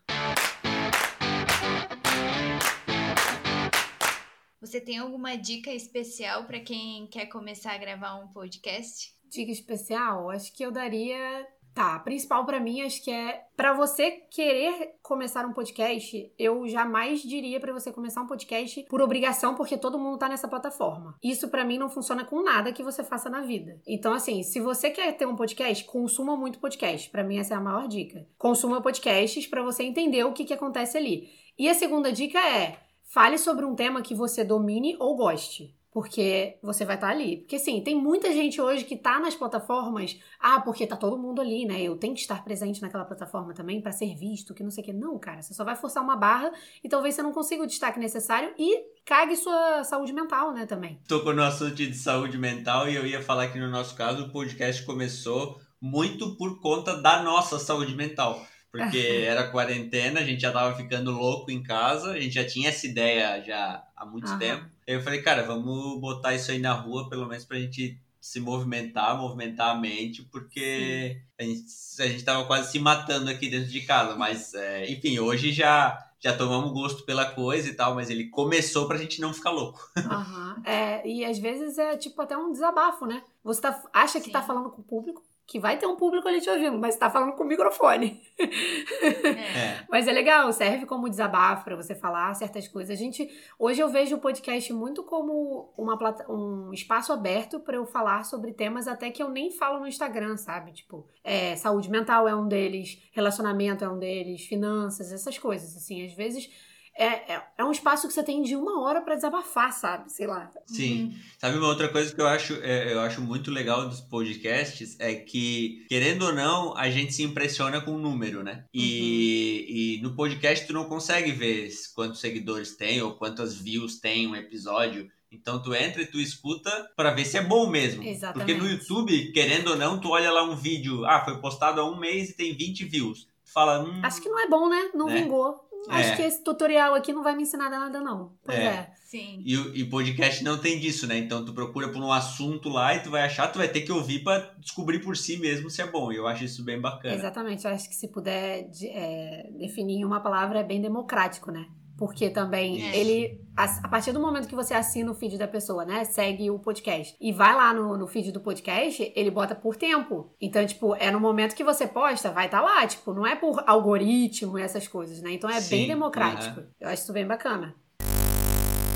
Você 4.59 4.81
tem 4.81 4.97
alguma 4.97 5.37
dica 5.37 5.71
especial 5.71 6.45
para 6.45 6.59
quem 6.59 7.07
quer 7.07 7.27
começar 7.27 7.73
a 7.73 7.77
gravar 7.77 8.15
um 8.15 8.27
podcast? 8.27 9.15
Dica 9.29 9.51
especial? 9.51 10.29
Acho 10.29 10.51
que 10.53 10.63
eu 10.63 10.71
daria 10.71 11.47
Tá, 11.77 11.93
a 11.93 11.99
principal 11.99 12.43
para 12.43 12.59
mim 12.59 12.81
acho 12.81 13.03
que 13.03 13.11
é 13.11 13.45
para 13.55 13.71
você 13.71 14.09
querer 14.31 14.95
começar 15.03 15.45
um 15.45 15.53
podcast, 15.53 16.33
eu 16.35 16.67
jamais 16.67 17.21
diria 17.21 17.59
para 17.59 17.71
você 17.71 17.91
começar 17.91 18.19
um 18.19 18.25
podcast 18.25 18.81
por 18.89 18.99
obrigação, 18.99 19.53
porque 19.53 19.77
todo 19.77 19.99
mundo 19.99 20.17
tá 20.17 20.27
nessa 20.27 20.47
plataforma. 20.47 21.15
Isso 21.23 21.49
para 21.49 21.63
mim 21.63 21.77
não 21.77 21.87
funciona 21.87 22.25
com 22.25 22.41
nada 22.41 22.73
que 22.73 22.81
você 22.81 23.03
faça 23.03 23.29
na 23.29 23.41
vida. 23.41 23.79
Então 23.85 24.11
assim, 24.11 24.41
se 24.41 24.59
você 24.59 24.89
quer 24.89 25.15
ter 25.15 25.27
um 25.27 25.35
podcast, 25.35 25.83
consuma 25.85 26.35
muito 26.35 26.57
podcast. 26.57 27.11
Para 27.11 27.23
mim 27.23 27.37
essa 27.37 27.53
é 27.53 27.57
a 27.57 27.61
maior 27.61 27.87
dica. 27.87 28.27
Consuma 28.39 28.81
podcasts 28.81 29.45
para 29.45 29.61
você 29.61 29.83
entender 29.83 30.23
o 30.23 30.33
que 30.33 30.45
que 30.45 30.55
acontece 30.55 30.97
ali. 30.97 31.29
E 31.59 31.69
a 31.69 31.75
segunda 31.75 32.11
dica 32.11 32.39
é 32.39 32.79
Fale 33.09 33.37
sobre 33.37 33.63
um 33.63 33.73
tema 33.73 34.01
que 34.01 34.13
você 34.13 34.43
domine 34.43 34.97
ou 34.99 35.15
goste 35.15 35.76
porque 35.97 36.59
você 36.61 36.85
vai 36.85 36.93
estar 36.93 37.07
tá 37.07 37.13
ali. 37.13 37.37
Porque 37.37 37.57
sim, 37.57 37.81
tem 37.81 37.95
muita 37.99 38.31
gente 38.31 38.61
hoje 38.61 38.83
que 38.83 38.95
tá 38.95 39.19
nas 39.19 39.33
plataformas, 39.33 40.15
ah, 40.39 40.61
porque 40.61 40.85
tá 40.85 40.95
todo 40.95 41.17
mundo 41.17 41.41
ali, 41.41 41.65
né? 41.65 41.81
Eu 41.81 41.97
tenho 41.97 42.13
que 42.13 42.19
estar 42.19 42.43
presente 42.43 42.83
naquela 42.83 43.03
plataforma 43.03 43.51
também 43.51 43.81
para 43.81 43.91
ser 43.91 44.15
visto, 44.15 44.53
que 44.53 44.61
não 44.61 44.69
sei 44.69 44.83
o 44.83 44.85
que. 44.85 44.93
Não, 44.93 45.17
cara, 45.17 45.41
você 45.41 45.55
só 45.55 45.63
vai 45.63 45.75
forçar 45.75 46.03
uma 46.03 46.15
barra 46.15 46.51
e 46.83 46.87
talvez 46.87 47.15
você 47.15 47.23
não 47.23 47.31
consiga 47.31 47.63
o 47.63 47.65
destaque 47.65 47.99
necessário 47.99 48.53
e 48.59 48.79
cague 49.03 49.35
sua 49.35 49.83
saúde 49.83 50.13
mental, 50.13 50.53
né, 50.53 50.67
também. 50.67 50.99
Tocou 51.07 51.33
no 51.33 51.41
assunto 51.41 51.73
de 51.73 51.91
saúde 51.95 52.37
mental 52.37 52.87
e 52.87 52.93
eu 52.93 53.03
ia 53.03 53.23
falar 53.23 53.47
que 53.47 53.57
no 53.57 53.71
nosso 53.71 53.95
caso 53.95 54.25
o 54.25 54.29
podcast 54.29 54.85
começou 54.85 55.59
muito 55.81 56.35
por 56.35 56.61
conta 56.61 57.01
da 57.01 57.23
nossa 57.23 57.57
saúde 57.57 57.95
mental 57.95 58.39
porque 58.69 59.25
era 59.25 59.49
quarentena, 59.49 60.19
a 60.19 60.23
gente 60.23 60.41
já 60.41 60.51
tava 60.51 60.75
ficando 60.75 61.09
louco 61.09 61.49
em 61.49 61.63
casa, 61.63 62.11
a 62.11 62.19
gente 62.19 62.35
já 62.35 62.45
tinha 62.45 62.69
essa 62.69 62.85
ideia 62.85 63.41
já 63.43 63.83
há 63.95 64.05
muito 64.05 64.37
tempo. 64.37 64.76
Eu 64.87 65.01
falei, 65.01 65.21
cara, 65.21 65.43
vamos 65.43 65.99
botar 65.99 66.33
isso 66.33 66.49
aí 66.49 66.59
na 66.59 66.71
rua, 66.71 67.09
pelo 67.09 67.27
menos 67.27 67.43
pra 67.43 67.59
gente 67.59 67.99
se 68.21 68.39
movimentar, 68.39 69.17
movimentar 69.17 69.75
a 69.75 69.79
mente, 69.79 70.23
porque 70.23 71.21
a 71.37 71.43
gente, 71.43 71.65
a 71.99 72.07
gente 72.07 72.23
tava 72.23 72.45
quase 72.45 72.71
se 72.71 72.79
matando 72.79 73.29
aqui 73.29 73.49
dentro 73.49 73.69
de 73.69 73.81
casa. 73.81 74.15
Mas, 74.15 74.53
é, 74.53 74.89
enfim, 74.89 75.19
hoje 75.19 75.51
já 75.51 76.03
já 76.19 76.35
tomamos 76.35 76.71
gosto 76.71 77.03
pela 77.05 77.25
coisa 77.25 77.69
e 77.69 77.73
tal, 77.73 77.93
mas 77.93 78.09
ele 78.09 78.29
começou 78.29 78.87
pra 78.87 78.97
gente 78.97 79.21
não 79.21 79.33
ficar 79.33 79.51
louco. 79.51 79.79
Uhum. 79.97 80.63
É, 80.63 81.07
e 81.07 81.23
às 81.23 81.37
vezes 81.37 81.77
é 81.77 81.95
tipo 81.95 82.21
até 82.21 82.35
um 82.35 82.51
desabafo, 82.51 83.05
né? 83.05 83.21
Você 83.43 83.61
tá, 83.61 83.83
acha 83.93 84.19
Sim. 84.19 84.25
que 84.25 84.31
tá 84.31 84.41
falando 84.41 84.71
com 84.71 84.81
o 84.81 84.83
público, 84.83 85.21
que 85.47 85.61
vai 85.61 85.77
ter 85.77 85.87
um 85.87 85.95
público 85.95 86.27
ali 86.27 86.41
te 86.41 86.49
ouvindo, 86.49 86.77
mas 86.77 86.97
tá 86.97 87.09
falando 87.09 87.31
com 87.31 87.43
o 87.43 87.47
microfone. 87.47 88.21
É. 88.37 89.85
Mas 89.89 90.05
é 90.05 90.11
legal, 90.11 90.51
serve 90.51 90.85
como 90.85 91.09
desabafo 91.09 91.63
pra 91.63 91.75
você 91.75 91.95
falar 91.95 92.33
certas 92.33 92.67
coisas. 92.67 92.91
A 92.91 93.01
gente, 93.01 93.29
hoje 93.57 93.81
eu 93.81 93.87
vejo 93.87 94.17
o 94.17 94.19
podcast 94.19 94.71
muito 94.73 95.03
como 95.03 95.73
uma 95.77 95.97
plata- 95.97 96.29
um 96.29 96.73
espaço 96.73 97.13
aberto 97.13 97.61
pra 97.61 97.77
eu 97.77 97.85
falar 97.85 98.25
sobre 98.25 98.51
temas 98.51 98.89
até 98.89 99.09
que 99.09 99.23
eu 99.23 99.29
nem 99.29 99.49
falo 99.49 99.79
no 99.79 99.87
Instagram, 99.87 100.35
sabe? 100.35 100.73
Tipo, 100.73 101.07
é, 101.23 101.55
saúde 101.55 101.89
mental 101.89 102.27
é 102.27 102.35
um 102.35 102.47
deles, 102.47 103.01
relacionamento 103.13 103.85
é 103.85 103.89
um 103.89 103.97
deles, 103.97 104.45
finanças, 104.45 105.13
essas 105.13 105.37
coisas, 105.37 105.77
assim. 105.77 106.05
Às 106.05 106.13
vezes 106.13 106.49
é, 106.97 107.33
é, 107.33 107.43
é 107.59 107.63
um 107.63 107.71
espaço 107.71 108.07
que 108.07 108.13
você 108.13 108.23
tem 108.23 108.41
de 108.41 108.55
uma 108.55 108.81
hora 108.81 109.01
pra 109.01 109.15
desabafar, 109.15 109.71
sabe? 109.71 110.11
Sei 110.11 110.25
lá. 110.27 110.49
Sim. 110.65 111.15
Sabe 111.37 111.57
uma 111.57 111.67
outra 111.67 111.87
coisa 111.89 112.13
que 112.13 112.19
eu 112.19 112.27
acho, 112.27 112.53
é, 112.63 112.93
eu 112.93 112.99
acho 113.01 113.21
muito 113.21 113.51
legal 113.51 113.87
dos 113.87 114.01
podcasts 114.01 114.99
é 114.99 115.13
que, 115.15 115.85
querendo 115.87 116.23
ou 116.25 116.33
não, 116.33 116.75
a 116.75 116.89
gente 116.89 117.13
se 117.13 117.23
impressiona 117.23 117.79
com 117.79 117.91
o 117.91 117.99
número, 117.99 118.43
né? 118.43 118.65
E, 118.73 119.97
e 119.97 120.01
no 120.01 120.15
podcast 120.15 120.65
tu 120.65 120.73
não 120.73 120.85
consegue 120.85 121.31
ver 121.31 121.69
quantos 121.95 122.19
seguidores 122.19 122.75
tem 122.75 123.01
ou 123.01 123.13
quantas 123.15 123.55
views 123.55 123.99
tem 123.99 124.27
um 124.27 124.35
episódio. 124.35 125.09
Então 125.31 125.61
tu 125.61 125.75
entra 125.75 126.01
e 126.01 126.07
tu 126.07 126.19
escuta 126.19 126.89
pra 126.95 127.11
ver 127.11 127.25
se 127.25 127.37
é 127.37 127.41
bom 127.43 127.69
mesmo. 127.69 128.01
Exatamente. 128.01 128.47
Porque 128.47 128.53
no 128.53 128.69
YouTube, 128.69 129.31
querendo 129.33 129.71
ou 129.71 129.75
não, 129.75 129.99
tu 129.99 130.09
olha 130.09 130.31
lá 130.31 130.43
um 130.43 130.55
vídeo, 130.55 131.05
ah, 131.05 131.23
foi 131.23 131.39
postado 131.39 131.81
há 131.81 131.85
um 131.85 131.99
mês 131.99 132.29
e 132.29 132.37
tem 132.37 132.55
20 132.55 132.85
views. 132.85 133.27
Tu 133.45 133.51
fala, 133.53 133.83
hum, 133.83 134.01
Acho 134.03 134.21
que 134.21 134.29
não 134.29 134.39
é 134.39 134.47
bom, 134.47 134.69
né? 134.69 134.89
Não 134.93 135.09
É. 135.09 135.21
vingou. 135.21 135.66
É. 135.89 135.95
Acho 135.95 136.15
que 136.17 136.21
esse 136.23 136.43
tutorial 136.43 136.93
aqui 136.93 137.13
não 137.13 137.23
vai 137.23 137.35
me 137.35 137.43
ensinar 137.43 137.69
nada, 137.69 137.99
não. 138.01 138.33
Pois 138.43 138.57
É. 138.57 138.63
é. 138.65 138.91
Sim. 139.05 139.41
E, 139.45 139.55
o- 139.57 139.73
e 139.75 139.85
podcast 139.89 140.43
não 140.43 140.57
tem 140.57 140.79
disso, 140.79 141.07
né? 141.07 141.17
Então 141.17 141.45
tu 141.45 141.53
procura 141.53 141.87
por 141.89 142.01
um 142.01 142.11
assunto 142.11 142.67
lá 142.67 142.93
e 142.93 142.99
tu 143.01 143.09
vai 143.09 143.21
achar, 143.23 143.47
tu 143.47 143.57
vai 143.57 143.69
ter 143.69 143.81
que 143.81 143.91
ouvir 143.91 144.21
pra 144.23 144.37
descobrir 144.59 144.99
por 144.99 145.15
si 145.15 145.37
mesmo 145.37 145.69
se 145.69 145.81
é 145.81 145.87
bom. 145.87 146.11
E 146.11 146.17
eu 146.17 146.27
acho 146.27 146.43
isso 146.43 146.63
bem 146.65 146.79
bacana. 146.81 147.15
Exatamente. 147.15 147.65
Eu 147.65 147.71
acho 147.71 147.87
que 147.87 147.95
se 147.95 148.09
puder 148.09 148.69
de- 148.69 148.89
é, 148.89 149.49
definir 149.57 149.99
em 149.99 150.05
uma 150.05 150.19
palavra, 150.21 150.59
é 150.59 150.63
bem 150.63 150.81
democrático, 150.81 151.51
né? 151.51 151.65
Porque 151.97 152.29
também 152.29 152.77
Isso. 152.77 152.95
ele, 152.95 153.41
a, 153.55 153.63
a 153.83 153.87
partir 153.87 154.11
do 154.11 154.19
momento 154.19 154.47
que 154.47 154.55
você 154.55 154.73
assina 154.73 155.11
o 155.11 155.15
feed 155.15 155.37
da 155.37 155.47
pessoa, 155.47 155.83
né? 155.83 156.05
Segue 156.05 156.51
o 156.51 156.59
podcast 156.59 157.15
e 157.19 157.31
vai 157.31 157.55
lá 157.55 157.73
no, 157.73 157.97
no 157.97 158.07
feed 158.07 158.31
do 158.31 158.39
podcast, 158.39 159.11
ele 159.15 159.31
bota 159.31 159.55
por 159.55 159.75
tempo. 159.75 160.31
Então, 160.39 160.65
tipo, 160.65 160.95
é 160.95 161.09
no 161.09 161.19
momento 161.19 161.55
que 161.55 161.63
você 161.63 161.87
posta, 161.87 162.31
vai 162.31 162.45
estar 162.45 162.61
lá. 162.61 162.85
Tipo, 162.85 163.13
não 163.13 163.25
é 163.25 163.35
por 163.35 163.63
algoritmo 163.65 164.59
e 164.59 164.61
essas 164.61 164.87
coisas, 164.87 165.21
né? 165.21 165.33
Então 165.33 165.49
é 165.49 165.59
Sim, 165.59 165.75
bem 165.75 165.87
democrático. 165.87 166.61
Eu 166.79 166.89
acho 166.89 167.01
isso 167.01 167.13
bem 167.13 167.25
bacana. 167.25 167.73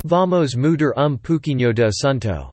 Vamos 0.03 0.55
mudar 0.55 0.93
um 0.97 1.17
pouquinho 1.17 1.73
de 1.73 1.83
assunto. 1.83 2.51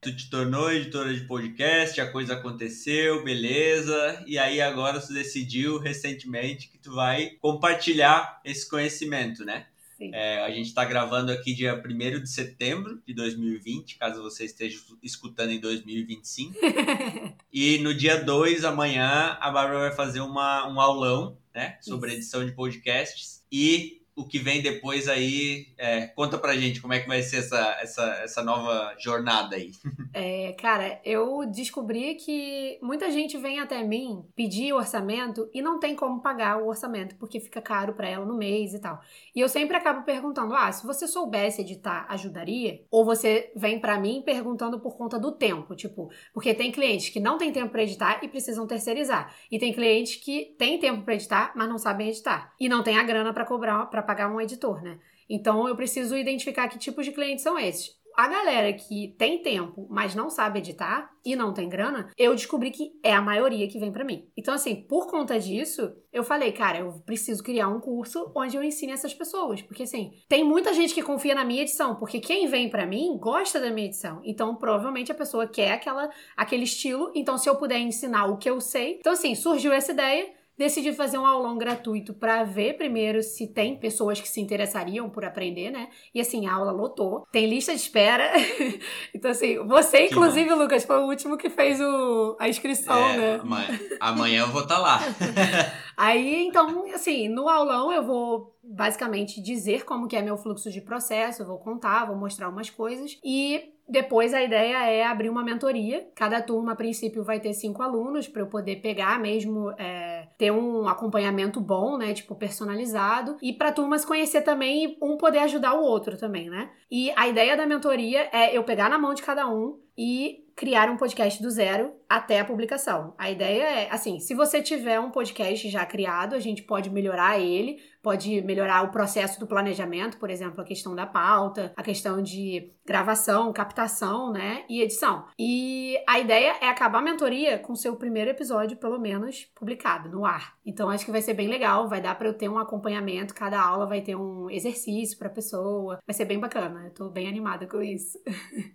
Tu 0.00 0.16
te 0.16 0.30
tornou 0.30 0.72
editora 0.72 1.12
de 1.12 1.20
podcast, 1.26 2.00
a 2.00 2.10
coisa 2.10 2.32
aconteceu, 2.32 3.22
beleza. 3.22 4.24
E 4.26 4.38
aí 4.38 4.58
agora 4.58 4.98
tu 4.98 5.12
decidiu 5.12 5.78
recentemente 5.78 6.68
que 6.68 6.78
tu 6.78 6.94
vai 6.94 7.32
compartilhar 7.38 8.40
esse 8.42 8.66
conhecimento, 8.66 9.44
né? 9.44 9.66
Sim. 9.98 10.10
É, 10.14 10.42
a 10.42 10.50
gente 10.50 10.68
está 10.68 10.86
gravando 10.86 11.30
aqui 11.30 11.52
dia 11.52 11.74
1 11.74 12.22
de 12.22 12.30
setembro 12.30 13.02
de 13.06 13.12
2020, 13.12 13.98
caso 13.98 14.22
você 14.22 14.46
esteja 14.46 14.80
escutando 15.02 15.50
em 15.50 15.60
2025. 15.60 16.54
E 17.52 17.78
no 17.78 17.92
dia 17.92 18.16
2, 18.16 18.64
amanhã, 18.64 19.36
a 19.40 19.50
Bárbara 19.50 19.80
vai 19.80 19.92
fazer 19.92 20.20
uma, 20.20 20.68
um 20.68 20.80
aulão, 20.80 21.36
né? 21.52 21.76
Sobre 21.80 22.10
Isso. 22.10 22.18
edição 22.18 22.46
de 22.46 22.52
podcasts. 22.52 23.42
E 23.50 23.99
o 24.20 24.26
que 24.26 24.38
vem 24.38 24.62
depois 24.62 25.08
aí, 25.08 25.68
é, 25.78 26.06
conta 26.08 26.38
pra 26.38 26.56
gente 26.56 26.80
como 26.80 26.92
é 26.92 27.00
que 27.00 27.08
vai 27.08 27.22
ser 27.22 27.38
essa, 27.38 27.78
essa, 27.80 28.04
essa 28.22 28.42
nova 28.42 28.94
jornada 28.98 29.56
aí. 29.56 29.72
É, 30.12 30.52
cara, 30.54 31.00
eu 31.04 31.46
descobri 31.46 32.16
que 32.16 32.80
muita 32.82 33.12
gente 33.12 33.38
vem 33.38 33.60
até 33.60 33.80
mim 33.84 34.24
pedir 34.34 34.72
orçamento 34.72 35.48
e 35.54 35.62
não 35.62 35.78
tem 35.78 35.94
como 35.94 36.20
pagar 36.20 36.60
o 36.60 36.66
orçamento, 36.66 37.14
porque 37.14 37.38
fica 37.38 37.62
caro 37.62 37.94
pra 37.94 38.08
ela 38.08 38.26
no 38.26 38.36
mês 38.36 38.74
e 38.74 38.80
tal. 38.80 39.00
E 39.34 39.40
eu 39.40 39.48
sempre 39.48 39.76
acabo 39.76 40.04
perguntando: 40.04 40.52
ah, 40.52 40.70
se 40.72 40.84
você 40.84 41.06
soubesse 41.06 41.60
editar, 41.60 42.06
ajudaria? 42.08 42.84
Ou 42.90 43.04
você 43.04 43.52
vem 43.54 43.78
pra 43.78 44.00
mim 44.00 44.20
perguntando 44.24 44.80
por 44.80 44.96
conta 44.96 45.16
do 45.16 45.30
tempo, 45.30 45.76
tipo, 45.76 46.10
porque 46.34 46.52
tem 46.54 46.72
clientes 46.72 47.10
que 47.10 47.20
não 47.20 47.38
têm 47.38 47.52
tempo 47.52 47.70
pra 47.70 47.84
editar 47.84 48.18
e 48.22 48.28
precisam 48.28 48.66
terceirizar. 48.66 49.32
E 49.48 49.60
tem 49.60 49.72
clientes 49.72 50.16
que 50.16 50.56
têm 50.58 50.78
tempo 50.80 51.02
pra 51.04 51.14
editar, 51.14 51.52
mas 51.54 51.68
não 51.68 51.78
sabem 51.78 52.08
editar. 52.08 52.52
E 52.58 52.68
não 52.68 52.82
tem 52.82 52.98
a 52.98 53.04
grana 53.04 53.32
pra 53.32 53.44
cobrar, 53.44 53.86
para 53.86 54.02
pagar 54.10 54.28
um 54.28 54.40
editor, 54.40 54.82
né? 54.82 54.98
Então 55.28 55.68
eu 55.68 55.76
preciso 55.76 56.16
identificar 56.16 56.68
que 56.68 56.78
tipos 56.78 57.04
de 57.04 57.12
clientes 57.12 57.44
são 57.44 57.56
esses. 57.56 58.00
A 58.16 58.26
galera 58.26 58.72
que 58.72 59.14
tem 59.16 59.40
tempo, 59.40 59.86
mas 59.88 60.16
não 60.16 60.28
sabe 60.28 60.58
editar 60.58 61.08
e 61.24 61.36
não 61.36 61.54
tem 61.54 61.68
grana, 61.68 62.10
eu 62.18 62.34
descobri 62.34 62.72
que 62.72 62.90
é 63.04 63.14
a 63.14 63.22
maioria 63.22 63.68
que 63.68 63.78
vem 63.78 63.92
pra 63.92 64.04
mim. 64.04 64.28
Então, 64.36 64.52
assim, 64.52 64.74
por 64.74 65.08
conta 65.08 65.38
disso, 65.38 65.94
eu 66.12 66.24
falei, 66.24 66.50
cara, 66.50 66.80
eu 66.80 67.00
preciso 67.06 67.42
criar 67.42 67.68
um 67.68 67.78
curso 67.78 68.32
onde 68.34 68.56
eu 68.56 68.64
ensine 68.64 68.92
essas 68.92 69.14
pessoas. 69.14 69.62
Porque, 69.62 69.84
assim, 69.84 70.10
tem 70.28 70.42
muita 70.42 70.74
gente 70.74 70.92
que 70.92 71.02
confia 71.02 71.36
na 71.36 71.44
minha 71.44 71.62
edição, 71.62 71.94
porque 71.94 72.18
quem 72.18 72.48
vem 72.48 72.68
pra 72.68 72.84
mim 72.84 73.16
gosta 73.16 73.60
da 73.60 73.70
minha 73.70 73.86
edição. 73.86 74.20
Então, 74.24 74.56
provavelmente 74.56 75.12
a 75.12 75.14
pessoa 75.14 75.46
quer 75.46 75.72
aquela, 75.72 76.10
aquele 76.36 76.64
estilo. 76.64 77.12
Então, 77.14 77.38
se 77.38 77.48
eu 77.48 77.56
puder 77.56 77.78
ensinar 77.78 78.26
o 78.26 78.38
que 78.38 78.50
eu 78.50 78.60
sei. 78.60 78.96
Então, 78.98 79.12
assim, 79.12 79.36
surgiu 79.36 79.72
essa 79.72 79.92
ideia. 79.92 80.39
Decidi 80.60 80.92
fazer 80.92 81.16
um 81.16 81.24
aulão 81.24 81.56
gratuito 81.56 82.12
pra 82.12 82.44
ver 82.44 82.76
primeiro 82.76 83.22
se 83.22 83.46
tem 83.46 83.78
pessoas 83.78 84.20
que 84.20 84.28
se 84.28 84.42
interessariam 84.42 85.08
por 85.08 85.24
aprender, 85.24 85.70
né? 85.70 85.88
E 86.14 86.20
assim, 86.20 86.46
a 86.46 86.52
aula 86.52 86.70
lotou. 86.70 87.26
Tem 87.32 87.48
lista 87.48 87.72
de 87.72 87.80
espera. 87.80 88.30
então, 89.16 89.30
assim, 89.30 89.56
você, 89.66 90.00
Que 90.00 90.12
inclusive, 90.12 90.52
Lucas, 90.52 90.84
foi 90.84 90.98
o 90.98 91.06
último 91.06 91.38
que 91.38 91.48
fez 91.48 91.80
o, 91.80 92.36
a 92.38 92.46
inscrição, 92.46 92.94
É, 92.94 93.16
né? 93.16 93.40
amanhã, 93.42 93.80
amanhã 93.98 94.40
eu 94.42 94.48
vou 94.48 94.60
estar 94.60 94.78
lá. 94.78 95.00
Aí, 95.96 96.46
então, 96.46 96.84
assim, 96.94 97.26
no 97.26 97.48
aulão 97.48 97.90
eu 97.90 98.04
vou 98.04 98.54
basicamente 98.62 99.40
dizer 99.40 99.86
como 99.86 100.06
que 100.06 100.14
é 100.14 100.20
meu 100.20 100.36
fluxo 100.36 100.70
de 100.70 100.82
processo, 100.82 101.46
vou 101.46 101.58
contar, 101.58 102.04
vou 102.04 102.16
mostrar 102.16 102.50
umas 102.50 102.68
coisas 102.68 103.18
e 103.24 103.72
depois 103.90 104.32
a 104.32 104.42
ideia 104.42 104.86
é 104.88 105.04
abrir 105.04 105.28
uma 105.28 105.42
mentoria. 105.42 106.08
Cada 106.14 106.40
turma, 106.40 106.72
a 106.72 106.76
princípio, 106.76 107.24
vai 107.24 107.40
ter 107.40 107.52
cinco 107.52 107.82
alunos 107.82 108.28
para 108.28 108.42
eu 108.42 108.46
poder 108.46 108.76
pegar 108.76 109.18
mesmo, 109.18 109.72
é, 109.72 110.19
ter 110.40 110.50
um 110.50 110.88
acompanhamento 110.88 111.60
bom, 111.60 111.98
né? 111.98 112.14
Tipo, 112.14 112.34
personalizado. 112.34 113.36
E 113.42 113.52
para 113.52 113.68
a 113.68 113.72
turma 113.72 113.98
se 113.98 114.06
conhecer 114.06 114.40
também 114.40 114.84
e 114.84 114.98
um 115.02 115.18
poder 115.18 115.40
ajudar 115.40 115.74
o 115.74 115.82
outro 115.82 116.16
também, 116.16 116.48
né? 116.48 116.70
E 116.90 117.12
a 117.14 117.28
ideia 117.28 117.58
da 117.58 117.66
mentoria 117.66 118.26
é 118.32 118.56
eu 118.56 118.64
pegar 118.64 118.88
na 118.88 118.98
mão 118.98 119.12
de 119.12 119.20
cada 119.20 119.46
um 119.46 119.78
e 119.98 120.46
criar 120.60 120.90
um 120.90 120.96
podcast 120.98 121.42
do 121.42 121.50
zero 121.50 121.94
até 122.06 122.38
a 122.38 122.44
publicação. 122.44 123.14
A 123.16 123.30
ideia 123.30 123.62
é, 123.62 123.90
assim, 123.90 124.20
se 124.20 124.34
você 124.34 124.60
tiver 124.60 125.00
um 125.00 125.10
podcast 125.10 125.70
já 125.70 125.86
criado, 125.86 126.34
a 126.34 126.38
gente 126.38 126.62
pode 126.62 126.90
melhorar 126.90 127.38
ele, 127.38 127.78
pode 128.02 128.42
melhorar 128.42 128.82
o 128.82 128.90
processo 128.90 129.40
do 129.40 129.46
planejamento, 129.46 130.18
por 130.18 130.28
exemplo, 130.28 130.60
a 130.60 130.64
questão 130.64 130.94
da 130.94 131.06
pauta, 131.06 131.72
a 131.74 131.82
questão 131.82 132.22
de 132.22 132.74
gravação, 132.84 133.52
captação, 133.54 134.32
né, 134.32 134.64
e 134.68 134.82
edição. 134.82 135.24
E 135.38 135.96
a 136.06 136.18
ideia 136.18 136.56
é 136.60 136.68
acabar 136.68 136.98
a 136.98 137.02
mentoria 137.02 137.58
com 137.58 137.74
seu 137.74 137.96
primeiro 137.96 138.30
episódio, 138.30 138.76
pelo 138.76 138.98
menos, 138.98 139.46
publicado 139.54 140.10
no 140.10 140.26
ar. 140.26 140.56
Então 140.66 140.90
acho 140.90 141.06
que 141.06 141.10
vai 141.10 141.22
ser 141.22 141.32
bem 141.32 141.48
legal, 141.48 141.88
vai 141.88 142.02
dar 142.02 142.16
para 142.16 142.28
eu 142.28 142.34
ter 142.34 142.50
um 142.50 142.58
acompanhamento, 142.58 143.34
cada 143.34 143.62
aula 143.62 143.86
vai 143.86 144.02
ter 144.02 144.16
um 144.16 144.50
exercício 144.50 145.16
para 145.16 145.30
pessoa, 145.30 146.00
vai 146.06 146.12
ser 146.12 146.26
bem 146.26 146.38
bacana. 146.38 146.86
Eu 146.86 146.92
tô 146.92 147.08
bem 147.08 147.28
animada 147.28 147.66
com 147.66 147.80
isso. 147.80 148.18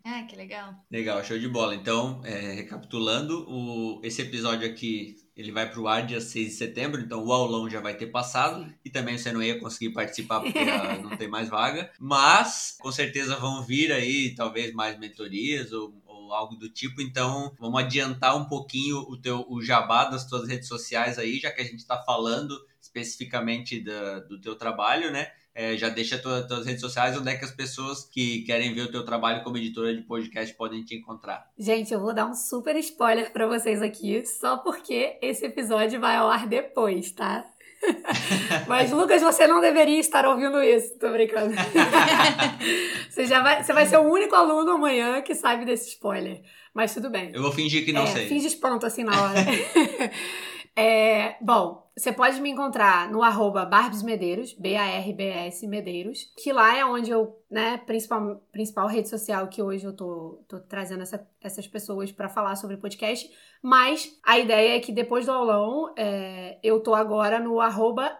Ah, 0.04 0.24
que 0.24 0.36
legal. 0.36 0.74
Legal, 0.90 1.24
show 1.24 1.38
de 1.38 1.48
bola. 1.48 1.75
Então, 1.76 2.22
é, 2.24 2.54
recapitulando, 2.54 3.46
o, 3.50 4.02
esse 4.04 4.22
episódio 4.22 4.68
aqui 4.68 5.18
ele 5.36 5.52
vai 5.52 5.70
pro 5.70 5.88
ar 5.88 6.06
dia 6.06 6.22
6 6.22 6.48
de 6.48 6.54
setembro, 6.54 7.02
então 7.02 7.24
o 7.24 7.34
aulão 7.34 7.70
já 7.70 7.82
vai 7.82 7.94
ter 7.94 8.08
passado 8.08 8.74
e 8.86 8.90
também 8.90 9.18
você 9.18 9.34
não 9.34 9.44
ia 9.44 9.60
conseguir 9.60 9.90
participar 9.94 10.40
porque 10.40 10.58
não 11.04 11.18
tem 11.18 11.28
mais 11.28 11.50
vaga. 11.50 11.92
Mas 12.00 12.78
com 12.80 12.92
certeza 12.92 13.36
vão 13.36 13.62
vir 13.62 13.92
aí 13.92 14.34
talvez 14.34 14.74
mais 14.74 14.98
mentorias 14.98 15.74
ou, 15.74 15.94
ou 16.06 16.34
algo 16.34 16.56
do 16.56 16.70
tipo. 16.70 17.02
Então 17.02 17.54
vamos 17.60 17.82
adiantar 17.82 18.38
um 18.38 18.46
pouquinho 18.46 19.00
o 19.10 19.18
teu 19.18 19.46
o 19.50 19.62
jabá 19.62 20.06
das 20.06 20.26
tuas 20.26 20.48
redes 20.48 20.70
sociais 20.70 21.20
aí, 21.20 21.38
já 21.38 21.52
que 21.52 21.62
a 21.62 21.66
gente 21.66 21.80
está 21.80 22.02
falando 22.02 22.58
especificamente 22.82 23.82
da, 23.82 24.20
do 24.20 24.40
teu 24.40 24.56
trabalho, 24.56 25.12
né? 25.12 25.32
É, 25.58 25.78
já 25.78 25.88
deixa 25.88 26.18
tuas 26.18 26.46
tuas 26.46 26.66
redes 26.66 26.82
sociais 26.82 27.18
onde 27.18 27.30
é 27.30 27.38
que 27.38 27.46
as 27.46 27.52
pessoas 27.52 28.04
que 28.04 28.42
querem 28.42 28.74
ver 28.74 28.82
o 28.82 28.92
teu 28.92 29.06
trabalho 29.06 29.42
como 29.42 29.56
editora 29.56 29.96
de 29.96 30.02
podcast 30.02 30.54
podem 30.56 30.84
te 30.84 30.96
encontrar. 30.96 31.50
Gente, 31.58 31.94
eu 31.94 32.02
vou 32.02 32.14
dar 32.14 32.26
um 32.26 32.36
super 32.36 32.76
spoiler 32.76 33.32
pra 33.32 33.48
vocês 33.48 33.82
aqui, 33.82 34.26
só 34.26 34.58
porque 34.58 35.18
esse 35.22 35.46
episódio 35.46 35.98
vai 36.02 36.18
ao 36.18 36.30
ar 36.30 36.46
depois, 36.46 37.14
tá? 37.14 37.46
Mas, 38.68 38.92
Lucas, 38.92 39.22
você 39.22 39.48
não 39.48 39.62
deveria 39.62 40.00
estar 40.00 40.26
ouvindo 40.26 40.62
isso. 40.62 40.98
Tô 41.00 41.10
brincando. 41.12 41.54
você, 43.10 43.26
já 43.26 43.42
vai, 43.42 43.64
você 43.64 43.72
vai 43.72 43.86
ser 43.86 43.98
o 43.98 44.12
único 44.12 44.36
aluno 44.36 44.72
amanhã 44.72 45.22
que 45.22 45.36
sabe 45.36 45.64
desse 45.64 45.90
spoiler. 45.90 46.42
Mas 46.74 46.94
tudo 46.94 47.10
bem. 47.10 47.32
Eu 47.34 47.42
vou 47.42 47.52
fingir 47.52 47.86
que 47.86 47.94
não 47.94 48.04
é, 48.04 48.08
sei. 48.08 48.28
Finge 48.28 48.48
espanto 48.48 48.86
assim 48.86 49.04
na 49.04 49.22
hora. 49.22 49.40
É, 50.78 51.38
bom, 51.40 51.90
você 51.98 52.12
pode 52.12 52.42
me 52.42 52.50
encontrar 52.50 53.10
no 53.10 53.24
arroba 53.24 53.66
Barbs 53.66 54.04
Medeiros, 54.04 54.54
B-A-R-B-S 54.54 55.66
Medeiros, 55.68 56.34
que 56.38 56.52
lá 56.52 56.78
é 56.78 56.84
onde 56.84 57.10
eu, 57.10 57.42
né, 57.50 57.78
principal, 57.78 58.42
principal 58.52 58.88
rede 58.88 59.08
social 59.08 59.48
que 59.48 59.62
hoje 59.62 59.86
eu 59.86 59.96
tô, 59.96 60.44
tô 60.48 60.60
trazendo 60.60 61.04
essa, 61.04 61.26
essas 61.42 61.66
pessoas 61.66 62.12
para 62.12 62.28
falar 62.28 62.58
sobre 62.58 62.76
podcast. 62.76 63.30
Mas 63.62 64.20
a 64.26 64.38
ideia 64.38 64.76
é 64.76 64.80
que 64.82 64.92
depois 64.92 65.26
do 65.26 65.32
aulão, 65.32 65.94
é, 65.98 66.60
eu 66.62 66.82
tô 66.82 66.94
agora 66.94 67.40
no 67.40 67.62
arroba 67.62 68.12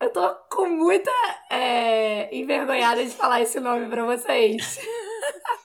eu 0.00 0.12
tô 0.12 0.32
com 0.48 0.68
muita 0.68 1.10
é, 1.50 2.34
envergonhada 2.34 3.04
de 3.04 3.10
falar 3.10 3.40
esse 3.40 3.58
nome 3.58 3.88
pra 3.88 4.04
vocês. 4.04 4.78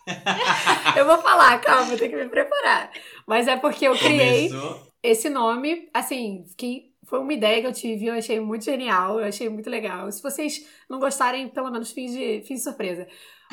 eu 0.97 1.06
vou 1.06 1.19
falar, 1.19 1.62
calma, 1.62 1.84
vou 1.84 1.97
ter 1.97 2.10
que 2.10 2.15
me 2.15 2.28
preparar. 2.28 2.91
Mas 3.27 3.48
é 3.48 3.58
porque 3.58 3.87
eu 3.87 3.96
criei 3.96 4.50
Começou. 4.50 4.92
Esse 5.04 5.29
nome, 5.29 5.89
assim, 5.93 6.45
que 6.58 6.93
foi 7.04 7.19
uma 7.19 7.33
ideia 7.33 7.60
que 7.60 7.67
eu 7.67 7.73
tive, 7.73 8.06
eu 8.06 8.13
achei 8.13 8.39
muito 8.39 8.63
genial, 8.63 9.19
eu 9.19 9.25
achei 9.25 9.49
muito 9.49 9.69
legal. 9.69 10.10
Se 10.10 10.23
vocês 10.23 10.65
não 10.89 10.97
gostarem, 10.97 11.49
pelo 11.49 11.69
menos 11.69 11.91
fiz 11.91 12.13
de, 12.13 12.41
fiz 12.47 12.60
de 12.60 12.63
surpresa. 12.63 13.06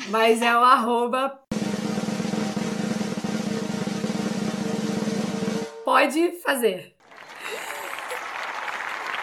Mas 0.07 0.41
é 0.41 0.55
o 0.55 0.61
arroba. 0.61 1.37
Pode 5.83 6.31
fazer. 6.41 6.95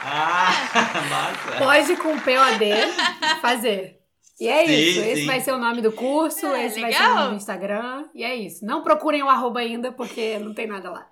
Ah, 0.04 0.50
massa. 1.10 1.58
Pode 1.58 1.96
com 1.96 2.18
POD 2.20 3.40
fazer. 3.40 3.98
E 4.38 4.46
é 4.46 4.66
sim, 4.66 4.72
isso. 4.72 5.00
Esse 5.00 5.20
sim. 5.22 5.26
vai 5.26 5.40
ser 5.40 5.52
o 5.52 5.58
nome 5.58 5.80
do 5.80 5.90
curso, 5.92 6.46
é, 6.46 6.66
esse 6.66 6.78
legal. 6.78 6.92
vai 6.92 6.92
ser 6.92 7.10
o 7.10 7.14
nome 7.16 7.30
do 7.30 7.36
Instagram. 7.36 8.04
E 8.14 8.22
é 8.22 8.36
isso. 8.36 8.64
Não 8.66 8.82
procurem 8.82 9.22
o 9.22 9.28
arroba 9.28 9.60
ainda, 9.60 9.90
porque 9.90 10.38
não 10.38 10.52
tem 10.52 10.66
nada 10.66 10.90
lá. 10.90 11.10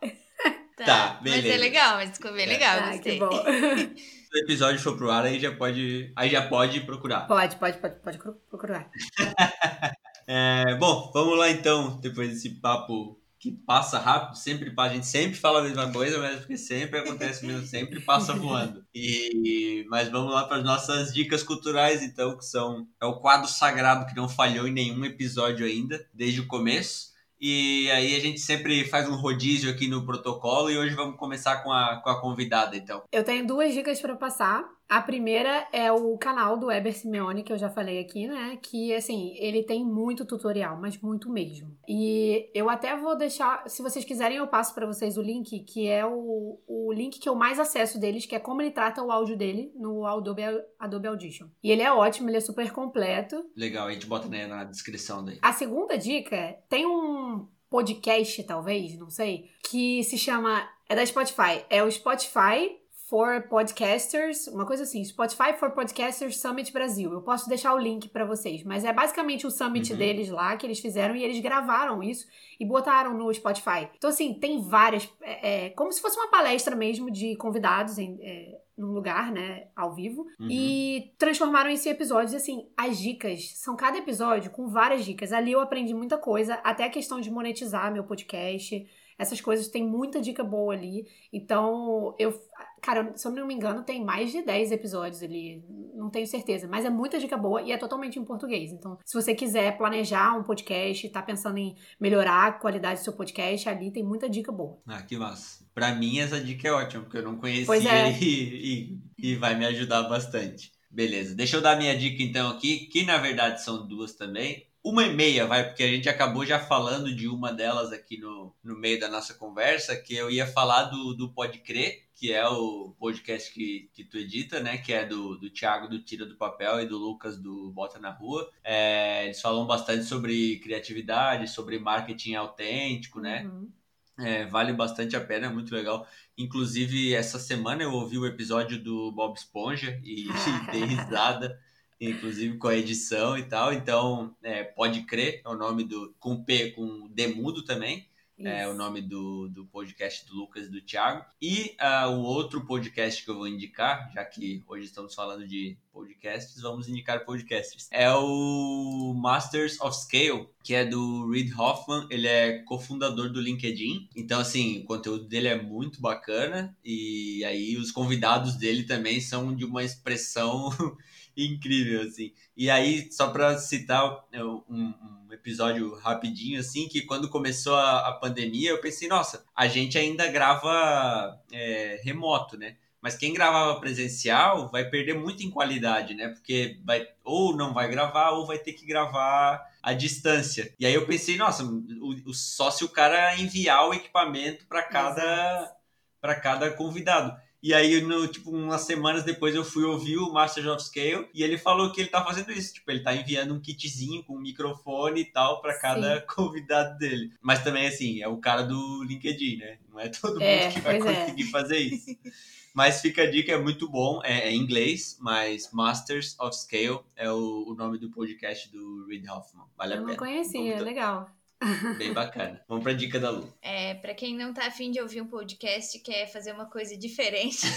Tá, 0.76 0.84
tá 0.84 1.20
beleza. 1.22 1.48
Mas 1.48 1.54
é 1.54 1.58
legal, 1.58 1.96
mas 1.96 2.10
ficou 2.10 2.32
bem 2.32 2.44
é. 2.44 2.48
legal, 2.48 2.78
ah, 2.78 2.90
gostei. 2.92 3.12
Que 3.14 3.18
bom. 3.18 3.32
Se 3.32 4.34
o 4.34 4.38
episódio 4.44 4.78
for 4.78 4.96
pro 4.96 5.10
ar, 5.10 5.24
aí 5.24 5.40
já 5.40 5.50
pode, 5.54 6.12
aí 6.14 6.28
já 6.28 6.46
pode 6.46 6.80
procurar. 6.80 7.26
Pode, 7.26 7.56
pode, 7.56 7.78
pode, 7.78 7.94
pode 7.96 8.18
procurar. 8.18 8.90
é, 10.28 10.74
bom, 10.74 11.10
vamos 11.14 11.38
lá 11.38 11.50
então, 11.50 11.98
depois 11.98 12.28
desse 12.28 12.50
papo 12.60 13.18
que 13.38 13.52
passa 13.52 13.98
rápido, 13.98 14.36
sempre 14.36 14.72
a 14.76 14.88
gente 14.88 15.06
sempre 15.06 15.38
fala 15.38 15.60
a 15.60 15.62
mesma 15.62 15.90
coisa, 15.92 16.18
mas 16.18 16.40
porque 16.40 16.58
sempre 16.58 16.98
acontece 16.98 17.46
mesmo, 17.46 17.66
sempre 17.66 18.00
passa 18.00 18.34
voando. 18.34 18.84
E 18.94 19.86
mas 19.88 20.08
vamos 20.08 20.32
lá 20.32 20.44
para 20.44 20.58
as 20.58 20.64
nossas 20.64 21.14
dicas 21.14 21.42
culturais 21.42 22.02
então, 22.02 22.36
que 22.36 22.44
são 22.44 22.86
é 23.00 23.06
o 23.06 23.20
quadro 23.20 23.48
sagrado 23.48 24.06
que 24.06 24.16
não 24.16 24.28
falhou 24.28 24.66
em 24.66 24.72
nenhum 24.72 25.04
episódio 25.04 25.64
ainda, 25.64 26.06
desde 26.12 26.40
o 26.40 26.46
começo. 26.46 27.15
E 27.40 27.90
aí 27.90 28.16
a 28.16 28.20
gente 28.20 28.40
sempre 28.40 28.84
faz 28.84 29.08
um 29.08 29.14
rodízio 29.14 29.70
aqui 29.70 29.88
no 29.88 30.04
protocolo 30.04 30.70
e 30.70 30.78
hoje 30.78 30.94
vamos 30.94 31.16
começar 31.16 31.62
com 31.62 31.72
a, 31.72 32.00
com 32.02 32.08
a 32.08 32.20
convidada, 32.20 32.76
então. 32.76 33.02
Eu 33.12 33.24
tenho 33.24 33.46
duas 33.46 33.74
dicas 33.74 34.00
para 34.00 34.16
passar. 34.16 34.75
A 34.88 35.02
primeira 35.02 35.66
é 35.72 35.90
o 35.90 36.16
canal 36.16 36.56
do 36.56 36.66
Weber 36.66 36.96
Simeone, 36.96 37.42
que 37.42 37.52
eu 37.52 37.58
já 37.58 37.68
falei 37.68 37.98
aqui, 37.98 38.28
né? 38.28 38.56
Que, 38.62 38.94
assim, 38.94 39.34
ele 39.38 39.62
tem 39.64 39.84
muito 39.84 40.24
tutorial, 40.24 40.78
mas 40.80 40.96
muito 40.98 41.28
mesmo. 41.28 41.76
E 41.88 42.48
eu 42.54 42.70
até 42.70 42.96
vou 42.96 43.16
deixar, 43.16 43.68
se 43.68 43.82
vocês 43.82 44.04
quiserem, 44.04 44.38
eu 44.38 44.46
passo 44.46 44.74
para 44.74 44.86
vocês 44.86 45.18
o 45.18 45.22
link, 45.22 45.58
que 45.60 45.88
é 45.88 46.06
o, 46.06 46.60
o 46.66 46.92
link 46.92 47.18
que 47.18 47.28
eu 47.28 47.34
mais 47.34 47.58
acesso 47.58 47.98
deles, 47.98 48.26
que 48.26 48.34
é 48.34 48.38
como 48.38 48.62
ele 48.62 48.70
trata 48.70 49.02
o 49.02 49.10
áudio 49.10 49.36
dele 49.36 49.72
no 49.74 50.06
Adobe, 50.06 50.42
Adobe 50.78 51.08
Audition. 51.08 51.48
E 51.62 51.70
ele 51.70 51.82
é 51.82 51.92
ótimo, 51.92 52.30
ele 52.30 52.36
é 52.36 52.40
super 52.40 52.70
completo. 52.70 53.44
Legal, 53.56 53.88
a 53.88 53.92
gente 53.92 54.06
bota 54.06 54.28
né, 54.28 54.46
na 54.46 54.62
descrição 54.64 55.24
daí. 55.24 55.38
A 55.42 55.52
segunda 55.52 55.98
dica, 55.98 56.56
tem 56.68 56.86
um 56.86 57.48
podcast, 57.68 58.42
talvez, 58.44 58.96
não 58.96 59.10
sei, 59.10 59.50
que 59.68 60.04
se 60.04 60.16
chama. 60.16 60.68
É 60.88 60.94
da 60.94 61.04
Spotify. 61.04 61.64
É 61.68 61.82
o 61.82 61.90
Spotify 61.90 62.78
for 63.08 63.42
Podcasters, 63.48 64.48
uma 64.48 64.66
coisa 64.66 64.82
assim, 64.82 65.04
Spotify 65.04 65.52
for 65.56 65.70
Podcasters 65.70 66.38
Summit 66.38 66.72
Brasil. 66.72 67.12
Eu 67.12 67.22
posso 67.22 67.48
deixar 67.48 67.72
o 67.72 67.78
link 67.78 68.08
para 68.08 68.24
vocês, 68.24 68.64
mas 68.64 68.84
é 68.84 68.92
basicamente 68.92 69.46
o 69.46 69.50
summit 69.50 69.92
uhum. 69.92 69.98
deles 69.98 70.28
lá 70.28 70.56
que 70.56 70.66
eles 70.66 70.80
fizeram 70.80 71.14
e 71.14 71.22
eles 71.22 71.38
gravaram 71.40 72.02
isso 72.02 72.26
e 72.58 72.64
botaram 72.64 73.16
no 73.16 73.32
Spotify. 73.32 73.88
Então 73.96 74.10
assim, 74.10 74.34
tem 74.34 74.60
várias, 74.60 75.08
é, 75.22 75.66
é 75.66 75.70
como 75.70 75.92
se 75.92 76.00
fosse 76.00 76.18
uma 76.18 76.30
palestra 76.30 76.74
mesmo 76.74 77.10
de 77.10 77.36
convidados 77.36 77.96
em 77.96 78.18
é, 78.20 78.60
num 78.76 78.92
lugar, 78.92 79.32
né, 79.32 79.68
ao 79.74 79.94
vivo, 79.94 80.26
uhum. 80.38 80.48
e 80.50 81.14
transformaram 81.16 81.70
isso 81.70 81.88
em 81.88 81.92
episódios. 81.92 82.34
E 82.34 82.36
assim, 82.36 82.68
as 82.76 82.98
dicas 82.98 83.52
são 83.54 83.74
cada 83.74 83.96
episódio 83.96 84.50
com 84.50 84.68
várias 84.68 85.04
dicas. 85.04 85.32
Ali 85.32 85.52
eu 85.52 85.60
aprendi 85.60 85.94
muita 85.94 86.18
coisa, 86.18 86.54
até 86.62 86.84
a 86.84 86.90
questão 86.90 87.20
de 87.20 87.30
monetizar 87.30 87.90
meu 87.90 88.04
podcast. 88.04 88.86
Essas 89.18 89.40
coisas 89.40 89.68
tem 89.68 89.82
muita 89.82 90.20
dica 90.20 90.44
boa 90.44 90.74
ali. 90.74 91.06
Então, 91.32 92.14
eu 92.18 92.38
Cara, 92.80 93.12
se 93.16 93.26
eu 93.26 93.32
não 93.32 93.46
me 93.46 93.54
engano, 93.54 93.82
tem 93.82 94.04
mais 94.04 94.30
de 94.30 94.42
10 94.42 94.72
episódios 94.72 95.22
ali. 95.22 95.64
Não 95.94 96.10
tenho 96.10 96.26
certeza. 96.26 96.68
Mas 96.68 96.84
é 96.84 96.90
muita 96.90 97.18
dica 97.18 97.36
boa 97.36 97.62
e 97.62 97.72
é 97.72 97.78
totalmente 97.78 98.18
em 98.18 98.24
português. 98.24 98.72
Então, 98.72 98.98
se 99.04 99.14
você 99.14 99.34
quiser 99.34 99.76
planejar 99.76 100.38
um 100.38 100.42
podcast, 100.42 101.08
tá 101.08 101.22
pensando 101.22 101.58
em 101.58 101.74
melhorar 102.00 102.46
a 102.46 102.52
qualidade 102.52 103.00
do 103.00 103.04
seu 103.04 103.12
podcast, 103.12 103.68
ali 103.68 103.90
tem 103.90 104.04
muita 104.04 104.28
dica 104.28 104.52
boa. 104.52 104.78
Ah, 104.86 105.02
que 105.02 105.16
massa. 105.16 105.64
Pra 105.74 105.94
mim, 105.94 106.18
essa 106.18 106.40
dica 106.40 106.68
é 106.68 106.72
ótima, 106.72 107.02
porque 107.02 107.18
eu 107.18 107.22
não 107.22 107.36
conhecia 107.36 107.92
é. 107.92 108.12
e, 108.20 109.00
e, 109.18 109.32
e 109.32 109.34
vai 109.36 109.54
me 109.54 109.66
ajudar 109.66 110.04
bastante. 110.04 110.72
Beleza, 110.90 111.34
deixa 111.34 111.56
eu 111.56 111.60
dar 111.60 111.76
minha 111.76 111.96
dica 111.96 112.22
então 112.22 112.48
aqui, 112.48 112.86
que 112.86 113.04
na 113.04 113.18
verdade 113.18 113.62
são 113.62 113.86
duas 113.86 114.14
também 114.14 114.66
uma 114.86 115.02
e 115.02 115.12
meia, 115.12 115.48
vai, 115.48 115.64
porque 115.66 115.82
a 115.82 115.88
gente 115.88 116.08
acabou 116.08 116.46
já 116.46 116.60
falando 116.60 117.12
de 117.12 117.26
uma 117.26 117.52
delas 117.52 117.90
aqui 117.90 118.18
no, 118.18 118.54
no 118.62 118.78
meio 118.78 119.00
da 119.00 119.08
nossa 119.08 119.34
conversa, 119.34 119.96
que 119.96 120.14
eu 120.14 120.30
ia 120.30 120.46
falar 120.46 120.84
do, 120.84 121.12
do 121.12 121.32
Pode 121.32 121.58
Crer, 121.58 122.04
que 122.16 122.32
é 122.32 122.48
o 122.48 122.94
podcast 122.98 123.52
que, 123.52 123.90
que 123.92 124.02
tu 124.02 124.16
edita, 124.16 124.58
né? 124.58 124.78
Que 124.78 124.94
é 124.94 125.04
do, 125.04 125.36
do 125.36 125.50
Thiago 125.50 125.86
do 125.86 126.02
Tira 126.02 126.24
do 126.24 126.34
Papel 126.34 126.80
e 126.80 126.86
do 126.86 126.96
Lucas 126.96 127.36
do 127.36 127.70
Bota 127.70 127.98
na 127.98 128.10
Rua. 128.10 128.50
É, 128.64 129.26
eles 129.26 129.40
falam 129.40 129.66
bastante 129.66 130.04
sobre 130.04 130.58
criatividade, 130.60 131.46
sobre 131.46 131.78
marketing 131.78 132.34
autêntico, 132.34 133.20
né? 133.20 133.44
Uhum. 133.44 133.70
É, 134.18 134.46
vale 134.46 134.72
bastante 134.72 135.14
a 135.14 135.20
pena, 135.20 135.46
é 135.46 135.50
muito 135.50 135.74
legal. 135.74 136.08
Inclusive, 136.38 137.12
essa 137.12 137.38
semana 137.38 137.82
eu 137.82 137.92
ouvi 137.92 138.16
o 138.16 138.26
episódio 138.26 138.82
do 138.82 139.12
Bob 139.12 139.36
Esponja 139.36 140.00
e 140.02 140.26
dei 140.72 140.84
risada 140.84 141.60
inclusive 142.00 142.58
com 142.58 142.68
a 142.68 142.76
edição 142.76 143.36
e 143.36 143.42
tal. 143.42 143.72
Então, 143.72 144.34
é, 144.42 144.64
pode 144.64 145.02
crer, 145.02 145.42
é 145.44 145.48
o 145.48 145.56
nome 145.56 145.84
do. 145.84 146.14
com 146.18 146.42
P, 146.44 146.70
com 146.72 147.08
Demudo 147.08 147.64
também. 147.64 148.08
É 148.38 148.68
o 148.68 148.74
nome 148.74 149.00
do, 149.00 149.48
do 149.48 149.64
podcast 149.66 150.26
do 150.26 150.34
Lucas 150.34 150.66
e 150.66 150.70
do 150.70 150.80
Thiago. 150.80 151.24
E 151.40 151.74
uh, 151.80 152.10
o 152.10 152.22
outro 152.22 152.66
podcast 152.66 153.24
que 153.24 153.30
eu 153.30 153.36
vou 153.36 153.48
indicar, 153.48 154.12
já 154.12 154.24
que 154.24 154.62
hoje 154.66 154.84
estamos 154.84 155.14
falando 155.14 155.46
de 155.46 155.78
podcasts, 155.96 156.60
vamos 156.60 156.88
indicar 156.88 157.24
podcasters. 157.24 157.88
É 157.90 158.10
o 158.12 159.14
Masters 159.16 159.80
of 159.80 159.96
Scale, 159.96 160.46
que 160.62 160.74
é 160.74 160.84
do 160.84 161.30
Reid 161.30 161.54
Hoffman. 161.58 162.06
Ele 162.10 162.26
é 162.26 162.58
cofundador 162.64 163.32
do 163.32 163.40
LinkedIn. 163.40 164.10
Então, 164.14 164.38
assim, 164.38 164.82
o 164.82 164.84
conteúdo 164.84 165.24
dele 165.26 165.48
é 165.48 165.60
muito 165.60 165.98
bacana. 165.98 166.76
E 166.84 167.42
aí 167.46 167.78
os 167.78 167.90
convidados 167.90 168.56
dele 168.56 168.82
também 168.82 169.22
são 169.22 169.56
de 169.56 169.64
uma 169.64 169.82
expressão 169.82 170.70
incrível, 171.34 172.02
assim. 172.02 172.34
E 172.54 172.68
aí, 172.68 173.10
só 173.10 173.30
para 173.30 173.56
citar 173.56 174.22
um, 174.34 174.62
um, 174.68 175.32
episódio 175.32 175.94
rapidinho, 175.94 176.60
assim, 176.60 176.88
que 176.88 177.02
quando 177.02 177.30
começou 177.30 177.74
a, 177.74 178.08
a, 178.08 178.12
pandemia, 178.12 178.70
eu 178.70 178.80
pensei, 178.80 179.08
nossa, 179.08 179.44
a 179.54 179.66
gente 179.66 179.96
ainda 179.96 180.26
grava 180.28 181.40
é, 181.50 182.00
remoto, 182.04 182.58
né? 182.58 182.76
Mas 183.06 183.16
quem 183.16 183.32
gravava 183.32 183.78
presencial 183.78 184.68
vai 184.68 184.90
perder 184.90 185.14
muito 185.14 185.40
em 185.44 185.48
qualidade, 185.48 186.12
né? 186.12 186.26
Porque 186.26 186.80
vai 186.84 187.06
ou 187.22 187.56
não 187.56 187.72
vai 187.72 187.88
gravar 187.88 188.30
ou 188.30 188.44
vai 188.44 188.58
ter 188.58 188.72
que 188.72 188.84
gravar 188.84 189.64
à 189.80 189.92
distância. 189.92 190.74
E 190.76 190.84
aí 190.84 190.92
eu 190.92 191.06
pensei, 191.06 191.36
nossa, 191.36 191.62
o, 191.62 192.16
o 192.26 192.34
só 192.34 192.68
se 192.68 192.84
o 192.84 192.88
cara 192.88 193.36
enviar 193.36 193.88
o 193.88 193.94
equipamento 193.94 194.66
para 194.66 194.82
cada 194.82 195.72
para 196.20 196.34
cada 196.34 196.68
convidado. 196.72 197.32
E 197.62 197.72
aí, 197.72 198.00
no, 198.00 198.26
tipo, 198.26 198.50
umas 198.50 198.80
semanas 198.80 199.22
depois 199.22 199.54
eu 199.54 199.64
fui 199.64 199.84
ouvir 199.84 200.16
o 200.16 200.32
Masters 200.32 200.66
of 200.66 200.82
Scale 200.82 201.28
e 201.32 201.44
ele 201.44 201.56
falou 201.56 201.92
que 201.92 202.00
ele 202.00 202.10
tá 202.10 202.24
fazendo 202.24 202.50
isso. 202.50 202.74
Tipo, 202.74 202.90
ele 202.90 203.04
tá 203.04 203.14
enviando 203.14 203.54
um 203.54 203.60
kitzinho 203.60 204.24
com 204.24 204.34
um 204.34 204.40
microfone 204.40 205.20
e 205.20 205.26
tal 205.26 205.60
para 205.60 205.78
cada 205.78 206.18
Sim. 206.18 206.26
convidado 206.26 206.98
dele. 206.98 207.30
Mas 207.40 207.62
também, 207.62 207.86
assim, 207.86 208.20
é 208.20 208.26
o 208.26 208.38
cara 208.38 208.62
do 208.62 209.04
LinkedIn, 209.04 209.58
né? 209.58 209.78
Não 209.88 210.00
é 210.00 210.08
todo 210.08 210.42
é, 210.42 210.64
mundo 210.64 210.64
é, 210.64 210.72
que 210.72 210.80
vai 210.80 210.98
conseguir 210.98 211.44
é. 211.44 211.50
fazer 211.52 211.78
isso. 211.78 212.16
Mas 212.76 213.00
fica 213.00 213.22
a 213.22 213.30
dica, 213.30 213.52
é 213.52 213.58
muito 213.58 213.88
bom, 213.88 214.20
é, 214.22 214.40
é, 214.40 214.50
em 214.50 214.58
inglês, 214.58 215.16
mas 215.18 215.72
Masters 215.72 216.38
of 216.38 216.54
Scale 216.54 217.00
é 217.16 217.32
o, 217.32 217.64
o 217.68 217.74
nome 217.74 217.96
do 217.96 218.10
podcast 218.10 218.70
do 218.70 219.06
Reid 219.06 219.26
Hoffman. 219.30 219.64
Vale 219.78 219.94
a 219.94 219.96
Eu 219.96 220.02
pena. 220.02 220.12
Eu 220.12 220.16
não 220.18 220.18
conhecia, 220.18 220.74
é 220.74 220.80
legal. 220.80 221.26
Bem 221.96 222.12
bacana. 222.12 222.62
Vamos 222.68 222.84
pra 222.84 222.92
dica 222.92 223.18
da 223.18 223.30
Lu. 223.30 223.50
É, 223.62 223.94
para 223.94 224.12
quem 224.12 224.36
não 224.36 224.52
tá 224.52 224.66
afim 224.66 224.90
de 224.90 225.00
ouvir 225.00 225.22
um 225.22 225.26
podcast, 225.26 225.98
quer 226.00 226.30
fazer 226.30 226.52
uma 226.52 226.66
coisa 226.66 226.94
diferente. 226.98 227.62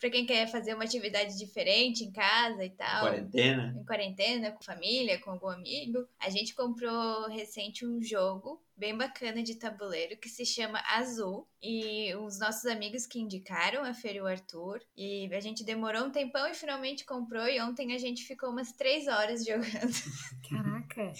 para 0.00 0.10
quem 0.10 0.26
quer 0.26 0.48
fazer 0.48 0.74
uma 0.74 0.82
atividade 0.82 1.38
diferente 1.38 2.02
em 2.02 2.10
casa 2.10 2.64
e 2.64 2.70
tal. 2.70 3.02
Quarentena. 3.02 3.76
Em 3.78 3.84
quarentena, 3.84 4.50
com 4.50 4.64
família, 4.64 5.20
com 5.20 5.30
algum 5.30 5.50
amigo. 5.50 6.04
A 6.18 6.28
gente 6.28 6.52
comprou 6.52 7.28
recente 7.28 7.86
um 7.86 8.02
jogo 8.02 8.60
bem 8.82 8.96
bacana 8.96 9.44
de 9.44 9.54
tabuleiro 9.54 10.16
que 10.16 10.28
se 10.28 10.44
chama 10.44 10.82
Azul. 10.88 11.46
E 11.62 12.12
os 12.16 12.40
nossos 12.40 12.66
amigos 12.66 13.06
que 13.06 13.20
indicaram, 13.20 13.84
a 13.84 13.94
Fer 13.94 14.16
e 14.16 14.20
o 14.20 14.26
Arthur. 14.26 14.80
E 14.96 15.32
a 15.32 15.38
gente 15.38 15.62
demorou 15.62 16.06
um 16.06 16.10
tempão 16.10 16.48
e 16.48 16.54
finalmente 16.54 17.04
comprou. 17.04 17.46
E 17.46 17.60
ontem 17.60 17.94
a 17.94 17.98
gente 17.98 18.24
ficou 18.24 18.50
umas 18.50 18.72
três 18.72 19.06
horas 19.06 19.44
jogando. 19.46 19.94
Caraca. 20.50 21.12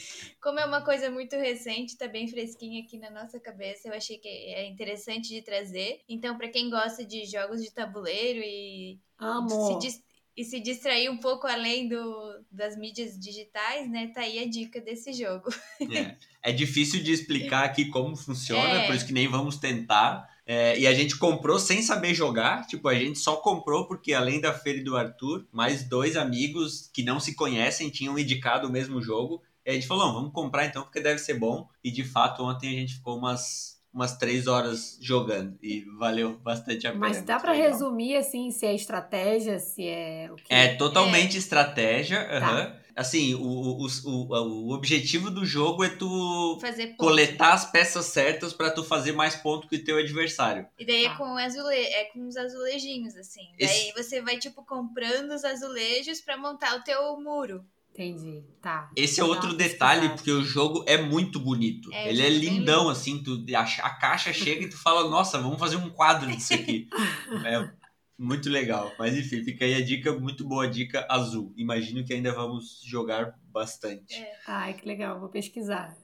Como 0.43 0.59
é 0.59 0.67
uma 0.67 0.85
coisa 0.85 1.09
muito 1.09 1.37
recente, 1.37 1.97
tá 1.97 2.09
bem 2.09 2.27
fresquinha 2.27 2.83
aqui 2.83 2.99
na 2.99 3.11
nossa 3.11 3.39
cabeça, 3.39 3.87
eu 3.87 3.95
achei 3.95 4.19
que 4.19 4.29
é 4.29 4.67
interessante 4.67 5.29
de 5.29 5.41
trazer. 5.41 6.01
Então, 6.09 6.37
para 6.37 6.49
quem 6.49 6.69
gosta 6.69 7.05
de 7.05 7.25
jogos 7.27 7.63
de 7.63 7.71
tabuleiro 7.71 8.41
e 8.41 8.99
Amo. 9.17 9.81
se, 9.81 10.03
e 10.37 10.45
se 10.45 10.61
distrair 10.61 11.11
um 11.11 11.19
pouco 11.19 11.47
além 11.47 11.89
do, 11.89 12.41
das 12.51 12.77
mídias 12.77 13.19
digitais, 13.19 13.91
né? 13.91 14.09
Tá 14.15 14.23
aí 14.23 14.39
a 14.39 14.49
dica 14.49 14.81
desse 14.81 15.13
jogo. 15.13 15.51
É, 15.93 16.51
é 16.51 16.53
difícil 16.53 17.03
de 17.03 17.13
explicar 17.13 17.65
aqui 17.65 17.87
como 17.87 18.17
funciona, 18.17 18.83
É. 18.83 18.87
por 18.87 18.95
isso 18.95 19.07
que 19.07 19.13
nem 19.13 19.29
vamos 19.29 19.57
tentar. 19.57 20.31
É, 20.47 20.79
e 20.79 20.87
a 20.87 20.95
gente 20.95 21.17
comprou 21.17 21.59
sem 21.59 21.83
saber 21.83 22.15
jogar, 22.15 22.67
tipo, 22.67 22.89
a 22.89 22.95
gente 22.95 23.19
só 23.19 23.37
comprou 23.37 23.87
porque 23.87 24.13
além 24.13 24.41
da 24.41 24.53
Feira 24.53 24.81
e 24.81 24.85
do 24.85 24.97
Arthur, 24.97 25.47
mais 25.53 25.85
dois 25.89 26.17
amigos 26.17 26.91
que 26.93 27.03
não 27.05 27.21
se 27.21 27.35
conhecem 27.35 27.91
tinham 27.91 28.19
indicado 28.19 28.67
o 28.69 28.73
mesmo 28.73 29.01
jogo. 29.01 29.43
E 29.65 29.71
a 29.71 29.75
gente 29.75 29.87
falou, 29.87 30.07
"Não, 30.07 30.15
vamos 30.15 30.33
comprar 30.33 30.67
então 30.67 30.83
porque 30.83 31.01
deve 31.01 31.19
ser 31.21 31.35
bom. 31.35 31.69
E 31.85 31.91
de 31.93 32.03
fato 32.03 32.43
ontem 32.43 32.69
a 32.71 32.81
gente 32.81 32.95
ficou 32.95 33.17
umas, 33.19 33.81
umas 33.93 34.17
três 34.17 34.47
horas 34.47 34.97
jogando 35.01 35.59
e 35.63 35.81
valeu 35.99 36.39
bastante 36.39 36.87
a 36.87 36.93
pena. 36.93 37.01
Mas 37.09 37.23
dá 37.23 37.37
legal. 37.37 37.55
resumir, 37.55 38.17
assim, 38.17 38.51
se 38.51 38.65
é 38.67 38.75
estratégia, 38.75 39.59
se 39.59 39.87
é 39.87 40.29
o 40.31 40.37
quê? 40.37 40.45
É 40.49 40.75
totalmente 40.77 41.37
estratégia. 41.37 42.25
Tá. 42.25 42.37
aham. 42.39 42.83
Assim, 42.95 43.35
o, 43.35 43.41
o, 43.41 43.87
o, 44.05 44.67
o 44.69 44.75
objetivo 44.75 45.31
do 45.31 45.47
jogo 45.47 45.83
é 45.83 45.89
tu 45.89 46.59
coletar 46.99 47.55
as 47.55 47.65
peças 47.71 48.05
certas 48.05 48.53
pra 48.53 48.71
tu 48.71 48.85
fazer 48.85 49.13
mais 49.13 49.35
ponto 49.35 49.67
que 49.67 49.77
o 49.77 49.83
teu 49.85 49.97
adversário. 49.97 50.67
E 50.79 50.85
daí 50.85 51.05
Tá. 51.05 51.15
é 51.15 51.17
com 51.17 51.37
azule... 51.39 51.75
é 51.75 52.05
com 52.13 52.27
os 52.27 52.37
azulejinhos, 52.37 53.17
assim. 53.17 53.49
Esse- 53.59 53.93
Daí 53.95 54.05
você 54.05 54.21
vai, 54.21 54.37
tipo, 54.39 54.63
comprando 54.65 55.31
os 55.31 55.43
azulejos 55.43 56.21
pra 56.21 56.37
montar 56.37 56.77
o 56.77 56.83
teu 56.85 57.19
muro. 57.19 57.65
Entendi, 57.93 58.43
tá. 58.63 58.91
Esse 58.97 59.21
é 59.21 59.25
outro 59.25 59.55
detalhe, 59.55 60.09
porque 60.09 60.31
o 60.31 60.43
jogo 60.43 60.83
é 60.89 60.97
muito 60.97 61.39
bonito. 61.39 61.93
É, 61.93 62.09
Ele 62.09 62.23
é 62.23 62.27
é 62.27 62.31
lindão, 62.31 62.81
lindo. 62.81 62.91
assim, 62.91 63.23
tu, 63.23 63.45
a, 63.55 63.61
a 63.61 63.91
caixa 63.91 64.33
chega 64.33 64.65
e 64.65 64.69
tu 64.69 64.79
fala, 64.79 65.11
nossa, 65.11 65.39
vamos 65.39 65.59
fazer 65.59 65.77
um 65.77 65.91
quadro 65.91 66.31
disso 66.35 66.55
aqui. 66.55 66.89
é 67.45 67.71
muito 68.19 68.49
legal. 68.49 68.91
Mas 68.99 69.17
enfim, 69.17 69.45
fica 69.45 69.65
aí 69.65 69.75
a 69.75 69.85
dica, 69.85 70.13
muito 70.19 70.47
boa 70.47 70.67
dica 70.67 71.07
azul. 71.11 71.53
Imagino 71.57 72.05
que 72.05 72.15
ainda 72.15 72.33
vamos 72.33 72.81
jogar 72.85 73.39
bastante. 73.45 74.15
É. 74.15 74.33
Ai, 74.47 74.75
que 74.75 74.87
legal, 74.87 75.21
vou 75.21 75.29
pesquisar. 75.29 75.95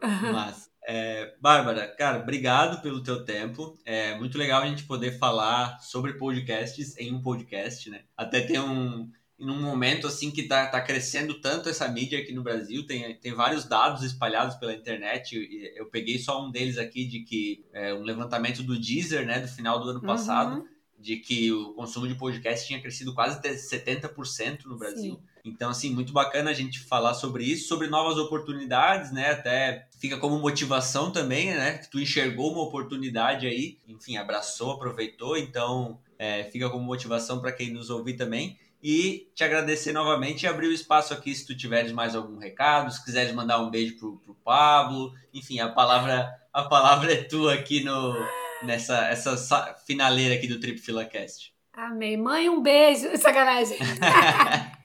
Mas, 0.32 0.70
é, 0.86 1.34
Bárbara, 1.40 1.88
cara, 1.96 2.18
obrigado 2.18 2.82
pelo 2.82 3.02
teu 3.02 3.24
tempo. 3.24 3.78
É 3.84 4.16
muito 4.16 4.36
legal 4.38 4.62
a 4.62 4.66
gente 4.66 4.84
poder 4.84 5.18
falar 5.18 5.78
sobre 5.80 6.14
podcasts 6.14 6.96
em 6.98 7.12
um 7.12 7.22
podcast, 7.22 7.88
né? 7.90 8.02
Até 8.16 8.40
tem 8.40 8.58
um. 8.58 9.10
Num 9.38 9.60
momento 9.60 10.06
assim 10.08 10.30
que 10.32 10.42
tá, 10.42 10.66
tá 10.66 10.80
crescendo 10.80 11.40
tanto 11.40 11.68
essa 11.68 11.86
mídia 11.86 12.18
aqui 12.18 12.32
no 12.32 12.42
Brasil, 12.42 12.84
tem, 12.84 13.14
tem 13.16 13.32
vários 13.32 13.64
dados 13.64 14.02
espalhados 14.02 14.56
pela 14.56 14.74
internet. 14.74 15.36
e 15.36 15.72
Eu 15.78 15.86
peguei 15.86 16.18
só 16.18 16.44
um 16.44 16.50
deles 16.50 16.76
aqui 16.76 17.06
de 17.06 17.20
que 17.20 17.64
é 17.72 17.94
um 17.94 18.02
levantamento 18.02 18.62
do 18.62 18.78
Deezer, 18.78 19.24
né, 19.24 19.38
do 19.40 19.46
final 19.48 19.78
do 19.80 19.90
ano 19.90 20.00
passado, 20.02 20.56
Uhum. 20.56 20.66
de 20.98 21.16
que 21.18 21.52
o 21.52 21.72
consumo 21.74 22.08
de 22.08 22.16
podcast 22.16 22.66
tinha 22.66 22.80
crescido 22.80 23.14
quase 23.14 23.36
até 23.38 23.54
70% 23.56 24.64
no 24.66 24.76
Brasil. 24.76 25.14
Sim. 25.14 25.22
Então, 25.44 25.70
assim, 25.70 25.94
muito 25.94 26.12
bacana 26.12 26.50
a 26.50 26.54
gente 26.54 26.80
falar 26.80 27.14
sobre 27.14 27.44
isso, 27.44 27.68
sobre 27.68 27.86
novas 27.86 28.18
oportunidades, 28.18 29.12
né? 29.12 29.30
Até 29.30 29.86
fica 30.00 30.18
como 30.18 30.38
motivação 30.38 31.10
também, 31.12 31.46
né? 31.54 31.78
Que 31.78 31.88
tu 31.88 32.00
enxergou 32.00 32.52
uma 32.52 32.62
oportunidade 32.62 33.46
aí, 33.46 33.78
enfim, 33.86 34.16
abraçou, 34.16 34.72
aproveitou, 34.72 35.36
então 35.38 35.98
é, 36.18 36.44
fica 36.44 36.68
como 36.68 36.84
motivação 36.84 37.40
para 37.40 37.52
quem 37.52 37.70
nos 37.70 37.88
ouvir 37.88 38.14
também. 38.14 38.58
E 38.82 39.28
te 39.34 39.42
agradecer 39.42 39.92
novamente 39.92 40.44
e 40.44 40.46
abrir 40.46 40.68
o 40.68 40.72
espaço 40.72 41.12
aqui 41.12 41.34
se 41.34 41.46
tu 41.46 41.56
tiveres 41.56 41.90
mais 41.92 42.14
algum 42.14 42.38
recado, 42.38 42.92
se 42.92 43.04
quiseres 43.04 43.32
mandar 43.34 43.58
um 43.60 43.70
beijo 43.70 43.96
pro, 43.98 44.16
pro 44.18 44.34
Pablo, 44.44 45.12
enfim, 45.34 45.58
a 45.58 45.68
palavra, 45.68 46.28
a 46.52 46.62
palavra 46.62 47.12
é 47.12 47.24
tua 47.24 47.54
aqui 47.54 47.82
no, 47.82 48.14
nessa 48.62 49.06
essa 49.08 49.36
sa- 49.36 49.74
finaleira 49.84 50.34
aqui 50.36 50.46
do 50.46 50.60
Trip 50.60 50.78
Filacast. 50.78 51.52
Amei. 51.72 52.16
Mãe, 52.16 52.48
um 52.48 52.62
beijo. 52.62 53.16
Sacanagem. 53.18 53.78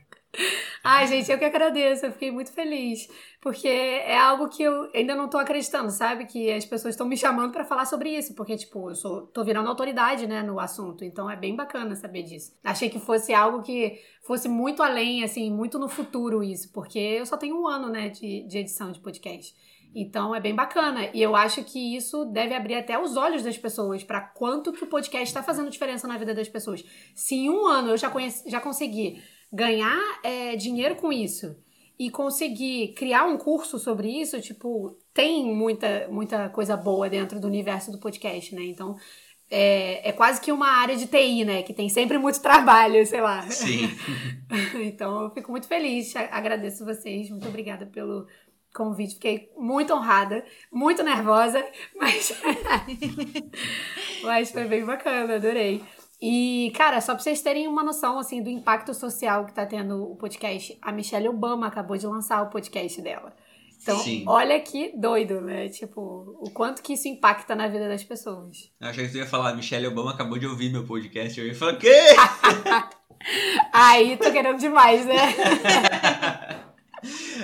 Ai, 0.84 1.08
gente, 1.08 1.32
eu 1.32 1.38
que 1.38 1.46
agradeço. 1.46 2.06
Eu 2.06 2.12
fiquei 2.12 2.32
muito 2.32 2.52
feliz. 2.52 3.08
Porque 3.42 3.68
é 3.68 4.18
algo 4.18 4.50
que 4.50 4.64
eu 4.64 4.90
ainda 4.94 5.16
não 5.16 5.30
tô 5.30 5.38
acreditando, 5.38 5.92
sabe? 5.92 6.26
Que 6.26 6.52
as 6.52 6.66
pessoas 6.66 6.94
estão 6.94 7.08
me 7.08 7.18
chamando 7.18 7.52
pra 7.52 7.64
falar 7.64 7.86
sobre 7.86 8.10
isso. 8.10 8.34
Porque, 8.34 8.56
tipo, 8.58 8.90
eu 8.90 8.96
sou, 8.96 9.28
tô 9.28 9.44
virando 9.44 9.70
autoridade, 9.70 10.28
né, 10.28 10.42
no 10.42 10.60
assunto. 10.60 11.04
Então 11.04 11.30
é 11.30 11.36
bem 11.36 11.56
bacana 11.56 11.96
saber 11.96 12.24
disso. 12.24 12.54
Achei 12.64 12.90
que 12.90 13.00
fosse 13.00 13.34
algo 13.34 13.62
que 13.62 14.00
fosse 14.22 14.50
muito 14.50 14.82
além, 14.82 15.24
assim, 15.24 15.52
muito 15.52 15.78
no 15.78 15.88
futuro 15.88 16.44
isso. 16.44 16.72
Porque 16.72 17.00
eu 17.00 17.26
só 17.26 17.38
tenho 17.38 17.62
um 17.62 17.68
ano, 17.68 17.90
né, 17.90 18.10
de, 18.10 18.44
de 18.48 18.58
edição 18.58 18.92
de 18.92 19.00
podcast. 19.00 19.54
Então 19.96 20.34
é 20.34 20.40
bem 20.40 20.56
bacana. 20.56 21.10
E 21.14 21.22
eu 21.22 21.36
acho 21.36 21.64
que 21.64 21.96
isso 21.96 22.26
deve 22.26 22.56
abrir 22.56 22.76
até 22.76 22.98
os 22.98 23.16
olhos 23.16 23.44
das 23.44 23.58
pessoas 23.58 24.04
para 24.04 24.22
quanto 24.22 24.74
que 24.74 24.84
o 24.84 24.88
podcast 24.88 25.28
está 25.28 25.44
fazendo 25.44 25.70
diferença 25.70 26.08
na 26.08 26.18
vida 26.18 26.34
das 26.34 26.50
pessoas. 26.50 26.84
Se 27.14 27.36
em 27.36 27.50
um 27.50 27.68
ano 27.68 27.92
eu 27.92 27.98
já, 27.98 28.10
conheci, 28.10 28.50
já 28.50 28.60
consegui 28.60 29.22
ganhar 29.54 30.02
é, 30.24 30.56
dinheiro 30.56 30.96
com 30.96 31.14
isso 31.14 31.56
e 31.98 32.10
conseguir 32.10 32.94
criar 32.94 33.26
um 33.26 33.38
curso 33.38 33.78
sobre 33.78 34.10
isso, 34.10 34.42
tipo, 34.42 34.98
tem 35.14 35.54
muita, 35.54 36.08
muita 36.10 36.50
coisa 36.50 36.76
boa 36.76 37.08
dentro 37.08 37.40
do 37.40 37.48
universo 37.48 37.92
do 37.92 38.00
podcast, 38.00 38.54
né? 38.56 38.64
Então. 38.64 38.96
É, 39.56 40.10
é 40.10 40.12
quase 40.12 40.42
que 40.42 40.52
uma 40.52 40.68
área 40.68 40.96
de 40.96 41.06
TI, 41.06 41.46
né? 41.46 41.62
Que 41.62 41.76
tem 41.76 41.88
sempre 41.88 42.18
muito 42.18 42.42
trabalho, 42.42 43.06
sei 43.06 43.22
lá. 43.22 43.44
Sim. 43.52 43.88
Então 44.82 45.24
eu 45.24 45.30
fico 45.32 45.52
muito 45.52 45.68
feliz, 45.68 46.16
agradeço 46.16 46.86
vocês, 46.86 47.30
muito 47.30 47.48
obrigada 47.48 47.86
pelo 47.86 48.28
convite, 48.74 49.16
fiquei 49.16 49.52
muito 49.58 49.94
honrada, 49.94 50.44
muito 50.72 51.04
nervosa, 51.04 51.64
mas, 51.96 52.34
mas 54.24 54.52
foi 54.52 54.66
bem 54.66 54.84
bacana, 54.84 55.36
adorei. 55.36 55.84
E, 56.26 56.72
cara, 56.74 57.02
só 57.02 57.14
pra 57.14 57.22
vocês 57.22 57.42
terem 57.42 57.68
uma 57.68 57.84
noção, 57.84 58.18
assim, 58.18 58.42
do 58.42 58.50
impacto 58.50 58.94
social 58.94 59.46
que 59.46 59.54
tá 59.54 59.66
tendo 59.66 60.10
o 60.10 60.16
podcast, 60.16 60.78
a 60.82 60.90
Michelle 60.90 61.28
Obama 61.28 61.68
acabou 61.68 61.98
de 61.98 62.08
lançar 62.08 62.42
o 62.44 62.50
podcast 62.50 63.02
dela. 63.02 63.36
Então, 63.82 64.00
Sim. 64.00 64.24
olha 64.26 64.58
que 64.62 64.98
doido, 64.98 65.42
né? 65.42 65.68
Tipo, 65.68 66.40
o 66.40 66.50
quanto 66.52 66.82
que 66.82 66.94
isso 66.94 67.10
impacta 67.10 67.54
na 67.54 67.68
vida 67.68 67.90
das 67.90 68.06
pessoas. 68.06 68.72
Eu 68.80 68.88
achei 68.88 69.06
que 69.06 69.12
tu 69.12 69.18
ia 69.18 69.26
falar, 69.26 69.54
Michelle 69.54 69.86
Obama 69.86 70.12
acabou 70.12 70.40
de 70.40 70.48
ouvir 70.48 70.72
meu 70.72 70.86
podcast. 70.86 71.38
Eu 71.38 71.46
ia 71.46 71.56
falar, 71.56 71.76
quê? 71.76 71.92
Aí, 73.74 74.16
tô 74.16 74.32
querendo 74.32 74.60
demais, 74.60 75.06
né? 75.06 75.16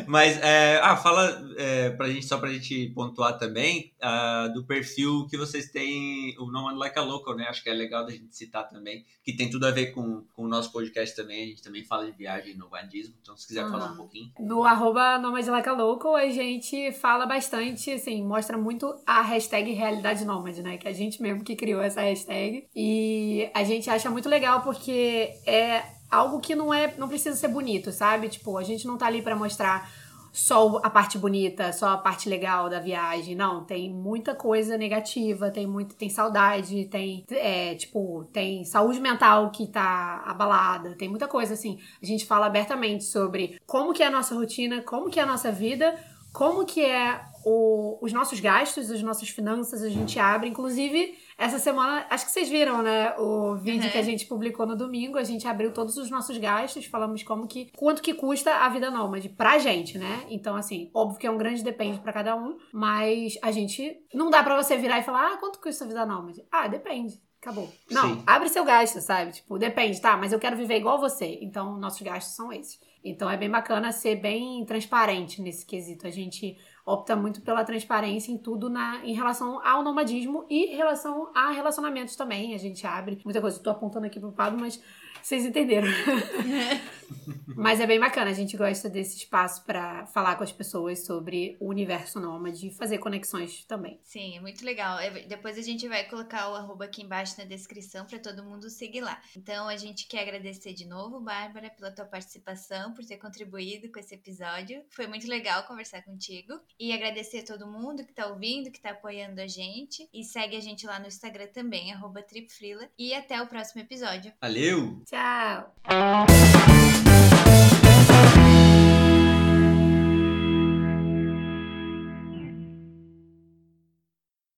Mas, 0.08 0.38
é, 0.42 0.80
ah, 0.82 0.96
fala 0.96 1.42
é, 1.58 1.90
pra 1.92 2.08
gente, 2.08 2.26
só 2.26 2.38
pra 2.38 2.52
gente 2.52 2.88
pontuar 2.96 3.38
também, 3.38 3.94
ah, 4.02 4.48
do 4.54 4.64
perfil 4.66 5.28
que 5.28 5.38
vocês 5.38 5.70
têm, 5.70 6.36
o 6.40 6.52
Nomad 6.52 6.78
Like 6.78 6.98
a 6.98 7.04
Local, 7.04 7.36
né? 7.36 7.46
Acho 7.50 7.64
que 7.64 7.70
é 7.70 7.74
legal 7.74 8.06
da 8.06 8.12
gente 8.12 8.36
citar 8.36 8.68
também, 8.70 9.06
que 9.24 9.36
tem 9.36 9.50
tudo 9.50 9.66
a 9.66 9.72
ver 9.72 9.88
com, 9.88 10.24
com 10.36 10.44
o 10.44 10.48
nosso 10.48 10.72
podcast 10.72 11.16
também. 11.16 11.44
A 11.44 11.48
gente 11.48 11.64
também 11.64 11.84
fala 11.84 12.06
de 12.06 12.12
viagem 12.12 12.54
e 12.54 12.58
nomadismo, 12.58 13.16
então 13.22 13.36
se 13.36 13.48
quiser 13.48 13.62
Aham. 13.62 13.72
falar 13.72 13.92
um 13.92 13.98
pouquinho. 13.98 14.32
No 14.40 14.64
arroba 14.64 15.18
Nomad 15.18 15.46
Like 15.46 15.70
a 15.70 15.74
Local, 15.74 16.16
a 16.16 16.30
gente 16.30 16.92
fala 16.94 17.26
bastante, 17.26 17.92
assim, 17.92 18.24
mostra 18.24 18.58
muito 18.58 18.94
a 19.06 19.22
hashtag 19.22 19.72
Realidade 19.72 20.26
Nômade, 20.26 20.62
né? 20.62 20.78
Que 20.78 20.88
a 20.88 20.94
gente 20.94 21.22
mesmo 21.22 21.44
que 21.44 21.56
criou 21.56 21.82
essa 21.82 22.02
hashtag. 22.02 22.68
E 22.76 23.50
a 23.54 23.64
gente 23.64 23.90
acha 23.90 24.10
muito 24.10 24.30
legal 24.30 24.62
porque 24.62 25.34
é 25.46 25.99
algo 26.10 26.40
que 26.40 26.56
não 26.56 26.74
é, 26.74 26.94
não 26.98 27.08
precisa 27.08 27.36
ser 27.36 27.48
bonito, 27.50 27.92
sabe? 27.92 28.30
Tipo, 28.30 28.58
a 28.58 28.64
gente 28.64 28.86
não 28.88 28.98
tá 28.98 29.06
ali 29.08 29.22
pra 29.22 29.36
mostrar 29.36 29.90
só 30.32 30.80
a 30.84 30.90
parte 30.90 31.18
bonita, 31.18 31.74
só 31.74 31.90
a 31.90 31.98
parte 31.98 32.30
legal 32.30 32.70
da 32.70 32.80
viagem. 32.80 33.36
Não, 33.36 33.64
tem 33.64 33.92
muita 33.92 34.36
coisa 34.36 34.78
negativa, 34.78 35.50
tem 35.50 35.66
muito, 35.66 35.96
tem 35.96 36.10
saudade, 36.10 36.86
tem, 36.86 37.26
é, 37.32 37.74
tipo, 37.76 38.24
tem 38.32 38.64
saúde 38.64 39.00
mental 39.00 39.50
que 39.52 39.68
tá 39.68 40.22
abalada, 40.26 40.96
tem 40.96 41.10
muita 41.10 41.28
coisa 41.28 41.54
assim. 41.56 41.80
A 42.02 42.06
gente 42.06 42.26
fala 42.26 42.46
abertamente 42.46 43.04
sobre 43.06 43.60
como 43.66 43.94
que 43.94 44.04
é 44.04 44.08
a 44.08 44.12
nossa 44.12 44.36
rotina, 44.36 44.82
como 44.84 45.10
que 45.10 45.20
é 45.20 45.24
a 45.24 45.26
nossa 45.26 45.52
vida, 45.52 45.96
como 46.32 46.64
que 46.64 46.86
é 46.86 47.22
o- 47.44 47.98
os 48.02 48.14
nossos 48.14 48.40
gastos, 48.40 48.92
as 48.92 49.02
nossas 49.02 49.30
finanças, 49.30 49.82
a 49.82 49.90
gente 49.90 50.20
abre, 50.20 50.48
inclusive 50.48 51.18
Essa 51.40 51.58
semana, 51.58 52.06
acho 52.10 52.26
que 52.26 52.32
vocês 52.32 52.50
viram, 52.50 52.82
né? 52.82 53.16
O 53.18 53.56
vídeo 53.56 53.86
Uhum. 53.86 53.90
que 53.92 53.98
a 53.98 54.02
gente 54.02 54.26
publicou 54.26 54.66
no 54.66 54.76
domingo. 54.76 55.18
A 55.18 55.24
gente 55.24 55.48
abriu 55.48 55.72
todos 55.74 55.96
os 55.96 56.10
nossos 56.12 56.38
gastos, 56.38 56.86
falamos 56.86 57.24
como 57.24 57.48
que. 57.48 57.72
quanto 57.78 58.02
que 58.02 58.14
custa 58.14 58.54
a 58.54 58.68
vida 58.68 58.92
nômade 58.92 59.30
pra 59.30 59.58
gente, 59.58 59.98
né? 59.98 60.26
Então, 60.30 60.58
assim, 60.58 60.92
óbvio 60.94 61.18
que 61.18 61.26
é 61.26 61.32
um 61.32 61.38
grande 61.38 61.64
depende 61.64 61.98
pra 62.00 62.12
cada 62.12 62.36
um, 62.36 62.58
mas 62.74 63.38
a 63.42 63.52
gente. 63.52 63.98
Não 64.14 64.30
dá 64.30 64.44
pra 64.44 64.62
você 64.62 64.76
virar 64.76 65.00
e 65.00 65.04
falar, 65.04 65.34
ah, 65.34 65.38
quanto 65.38 65.62
custa 65.62 65.86
a 65.86 65.88
vida 65.88 66.06
nômade? 66.06 66.44
Ah, 66.52 66.68
depende. 66.68 67.22
Acabou. 67.42 67.72
Não, 67.90 68.16
Sim. 68.16 68.24
abre 68.28 68.50
seu 68.50 68.66
gasto, 68.66 69.00
sabe? 69.00 69.32
Tipo, 69.32 69.58
depende, 69.58 70.02
tá? 70.02 70.18
Mas 70.18 70.34
eu 70.34 70.40
quero 70.40 70.58
viver 70.58 70.76
igual 70.76 71.00
você. 71.00 71.40
Então, 71.42 71.78
nossos 71.80 72.02
gastos 72.02 72.36
são 72.36 72.52
esses. 72.52 72.78
Então, 73.02 73.30
é 73.30 73.38
bem 73.38 73.50
bacana 73.50 73.94
ser 73.94 74.18
bem 74.18 74.66
transparente 74.66 75.42
nesse 75.42 75.66
quesito. 75.66 76.06
A 76.06 76.10
gente 76.10 76.58
opta 76.90 77.16
muito 77.16 77.42
pela 77.42 77.64
transparência 77.64 78.32
em 78.32 78.38
tudo 78.38 78.70
na, 78.70 79.06
em 79.06 79.14
relação 79.14 79.66
ao 79.66 79.84
nomadismo 79.84 80.46
e 80.50 80.74
em 80.74 80.76
relação 80.76 81.32
a 81.36 81.52
relacionamentos 81.52 82.16
também. 82.16 82.56
A 82.56 82.58
gente 82.58 82.86
abre 82.88 83.22
muita 83.24 83.40
coisa. 83.40 83.60
Tô 83.60 83.70
apontando 83.70 84.08
aqui 84.08 84.20
pro 84.20 84.32
Pablo, 84.32 84.60
mas 84.60 84.82
vocês 85.22 85.46
entenderam. 85.46 85.88
mas 87.56 87.80
é 87.80 87.88
bem 87.88 88.00
bacana. 88.00 88.32
A 88.32 88.34
gente 88.34 88.56
gosta 88.56 88.90
desse 88.90 89.18
espaço 89.18 89.64
pra 89.66 90.06
falar 90.08 90.36
com 90.36 90.44
as 90.44 90.52
pessoas 90.52 91.06
sobre 91.06 91.58
o 91.60 91.68
universo 91.68 92.20
nômade 92.20 92.68
e 92.68 92.72
fazer 92.72 92.98
conexões 93.00 93.64
também. 93.66 94.00
Sim, 94.04 94.38
é 94.38 94.40
muito 94.40 94.64
legal. 94.64 95.00
É, 95.00 95.10
Depois 95.28 95.58
a 95.58 95.62
gente 95.62 95.88
vai 95.88 96.06
colocar 96.06 96.50
o 96.50 96.56
arroba 96.56 96.86
aqui 96.86 97.02
embaixo 97.02 97.36
na 97.38 97.44
descrição 97.44 98.06
para 98.06 98.20
todo 98.20 98.44
mundo 98.44 98.70
seguir 98.70 99.02
lá. 99.02 99.22
Então 99.36 99.68
a 99.68 99.78
gente 99.78 100.08
quer 100.08 100.22
agradecer 100.22 100.74
de 100.74 100.86
novo, 100.86 101.20
Bárbara, 101.20 101.70
pela 101.70 101.92
tua 101.92 102.06
participação, 102.06 102.94
por 102.94 103.06
ter 103.06 103.18
contribuído 103.18 103.92
com 103.92 104.00
esse 104.00 104.16
episódio. 104.16 104.84
Foi 104.90 105.08
muito 105.08 105.28
legal 105.28 105.64
conversar 105.64 106.02
contigo. 106.04 106.60
E 106.80 106.94
agradecer 106.94 107.40
a 107.40 107.46
todo 107.46 107.68
mundo 107.68 108.06
que 108.06 108.14
tá 108.14 108.28
ouvindo, 108.28 108.72
que 108.72 108.80
tá 108.80 108.92
apoiando 108.92 109.42
a 109.42 109.48
gente. 109.48 110.08
E 110.14 110.24
segue 110.24 110.56
a 110.56 110.62
gente 110.62 110.86
lá 110.86 111.00
no 111.00 111.08
Instagram 111.08 111.48
também, 111.48 111.92
arroba 111.92 112.22
tripfrila. 112.22 112.90
E 112.98 113.14
até 113.14 113.42
o 113.42 113.48
próximo 113.48 113.82
episódio. 113.82 114.32
Valeu! 114.42 115.02
Tchau! 115.10 116.79